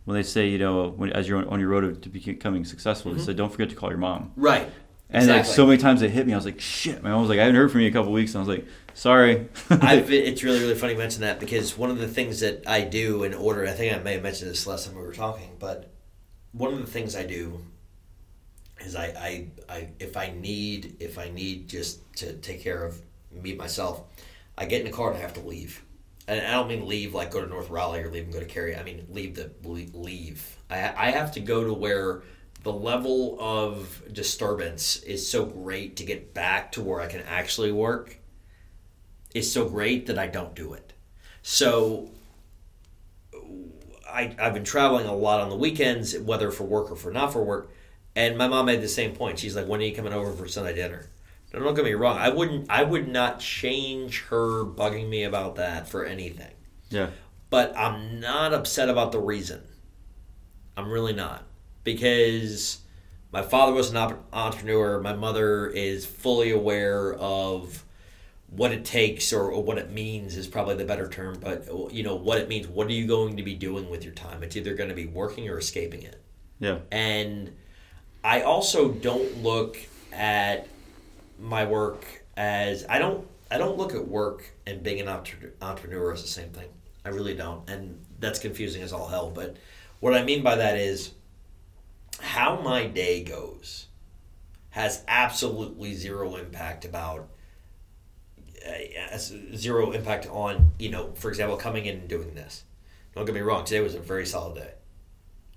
[0.04, 3.10] when they say, you know, when as you're on, on your road to becoming successful,
[3.10, 3.20] Mm-hmm.
[3.20, 4.32] they said, don't forget to call your mom.
[4.36, 4.68] right
[5.12, 7.30] And like so many times it hit me, I was like, "Shit!" My mom was
[7.30, 9.48] like, "I haven't heard from you in a couple weeks," and I was like, "Sorry."
[9.70, 12.82] I've, it's really really funny you mention that because one of the things that I
[12.82, 15.56] do in order I think I may have mentioned this last time we were talking
[15.58, 15.90] but
[16.52, 17.64] one of the things I do
[18.80, 23.00] is I, I, I if I need if I need just to take care of
[23.30, 24.02] me myself
[24.56, 25.82] I get in the car and I have to leave
[26.26, 28.46] and I don't mean leave like go to North Raleigh or leave and go to
[28.46, 32.22] Cary I mean leave the leave I, I have to go to where
[32.62, 37.72] the level of disturbance is so great to get back to where I can actually
[37.72, 38.18] work
[39.34, 40.92] is so great that I don't do it.
[41.42, 42.10] So
[44.08, 47.32] I, I've been traveling a lot on the weekends, whether for work or for not
[47.32, 47.70] for work.
[48.16, 49.38] And my mom made the same point.
[49.38, 51.08] She's like, "When are you coming over for Sunday dinner?"
[51.52, 52.18] Now, don't get me wrong.
[52.18, 52.66] I wouldn't.
[52.68, 56.52] I would not change her bugging me about that for anything.
[56.90, 57.10] yeah,
[57.50, 59.62] But I'm not upset about the reason.
[60.76, 61.44] I'm really not
[61.84, 62.78] because
[63.32, 65.00] my father was an op- entrepreneur.
[65.00, 67.84] My mother is fully aware of
[68.48, 71.38] what it takes or, or what it means is probably the better term.
[71.40, 72.66] But you know what it means.
[72.66, 74.42] What are you going to be doing with your time?
[74.42, 76.20] It's either going to be working or escaping it.
[76.58, 77.52] yeah, And
[78.24, 79.78] I also don't look
[80.12, 80.66] at
[81.38, 82.04] my work
[82.36, 86.28] as I don't I don't look at work and being an entre- entrepreneur as the
[86.28, 86.68] same thing.
[87.04, 89.30] I really don't, and that's confusing as all hell.
[89.30, 89.56] But
[90.00, 91.12] what I mean by that is
[92.20, 93.86] how my day goes
[94.70, 97.28] has absolutely zero impact about
[98.66, 102.64] uh, zero impact on you know for example coming in and doing this.
[103.14, 103.64] Don't get me wrong.
[103.64, 104.70] Today was a very solid day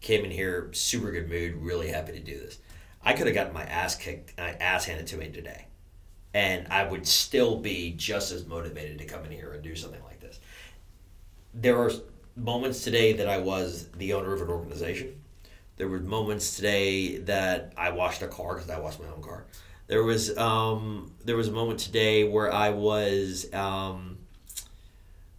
[0.03, 2.59] came in here super good mood really happy to do this
[3.03, 5.65] i could have gotten my ass kicked my ass handed to me today
[6.33, 10.03] and i would still be just as motivated to come in here and do something
[10.03, 10.39] like this
[11.53, 11.89] there are
[12.35, 15.15] moments today that i was the owner of an organization
[15.77, 19.45] there were moments today that i washed a car because i washed my own car
[19.87, 24.17] there was um, there was a moment today where i was um,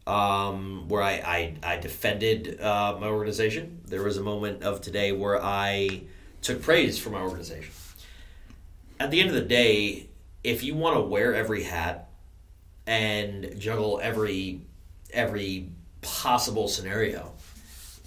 [0.06, 3.80] um, where I, I, I defended uh, my organization.
[3.86, 6.02] There was a moment of today where I
[6.42, 7.72] took praise for my organization.
[9.00, 10.08] At the end of the day,
[10.42, 12.10] if you want to wear every hat
[12.86, 14.60] and juggle every
[15.12, 15.70] every
[16.02, 17.32] possible scenario,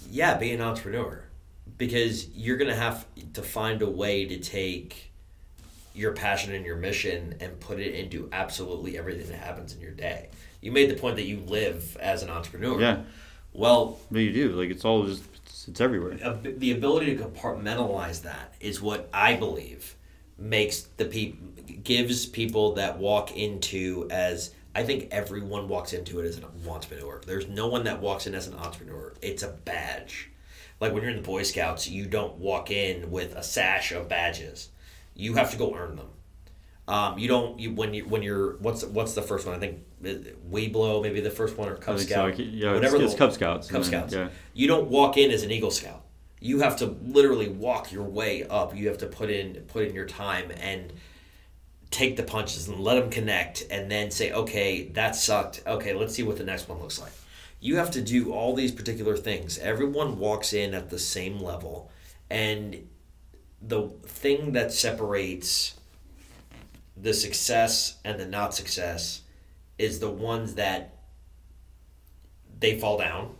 [0.08, 1.24] yeah, be an entrepreneur
[1.76, 5.12] because you're going to have to find a way to take
[5.94, 9.90] your passion and your mission and put it into absolutely everything that happens in your
[9.90, 10.28] day.
[10.60, 12.80] You made the point that you live as an entrepreneur.
[12.80, 13.02] yeah.
[13.52, 16.14] Well, But you do like it's all just it's, it's everywhere.
[16.42, 19.96] the ability to compartmentalize that is what I believe
[20.38, 21.48] makes the people
[21.82, 27.20] gives people that walk into as I think everyone walks into it as an entrepreneur.
[27.26, 29.14] There's no one that walks in as an entrepreneur.
[29.20, 30.30] It's a badge.
[30.80, 34.08] Like when you're in the Boy Scouts, you don't walk in with a sash of
[34.08, 34.68] badges.
[35.14, 36.08] You have to go earn them.
[36.86, 39.56] Um, you don't you when you when you're what's what's the first one?
[39.56, 40.08] I think uh,
[40.50, 42.14] Webelo maybe the first one or Cub think so.
[42.14, 42.38] Scout.
[42.38, 43.68] Yeah, whatever it's, it's Cub Scouts.
[43.68, 44.14] Cub then- Scouts.
[44.14, 46.04] Yeah, You don't walk in as an Eagle Scout.
[46.40, 48.74] You have to literally walk your way up.
[48.74, 50.92] You have to put in put in your time and
[51.90, 55.62] take the punches and let them connect, and then say, okay, that sucked.
[55.66, 57.12] Okay, let's see what the next one looks like.
[57.60, 59.58] You have to do all these particular things.
[59.58, 61.90] Everyone walks in at the same level,
[62.30, 62.88] and
[63.60, 65.74] the thing that separates
[66.96, 69.22] the success and the not success
[69.78, 70.94] is the ones that
[72.60, 73.34] they fall down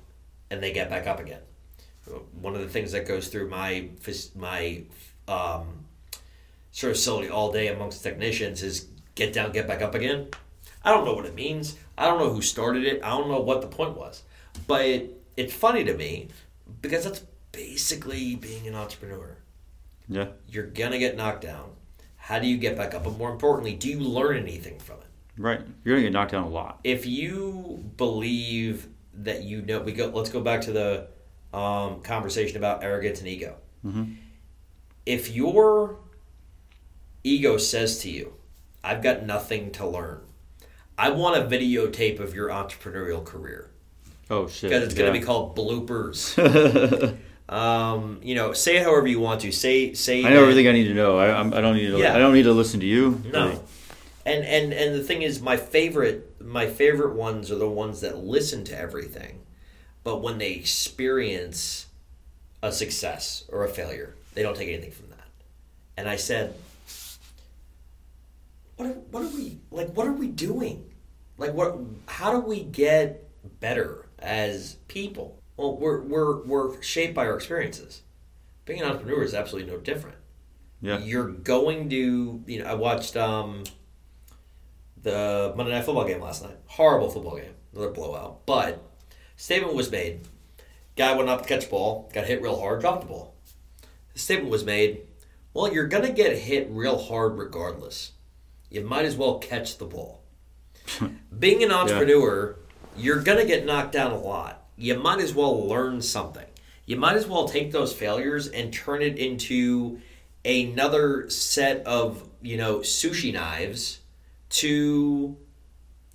[0.50, 1.40] and they get back up again.
[2.40, 3.88] One of the things that goes through my
[4.34, 4.82] my
[5.26, 5.84] um,
[6.72, 10.28] sort of facility all day amongst technicians is get down, get back up again.
[10.82, 11.76] I don't know what it means.
[11.98, 13.02] I don't know who started it.
[13.02, 14.22] I don't know what the point was,
[14.66, 16.28] but it, it's funny to me
[16.80, 17.22] because that's
[17.52, 19.36] basically being an entrepreneur.
[20.08, 21.70] yeah, You're gonna get knocked down.
[22.16, 23.04] How do you get back up?
[23.04, 25.06] But more importantly, do you learn anything from it?
[25.40, 25.60] right.
[25.84, 26.80] You're gonna get knocked down a lot.
[26.84, 31.08] if you believe that you know we go let's go back to the
[31.56, 34.16] um, conversation about arrogance and ego Mhm.
[35.06, 35.98] if your
[37.24, 38.34] ego says to you
[38.84, 40.20] i've got nothing to learn
[40.98, 43.70] i want a videotape of your entrepreneurial career
[44.30, 44.68] Oh shit.
[44.68, 46.36] because it's going to be called bloopers
[47.48, 50.68] um, you know say it however you want to say say I know that- everything
[50.68, 51.16] I need to know.
[51.18, 51.98] I, I'm, I don't need to.
[51.98, 52.14] Yeah.
[52.14, 53.22] I don't need to listen to you.
[53.32, 53.46] No.
[53.48, 53.60] Like,
[54.26, 58.18] And and and the thing is my favorite my favorite ones are the ones that
[58.18, 59.40] listen to everything,
[60.04, 61.86] but when they experience
[62.62, 65.28] a success or a failure, they don't take anything from that.
[65.96, 66.52] And I said,
[68.76, 70.84] what are, what are we like what are we doing?
[71.38, 73.28] Like what how do we get
[73.60, 75.40] better as people?
[75.56, 78.02] Well, we're we're we're shaped by our experiences.
[78.64, 80.18] Being an entrepreneur is absolutely no different
[80.82, 80.98] Yeah.
[80.98, 83.64] You're going to, you know, I watched um,
[85.02, 86.56] the Monday Night Football game last night.
[86.66, 88.44] Horrible football game, another blowout.
[88.44, 88.82] But
[89.36, 90.28] statement was made.
[90.96, 93.34] Guy went up to catch the ball, got hit real hard, dropped the ball.
[94.12, 95.02] The statement was made.
[95.54, 98.12] Well, you're gonna get hit real hard regardless.
[98.70, 100.17] You might as well catch the ball.
[101.38, 102.56] Being an entrepreneur,
[102.96, 104.64] you're gonna get knocked down a lot.
[104.76, 106.46] You might as well learn something.
[106.86, 110.00] You might as well take those failures and turn it into
[110.44, 114.00] another set of you know sushi knives
[114.48, 115.36] to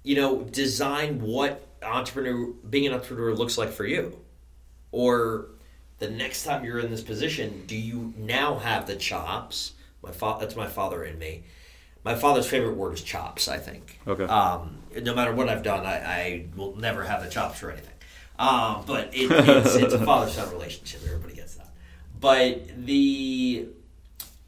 [0.04, 4.18] you know design what entrepreneur being an entrepreneur looks like for you
[4.91, 5.48] or
[6.00, 10.38] the next time you're in this position do you now have the chops my fa-
[10.40, 11.44] that's my father in me
[12.03, 13.99] my father's favorite word is chops i think.
[14.07, 14.25] Okay.
[14.25, 17.89] um, no matter what i've done i, I will never have the chops for anything.
[18.39, 21.69] Um, but it, it's, it's a father-son relationship everybody gets that.
[22.19, 23.67] But the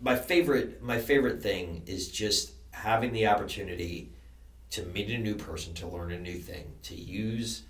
[0.02, 4.12] my favorite my favorite thing is just having the opportunity
[4.72, 7.64] to meet a new person to learn a new thing to use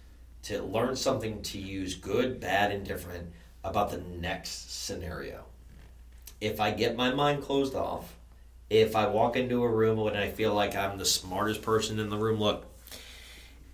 [0.44, 3.32] to learn something to use good bad and different
[3.64, 5.46] about the next scenario.
[6.40, 8.16] If i get my mind closed off
[8.70, 12.10] if i walk into a room and i feel like i'm the smartest person in
[12.10, 12.66] the room look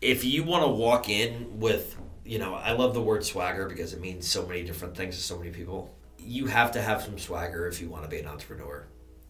[0.01, 1.95] if you want to walk in with
[2.25, 5.21] you know i love the word swagger because it means so many different things to
[5.21, 5.93] so many people.
[6.17, 8.85] You have to have some swagger if you want to be an entrepreneur.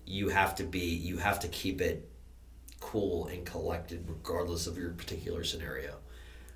[0.05, 2.09] You have to be you have to keep it
[2.81, 5.95] cool and collected regardless of your particular scenario.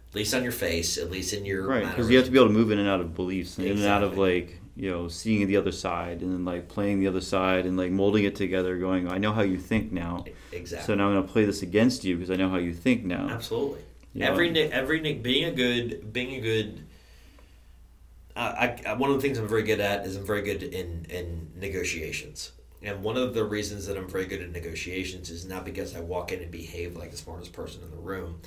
[0.09, 2.37] At least on your face at least in your Right, because you have to be
[2.37, 4.91] able to move in and out of beliefs, and in and out of like you
[4.91, 8.25] know seeing the other side, and then like playing the other side, and like molding
[8.25, 8.77] it together.
[8.77, 11.61] Going, I know how you think now, exactly so now I'm going to play this
[11.61, 13.29] against you because I know how you think now.
[13.29, 13.81] Absolutely.
[14.13, 14.29] Yeah.
[14.29, 16.85] Every every being a good being a good.
[18.37, 21.05] I, I one of the things I'm very good at is I'm very good in
[21.09, 22.51] in negotiations.
[22.81, 26.01] And one of the reasons that I'm very good at negotiations is not because I
[26.01, 28.41] walk in and behave like the smartest person in the room.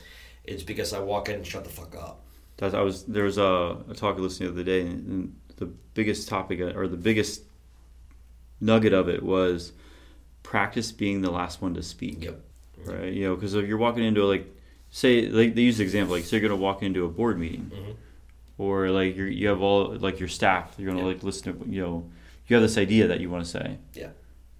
[0.44, 2.22] It's because I walk in and shut the fuck up.
[2.58, 5.08] That I was there was a, a talk I listened to the other day, and,
[5.08, 7.42] and the biggest topic or the biggest
[8.60, 9.72] nugget of it was
[10.42, 12.24] practice being the last one to speak.
[12.24, 12.40] Yep.
[12.84, 14.46] Right, you know, because if you're walking into a, like,
[14.90, 17.70] say, like they use the example, like, so you're gonna walk into a board meeting,
[17.74, 17.94] Mhm.
[18.56, 21.12] or like you're, you have all like your staff, you're gonna Yeah.
[21.12, 22.10] like listen to, you know,
[22.46, 23.76] you have this idea that you want to say.
[23.94, 24.10] Yeah.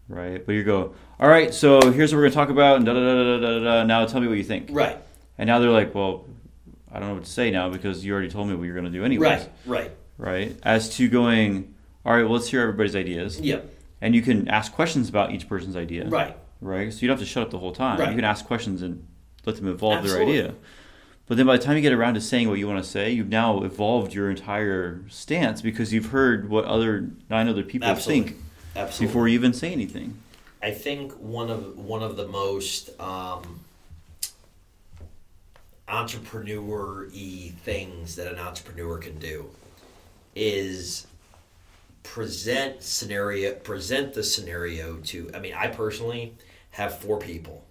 [0.08, 2.92] Right, but you go, all right, so here's what we're gonna talk about, and da
[2.94, 3.84] da da da da da.
[3.84, 4.68] Now tell me what you think.
[4.72, 4.96] Right.
[5.38, 6.24] And now they're like, well,
[6.90, 8.90] I don't know what to say now because you already told me what you're gonna
[8.90, 9.30] do anyways.
[9.30, 9.50] Right.
[9.66, 9.90] Right.
[10.18, 10.56] Right.
[10.64, 11.74] As to going,
[12.04, 13.72] all right, well, let's hear everybody's ideas, Yep.
[14.00, 16.08] and you can ask questions about each person's idea.
[16.08, 16.36] Right.
[16.60, 16.92] Right.
[16.92, 17.98] So you don't have to shut up the whole time.
[18.00, 18.08] Right.
[18.10, 19.06] You can ask questions and
[19.46, 20.32] let them evolve Absolutely.
[20.36, 20.54] their idea.
[21.26, 23.10] But then by the time you get around to saying what you want to say,
[23.10, 28.30] you've now evolved your entire stance because you've heard what other nine other people Absolutely.
[28.30, 28.42] think
[28.74, 29.06] Absolutely.
[29.06, 30.18] before you even say anything.
[30.62, 33.60] I think one of one of the most um,
[35.86, 39.46] entrepreneur-y things that an entrepreneur can do
[40.38, 41.06] is
[42.02, 46.34] present scenario present the scenario to I mean I personally
[46.70, 47.64] have four people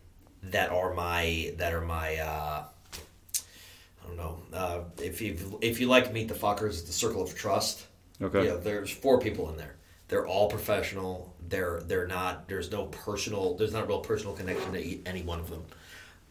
[0.44, 2.64] that are my that are my uh,
[2.94, 7.22] I don't know uh, if you if you like to meet the fuckers the circle
[7.24, 7.88] of trust
[8.22, 8.48] Okay.
[8.48, 9.76] yeah, there's four people in there.
[10.08, 11.36] They're all professional.
[11.48, 12.48] They're they're not.
[12.48, 13.56] There's no personal.
[13.56, 15.64] There's not a real personal connection to any one of them.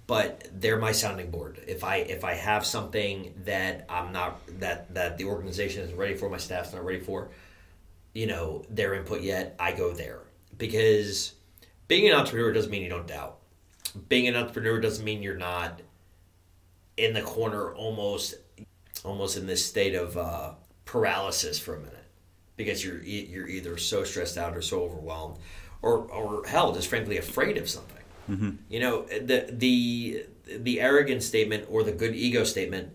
[0.07, 1.61] But they're my sounding board.
[1.67, 6.15] If I if I have something that I'm not that that the organization isn't ready
[6.15, 7.31] for, my staff's not ready for,
[8.13, 10.21] you know, their input yet, I go there
[10.57, 11.35] because
[11.89, 13.39] being an entrepreneur doesn't mean you don't doubt.
[14.09, 15.81] Being an entrepreneur doesn't mean you're not
[16.97, 18.35] in the corner, almost
[19.05, 20.53] almost in this state of uh,
[20.85, 22.05] paralysis for a minute
[22.57, 25.39] because you're you're either so stressed out or so overwhelmed
[25.83, 27.96] or or hell just frankly afraid of something
[28.29, 28.51] Mm-hmm.
[28.69, 32.93] you know the the the arrogant statement or the good ego statement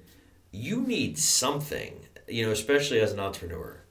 [0.52, 3.82] you need something you know especially as an entrepreneur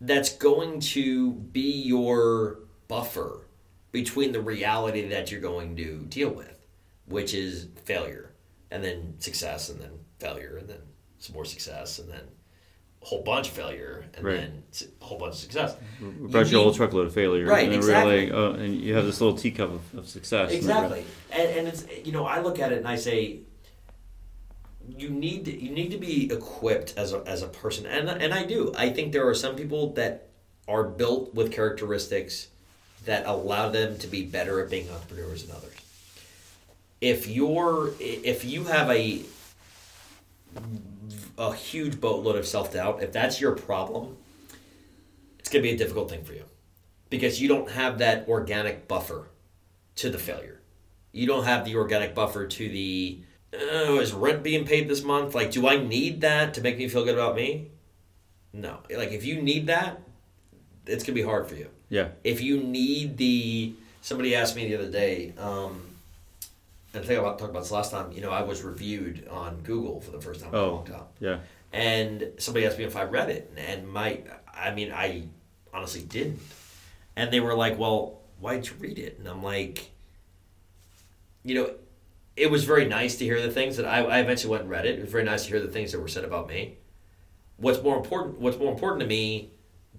[0.00, 3.46] that's going to be your buffer
[3.90, 6.66] between the reality that you're going to deal with
[7.06, 8.32] which is failure
[8.70, 10.80] and then success and then failure and then
[11.18, 12.24] some more success and then
[13.02, 14.36] a whole bunch of failure and Right.
[14.36, 14.62] then
[15.00, 17.46] a whole bunch of success We brought you a need- whole truckload of failure.
[17.46, 18.26] Right, And exactly.
[18.26, 20.52] Like, oh, and you have this little teacup of, of success.
[20.52, 23.40] Exactly, and, and it's you know I look at it and I say,
[24.88, 28.32] you need to, you need to be equipped as a as a person, and and
[28.34, 28.72] I do.
[28.76, 30.28] I think there are some people that
[30.68, 32.48] are built with characteristics
[33.04, 35.74] that allow them to be better at being entrepreneurs than others.
[37.00, 39.22] If you're if you have a
[41.38, 44.16] a huge boatload of self doubt, if that's your problem,
[45.38, 46.44] it's going to be a difficult thing for you
[47.10, 49.28] because you don't have that organic buffer
[49.96, 50.60] to the failure.
[51.12, 53.20] You don't have the organic buffer to the
[53.52, 55.34] oh, is rent being paid this month?
[55.34, 57.70] Like, do I need that to make me feel good about me?
[58.52, 58.78] No.
[58.94, 60.00] Like, if you need that,
[60.86, 61.68] it's gonna be hard for you.
[61.88, 62.08] Yeah.
[62.24, 65.82] If you need the somebody asked me the other day, um,
[66.94, 68.12] and I think I talked about this last time.
[68.12, 70.74] You know, I was reviewed on Google for the first time in a Oh.
[70.74, 71.38] long time Yeah.
[71.72, 74.20] and somebody asked me if I read it, and my,
[74.52, 75.24] I mean, I
[75.72, 76.40] honestly didn't,
[77.16, 79.90] and they were like, "Well, why'd you read it?" And I'm like,
[81.42, 81.74] you know,
[82.36, 84.86] it was very nice to hear the things that I, I eventually went and read
[84.86, 84.98] it.
[84.98, 86.78] It was very nice to hear the things that were said about me.
[87.56, 88.38] What's more important?
[88.40, 89.50] What's more important to me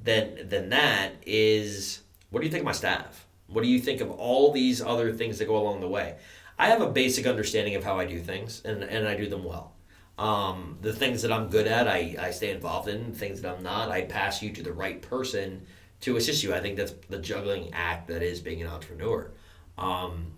[0.03, 3.25] than than that is what do you think of my staff?
[3.47, 6.15] What do you think of all these other things that go along the way?
[6.63, 9.43] I have a basic understanding of how I do things, and, and I do them
[9.43, 9.73] well.
[10.17, 13.13] Um, the things that I'm good at, I, I stay involved in.
[13.13, 15.65] Things that I'm not, I pass you to the right person
[15.99, 16.53] to assist you.
[16.53, 19.29] I think that's the juggling act that is being an entrepreneur.
[19.77, 20.37] Um,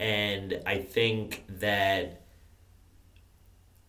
[0.00, 2.22] and I think that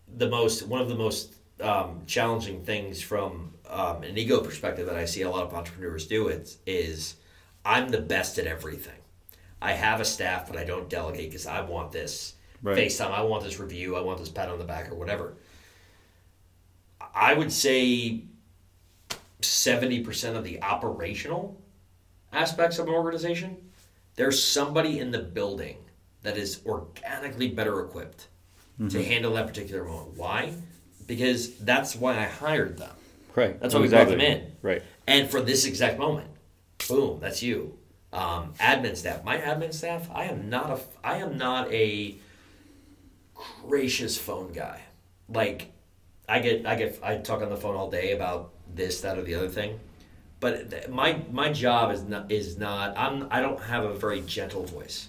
[0.06, 4.96] the most one of the most um, challenging things from um, an ego perspective that
[4.96, 7.16] I see a lot of entrepreneurs do is, is
[7.64, 9.01] I'm the best at everything.
[9.62, 12.78] I have a staff, but I don't delegate because I want this Right.
[12.78, 13.10] FaceTime.
[13.10, 13.96] I want this review.
[13.96, 15.34] I want this pat on the back or whatever.
[17.14, 18.22] I would say
[19.40, 21.60] seventy percent of the operational
[22.32, 23.56] aspects of an organization,
[24.14, 25.76] there's somebody in the building
[26.22, 28.28] that is organically better equipped
[28.78, 29.00] to mm-hmm.
[29.02, 30.16] handle that particular moment.
[30.16, 30.54] Why?
[31.06, 32.94] Because that's why I hired them.
[33.34, 33.60] Right.
[33.60, 34.52] That's why we brought them in.
[34.62, 34.82] Right.
[35.06, 36.28] And for this exact moment,
[36.88, 37.76] boom, that's you.
[38.12, 39.24] Um, admin staff.
[39.24, 40.08] My admin staff.
[40.12, 40.80] I am not a.
[41.02, 42.16] I am not a
[43.66, 44.82] gracious phone guy.
[45.28, 45.72] Like,
[46.28, 46.66] I get.
[46.66, 46.98] I get.
[47.02, 49.80] I talk on the phone all day about this, that, or the other thing.
[50.40, 52.96] But my my job is not is not.
[52.98, 53.28] I'm.
[53.30, 55.08] I don't have a very gentle voice.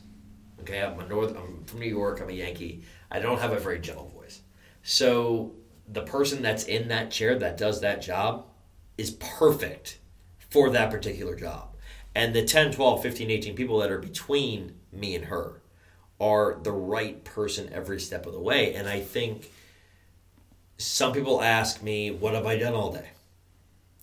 [0.61, 1.35] Okay, I'm a north.
[1.35, 2.21] I'm from New York.
[2.21, 2.83] I'm a Yankee.
[3.11, 4.41] I don't have a very gentle voice.
[4.81, 5.51] So
[5.87, 8.45] the person that's in that chair that does that job
[8.97, 9.99] is perfect
[10.49, 11.72] for that particular job.
[12.15, 15.61] And the 10, 12, 15, 18 people that are between me and her
[16.19, 18.75] are the right person every step of the way.
[18.75, 19.51] And I think
[20.77, 23.09] some people ask me, What have I done all day?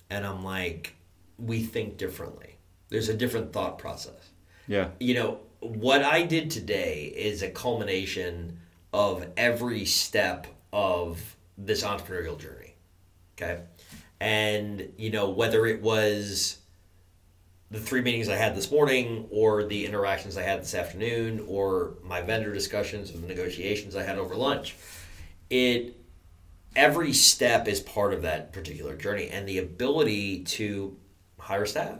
[0.08, 0.96] And I'm like,
[1.38, 2.56] We think differently.
[2.88, 4.30] There's a different thought process
[4.66, 4.88] Yeah.
[4.98, 8.58] you know what i did today is a culmination
[8.92, 12.74] of every step of this entrepreneurial journey
[13.36, 13.60] okay
[14.20, 16.58] and you know whether it was
[17.70, 21.94] the three meetings i had this morning or the interactions i had this afternoon or
[22.02, 24.76] my vendor discussions and the negotiations i had over lunch
[25.48, 25.96] it
[26.76, 30.96] every step is part of that particular journey and the ability to
[31.38, 31.98] hire staff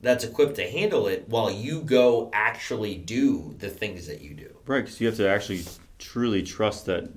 [0.00, 4.56] that's equipped to handle it while you go actually do the things that you do.
[4.66, 4.82] Right.
[4.84, 5.64] Because you have to actually
[5.98, 7.10] truly trust that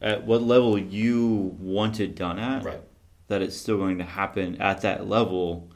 [0.00, 2.80] at what level you want it done at, Right.
[3.28, 5.70] that it's still going to happen at that level,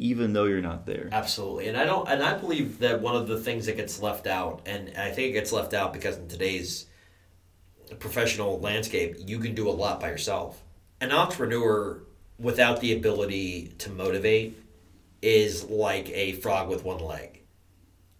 [0.00, 1.10] even though you're not there.
[1.12, 1.68] Absolutely.
[1.68, 4.62] And I don't and I believe that one of the things that gets left out
[4.66, 6.86] and I think it gets left out because in today's
[7.98, 10.62] professional landscape, you can do a lot by yourself.
[11.02, 12.02] An entrepreneur
[12.38, 14.58] without the ability to motivate
[15.20, 17.42] is like a frog with one leg.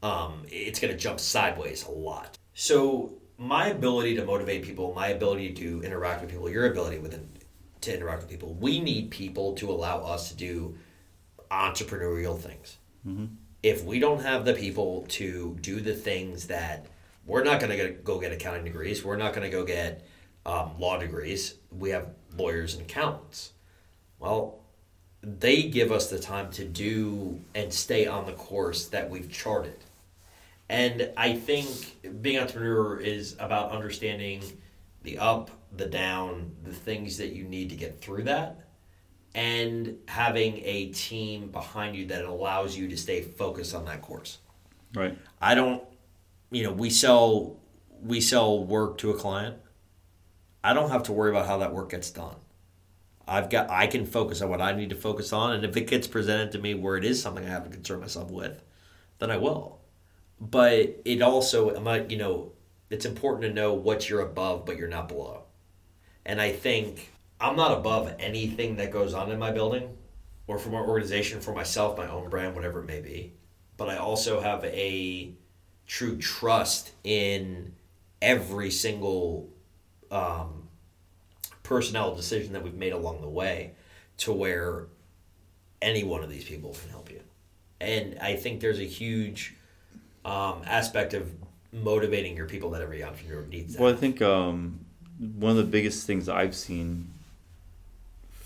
[0.03, 2.37] Um, it's going to jump sideways a lot.
[2.53, 7.19] So my ability to motivate people, my ability to interact with people, your ability with
[7.81, 10.77] to interact with people, we need people to allow us to do
[11.51, 12.79] entrepreneurial things.
[13.63, 16.87] If we don't have the people to do the things that
[17.27, 20.07] we're not going to go get accounting degrees, we're not going to go get
[20.47, 21.55] um, law degrees.
[21.71, 23.53] We have lawyers and accountants.
[24.19, 24.61] Well,
[25.23, 29.77] they give us the time to do and stay on the course that we've charted.
[30.69, 34.43] And I think being an entrepreneur is about understanding
[35.03, 38.60] the up, the down, the things that you need to get through that,
[39.35, 44.39] and having a team behind you that allows you to stay focused on that course.
[44.95, 45.17] Right.
[45.41, 45.83] I don't,
[46.51, 47.57] you know, we sell
[48.03, 49.57] we sell work to a client.
[50.65, 52.37] I don't have to worry about how that work gets done.
[53.27, 55.87] I've got I can focus on what I need to focus on, and if it
[55.87, 58.63] gets presented to me where it is something I have to concern myself with,
[59.21, 59.81] then I will.
[60.41, 62.53] But it also, am I, you know,
[62.89, 65.45] it's important to know what you're above, but you're not below.
[66.25, 69.97] And I think I'm not above anything that goes on in my building
[70.47, 73.33] or for my organization, for myself, my own brand, whatever it may be.
[73.77, 75.33] But I also have a
[75.87, 77.73] true trust in
[78.21, 79.49] every single
[80.11, 80.69] um,
[81.63, 83.73] personnel decision that we've made along the way
[84.19, 84.87] to where
[85.81, 87.23] any one of these people can help you.
[87.81, 89.55] and I think there's a huge
[90.25, 91.33] um, aspect of
[91.73, 93.79] motivating your people that every entrepreneur needs.
[93.79, 94.81] Well, I think um,
[95.19, 97.09] one of the biggest things I've seen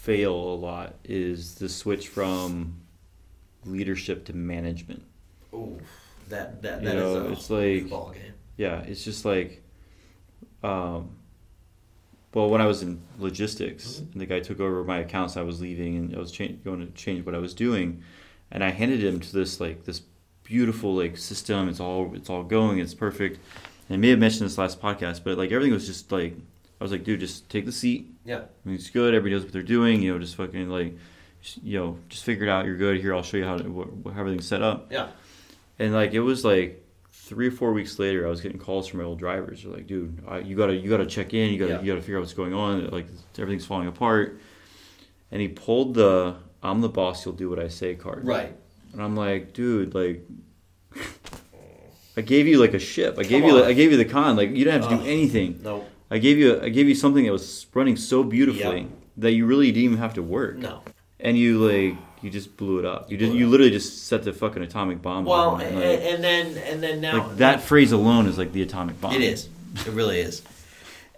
[0.04, 2.76] fail a lot is the switch from
[3.64, 5.02] leadership to management.
[5.52, 5.78] Oh,
[6.28, 8.20] that that You that is know, a it's like-.
[8.58, 9.62] Yeah, it's just like,
[10.62, 11.10] um,
[12.34, 15.60] well, when I was in logistics, and the guy took over my accounts, I was
[15.60, 18.02] leaving, and I was cha- going to change what I was doing,
[18.50, 20.02] and I handed him to this like this
[20.44, 21.68] beautiful like system.
[21.68, 22.78] It's all it's all going.
[22.78, 23.40] It's perfect.
[23.88, 26.36] And I may have mentioned this last podcast, but like everything was just like
[26.80, 28.10] I was like, dude, just take the seat.
[28.24, 28.38] Yeah.
[28.38, 29.14] I mean, it's good.
[29.14, 30.02] Everybody knows what they're doing.
[30.02, 30.96] You know, just fucking like,
[31.40, 32.66] just, you know, just figure it out.
[32.66, 33.00] You're good.
[33.00, 33.64] Here, I'll show you how to,
[34.04, 34.90] wh- how everything's set up.
[34.92, 35.08] Yeah.
[35.78, 38.98] And like it was like three or four weeks later, I was getting calls from
[39.00, 39.62] my old drivers.
[39.62, 41.52] They're like, "Dude, I, you gotta you gotta check in.
[41.52, 41.80] You gotta Yeah.
[41.80, 42.88] you gotta figure out what's going on.
[42.90, 43.06] Like
[43.38, 44.40] everything's falling apart."
[45.32, 47.24] And he pulled the "I'm the boss.
[47.24, 48.26] You'll do what I say" card.
[48.26, 48.54] Right.
[48.92, 50.22] And I'm like, dude, like.
[52.16, 53.16] I gave you like a ship.
[53.18, 53.64] I gave Come you like.
[53.64, 54.36] I gave you the con.
[54.36, 55.60] Like you didn't have to do anything.
[55.64, 55.84] No.
[56.14, 58.86] I gave you I gave you something that was running so beautifully Yeah.
[59.18, 60.56] that you really didn't even have to work.
[60.56, 60.82] No.
[61.18, 63.10] And you like you just blew it up.
[63.10, 65.24] You just you literally just set the fucking atomic bomb.
[65.24, 68.62] Well, and, Like- and then and then now like that phrase alone is like the
[68.62, 69.14] atomic bomb.
[69.14, 69.48] It is.
[69.86, 70.42] It really is.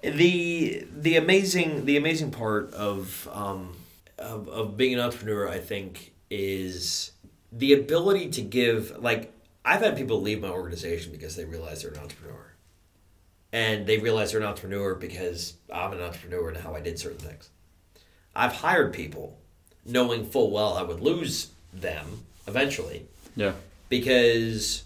[0.02, 3.77] The the amazing the amazing part of um
[4.18, 7.12] of, of being an entrepreneur, I think, is
[7.52, 8.97] the ability to give.
[9.02, 9.32] Like
[9.64, 12.45] I've had people leave my organization because they realize they're an entrepreneur,
[13.56, 17.16] and they realize they're an entrepreneur because I'm an entrepreneur and how I did certain
[17.18, 17.48] things.
[18.34, 19.38] I've hired people
[19.86, 23.54] knowing full well I would lose them eventually Yeah.
[23.88, 24.84] because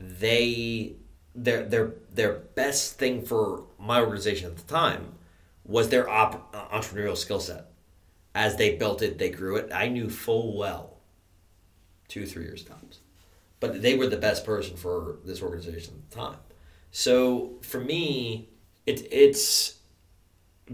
[0.00, 0.94] they
[1.34, 5.12] their their their best thing for my organization at the time
[5.66, 7.66] was their op, uh, entrepreneurial skill set.
[8.34, 9.70] As they built it, they grew it.
[9.70, 10.96] I knew full well,
[12.08, 13.00] two three years tops,
[13.60, 16.38] but they were the best person for this organization at the time.
[16.98, 18.48] So for me,
[18.86, 19.74] it, it's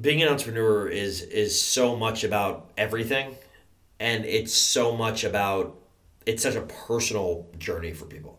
[0.01, 3.35] being an entrepreneur is is so much about everything,
[3.99, 5.77] and it's so much about
[6.25, 8.39] it's such a personal journey for people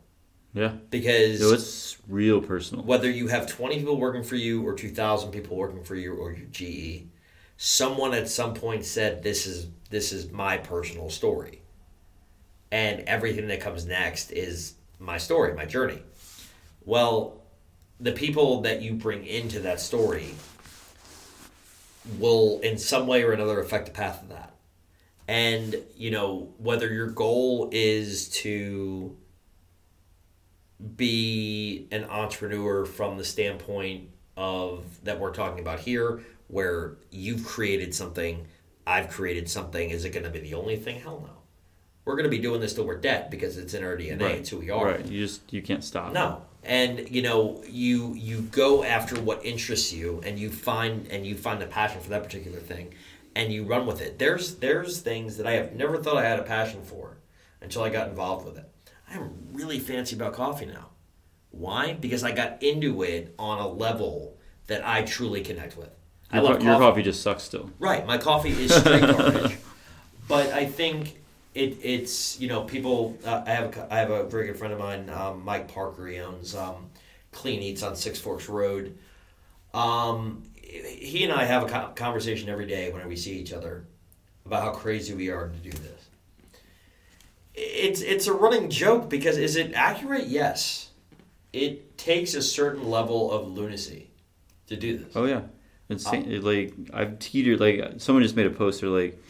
[0.53, 0.75] Yeah.
[0.91, 2.85] because So it's real personal.
[2.85, 6.31] whether you have 20 people working for you or 2000 people working for you or
[6.31, 7.09] your GE
[7.57, 11.61] someone at some point said this is this is my personal story
[12.71, 16.01] and everything that comes next is my story my journey
[16.85, 17.42] well
[18.03, 20.35] the people that you bring into that story
[22.19, 24.53] will in some way or another affect the path of that
[25.27, 29.15] and you know whether your goal is to
[30.97, 37.95] be an entrepreneur from the standpoint of that we're talking about here where you've created
[37.95, 38.45] something
[38.85, 41.33] i've created something is it going to be the only thing hell no
[42.03, 44.35] we're going to be doing this till we're dead because it's in our dna right.
[44.39, 45.05] it's who we are Right.
[45.05, 46.11] You just you can't stop.
[46.11, 51.25] no and you know you you go after what interests you and you find and
[51.25, 52.93] you find a passion for that particular thing
[53.35, 54.19] and you run with it.
[54.19, 57.17] There's there's things that i have never thought i had a passion for
[57.61, 58.69] until i got involved with it.
[59.09, 60.89] I'm really fancy about coffee now.
[61.51, 61.93] Why?
[61.93, 64.37] Because i got into it on a level
[64.67, 65.89] that i truly connect with.
[66.31, 67.69] I love co- your coffee just sucks still.
[67.77, 69.57] Right, my coffee is straight garbage,
[70.27, 71.19] but I think
[71.53, 73.17] it, it's you know people.
[73.25, 76.07] Uh, I have a, I have a very good friend of mine, um, Mike Parker.
[76.07, 76.89] He owns um,
[77.31, 78.97] Clean Eats on Six Forks Road.
[79.73, 83.85] Um, he and I have a conversation every day whenever we see each other
[84.45, 86.07] about how crazy we are to do this.
[87.53, 90.27] It's it's a running joke because is it accurate?
[90.27, 90.89] Yes,
[91.51, 94.09] it takes a certain level of lunacy
[94.67, 95.15] to do this.
[95.15, 95.41] Oh yeah,
[95.89, 96.31] insane.
[96.31, 97.59] it, like I've teetered.
[97.59, 98.87] Like someone just made a poster.
[98.87, 99.21] Like,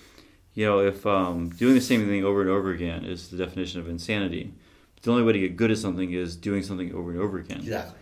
[0.54, 3.80] you know, if um, doing the same thing over and over again is the definition
[3.80, 4.54] of insanity,
[5.02, 7.60] the only way to get good at something is doing something over and over again.
[7.60, 7.98] Exactly.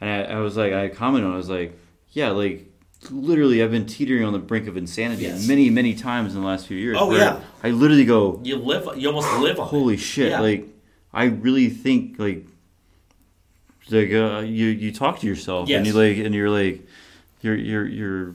[0.00, 1.32] And I, I was like, I commented on.
[1.32, 1.78] it, I was like,
[2.10, 2.66] yeah, like
[3.10, 5.46] literally, I've been teetering on the brink of insanity Yes.
[5.46, 6.96] many, many times in the last few years.
[7.00, 7.40] Oh, yeah.
[7.62, 8.88] I literally go, You live.
[8.98, 9.66] You almost live on.
[9.66, 9.70] it.
[9.70, 10.30] holy shit!
[10.30, 10.40] Yeah.
[10.40, 10.66] Like,
[11.12, 12.46] I really think like,
[13.90, 15.94] like uh, you you talk to yourself and you Yes.
[15.94, 16.86] like and you're like,
[17.42, 18.34] you're you're you're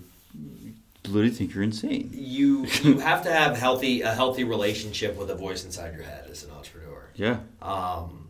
[1.07, 2.09] literally think you're insane.
[2.13, 6.25] you you have to have healthy a healthy relationship with a voice inside your head
[6.29, 7.09] as an entrepreneur.
[7.15, 8.27] Yeah, Um,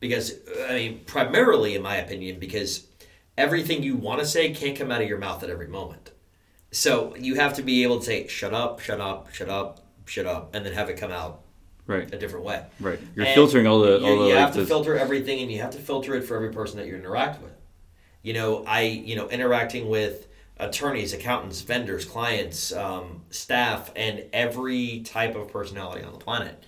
[0.00, 0.34] because
[0.68, 2.86] I mean, primarily, in my opinion, because
[3.36, 6.10] everything you want to say can't come out of your mouth at every moment.
[6.72, 10.26] So you have to be able to say, "Shut up, shut up, shut up, shut
[10.26, 11.40] up," and then have it come out
[11.86, 12.64] right, a different way.
[12.80, 12.98] right.
[13.14, 15.50] You're And filtering all the you, the you like have to the- filter everything, and
[15.50, 17.52] you have to filter it for every person that you interact with.
[18.22, 20.26] You know, I you know interacting with
[20.58, 26.64] attorneys, accountants, vendors, clients, um, staff, and every type of personality on the planet.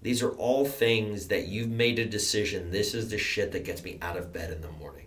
[0.00, 2.70] These are all things that you've made a decision.
[2.70, 5.06] This is the shit that gets me out of bed in the morning.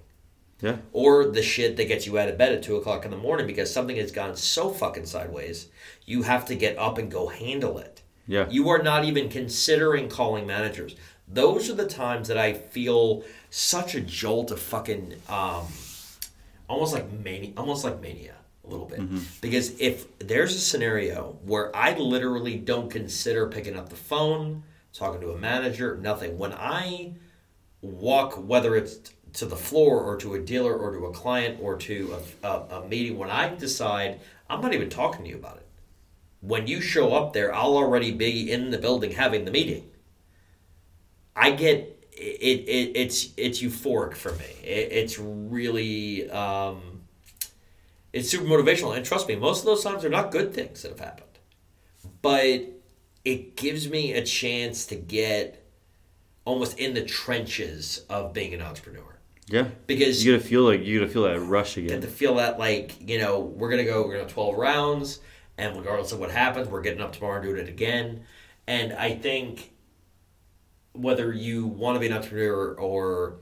[0.62, 0.78] Yeah.
[0.94, 3.46] Or the shit that gets you out of bed at 2 o'clock in the morning
[3.46, 5.68] because something has gone so fucking sideways,
[6.06, 8.02] you have to get up and go handle it.
[8.26, 8.48] Yeah.
[8.50, 10.96] You are not even considering calling managers.
[11.28, 15.66] Those are the times that I feel such a jolt of fucking um,
[16.68, 19.00] almost like mania, almost like mania a little bit.
[19.00, 19.20] Mm-hmm.
[19.42, 24.64] Because if there's a scenario where I literally don't consider picking up the phone,
[24.94, 26.38] talking to a manager, nothing.
[26.38, 27.14] When I
[27.82, 31.78] walk, whether it's to the floor or to a dealer or to a client or
[31.78, 34.20] to a, a, a meeting, when I decide
[34.50, 35.66] I'm not even talking to you about it
[36.46, 39.90] when you show up there, I'll already be in the building having the meeting.
[41.36, 42.68] I get it.
[42.68, 44.46] it it's it's euphoric for me.
[44.64, 47.02] It, it's really um,
[48.14, 50.90] it's super motivational, and trust me, most of those times are not good things that
[50.92, 51.40] have happened,
[52.22, 52.62] but
[53.26, 55.62] it gives me a chance to get
[56.46, 59.18] almost in the trenches of being an entrepreneur
[59.48, 59.68] Yeah.
[59.88, 61.90] because You gotta feel like you gotta feel that rush again.
[61.90, 65.20] get to feel that like you know we're gonna go we're gonna have 12 rounds
[65.58, 68.24] and regardless of what happens we're getting up tomorrow and doing it again
[68.68, 69.72] and i think
[70.96, 73.36] whether you want to be an entrepreneur or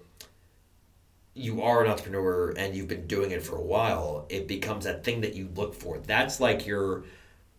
[1.34, 5.04] you are an entrepreneur and you've been doing it for a while it becomes that
[5.04, 7.04] thing that you look for that's like your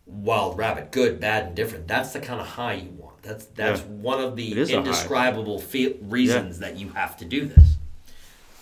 [0.05, 3.81] wild rabbit good bad and different that's the kind of high you want that's that's
[3.81, 3.87] Yeah.
[3.87, 4.79] one of the is a high.
[4.79, 7.75] indescribable fe- reasons that you have to do this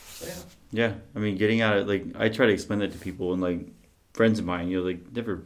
[0.08, 0.34] so, yeah.
[0.76, 0.94] Yeah.
[1.16, 3.68] I mean, getting out of like I try to explain that to people and like
[4.14, 5.44] friends of mine, you know, like never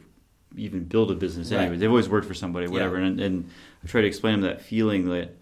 [0.56, 1.60] even build a business Right.
[1.62, 1.76] anyway.
[1.76, 2.72] They've always worked for somebody, Yeah.
[2.72, 2.96] whatever.
[2.96, 3.50] And, and
[3.84, 5.36] I try to explain them that feeling that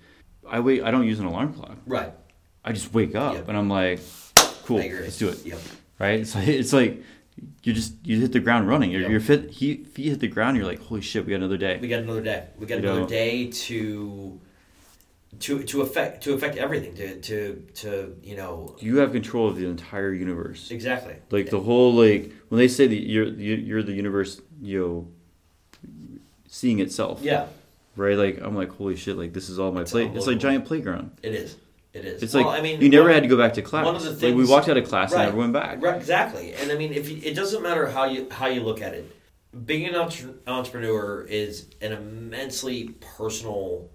[0.51, 0.83] I wait.
[0.83, 1.77] I don't use an alarm clock.
[1.87, 2.13] right
[2.65, 3.49] I just wake up Yep.
[3.49, 4.01] and I'm like,
[4.65, 5.45] cool, let's do it.
[5.47, 5.59] Yep.
[5.99, 6.21] Right?
[6.21, 7.03] It's like it's like
[7.63, 8.91] you just you hit the ground running.
[8.91, 9.11] Your Yep.
[9.11, 10.57] your feet, he, feet hit the ground.
[10.57, 11.79] You're like, holy shit, we got another day.
[11.81, 12.45] We got another day.
[12.59, 13.07] We got You another know?
[13.09, 14.41] day to
[15.41, 16.95] to to affect to affect everything.
[16.95, 20.71] To to to you know You have control of the entire universe.
[20.71, 21.17] exactly.
[21.31, 25.09] Like the whole like when they say that you're you- you're the universe, you know,
[26.49, 27.21] seeing itself.
[27.23, 27.47] Yeah,
[27.97, 28.17] Right?
[28.17, 29.17] Like I'm like, holy shit!
[29.17, 30.07] Like this is all my It's play.
[30.07, 31.19] It's like giant playground.
[31.23, 31.57] it is.
[31.95, 32.23] It is.
[32.23, 33.87] It's Well, like I mean, you never had to go back to class.
[33.87, 35.21] one of the like we walked out of class Right.
[35.23, 35.81] and never went back.
[35.83, 36.53] Right, exactly.
[36.53, 39.11] And I mean, if you, it doesn't matter how you how you look at it,
[39.65, 43.89] being an entre- entrepreneur is an immensely personal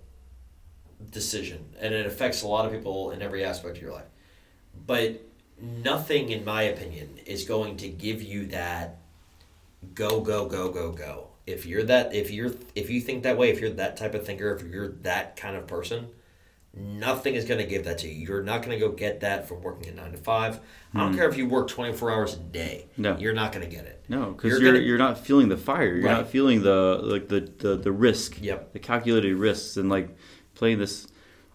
[1.11, 4.05] decision, and it affects a lot of people in every aspect of your life.
[4.87, 5.21] But
[5.61, 8.97] nothing, in my opinion, is going to give you that
[9.93, 11.27] go go go go go.
[11.47, 14.25] If you're that, if you're if you think that way, if you're that type of
[14.25, 16.07] thinker, if you're that kind of person,
[16.73, 18.13] nothing is going to give that to you.
[18.27, 20.59] You're not going to go get that from working at nine to five.
[20.93, 22.87] I don't care if you work 24 hours a day.
[22.95, 23.01] Hmm.
[23.01, 23.17] No.
[23.17, 24.03] You're not going to get it.
[24.09, 25.95] No, because You're you're gonna- you're not feeling the fire.
[25.95, 26.17] You're Right.
[26.17, 28.41] not feeling the like the, the the risk.
[28.41, 28.73] Yep.
[28.73, 30.09] The calculated risks and like
[30.55, 31.07] playing this.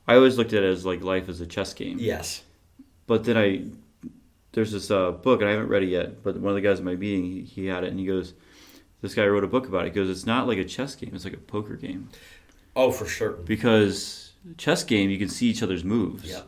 [0.09, 1.99] I always looked at it as like life as a chess game.
[2.01, 2.43] Yes.
[3.07, 3.65] But then I,
[4.53, 6.23] there's this uh, book, and I haven't read it yet.
[6.23, 8.35] But one of the guys in my meeting, he, he had it, and he goes,
[9.07, 11.11] "This guy wrote a book about it." He goes, "It's not like a chess game;
[11.15, 12.09] it's like a poker game
[12.75, 13.33] Oh, for sure.
[13.33, 16.25] because chess game you can see each other's moves.
[16.29, 16.43] Yeah.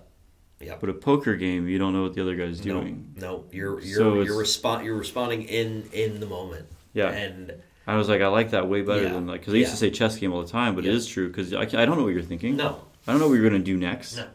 [0.61, 0.81] Yep.
[0.81, 3.15] But a poker game, you don't know what the other guy's No, doing.
[3.17, 6.67] no, you're you're So you're respond you're responding in in the moment.
[6.95, 7.11] Yeah.
[7.11, 7.55] And
[7.87, 9.13] I was like, I like that way better Yeah.
[9.13, 9.75] than like because I used Yeah.
[9.75, 10.91] to say chess game all the time, but Yeah.
[10.91, 12.57] it is true because I, I don't know what you're thinking.
[12.57, 14.17] no, I don't know what you're gonna do next.
[14.17, 14.27] No.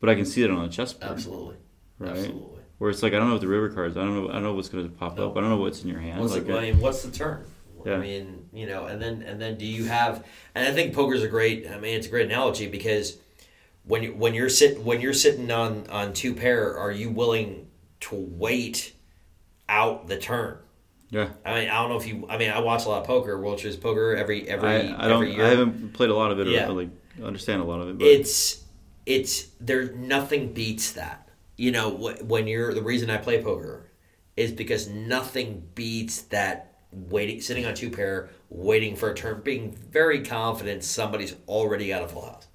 [0.00, 1.12] But I can see it on a chessboard.
[1.12, 1.56] absolutely,
[2.00, 2.10] Right.
[2.10, 2.48] absolutely.
[2.78, 3.96] Where it's like I don't know what the river cards.
[3.96, 4.28] I don't know.
[4.30, 5.28] I don't know what's gonna pop No.
[5.30, 5.36] up.
[5.36, 6.20] I don't know what's in your hand.
[6.20, 7.44] What's like the, I mean, what's the turn?
[7.84, 7.94] Yeah.
[7.94, 10.24] I mean, you know, and then and then do you have?
[10.54, 11.68] And I think poker's a great.
[11.70, 13.18] I mean, it's a great analogy because
[13.84, 17.68] when you when you're sit when you're sitting on on two pair, are you willing
[18.00, 18.94] to wait
[19.68, 20.58] out the turn?
[21.10, 21.28] yeah.
[21.44, 22.26] I mean, I don't know if you.
[22.28, 25.08] I mean, I watch a lot of poker, World Series poker every every I, I
[25.08, 25.22] don't.
[25.22, 25.44] every year.
[25.44, 26.48] I haven't played a lot of it.
[26.48, 26.68] Yeah.
[26.68, 26.90] Or like
[27.22, 27.98] understand a lot of it.
[27.98, 28.62] But it's
[29.06, 31.90] it's there nothing beats that you know
[32.22, 33.90] when you're the reason i play poker
[34.36, 39.72] is because nothing beats that waiting sitting on two pair waiting for a turn being
[39.90, 42.46] very confident somebody's already got a full house.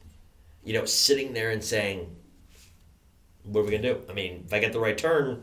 [0.63, 2.15] You know sitting there and saying
[3.43, 4.01] what are we gonna do?
[4.09, 5.41] I mean if i get the right turn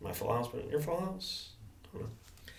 [0.00, 1.50] my full house but your full house?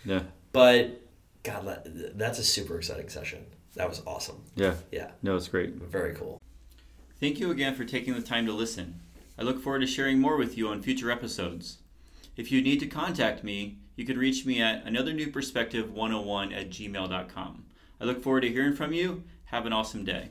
[0.06, 0.24] Yeah,
[0.54, 1.02] but
[1.44, 3.46] god that, that's a super exciting session.
[3.76, 4.44] That was awesome.
[4.56, 4.76] Yeah.
[4.92, 5.12] yeah.
[5.22, 5.76] No, it's great.
[5.76, 6.42] very cool.
[7.20, 9.02] Thank you again for taking the time to listen.
[9.38, 11.78] I look forward to sharing more with you on future episodes.
[12.36, 16.54] If you need to contact me, you can reach me at another new perspective 101
[16.54, 17.66] at gmail.com.
[18.00, 19.26] I look forward to hearing from you.
[19.46, 20.30] Have an awesome day.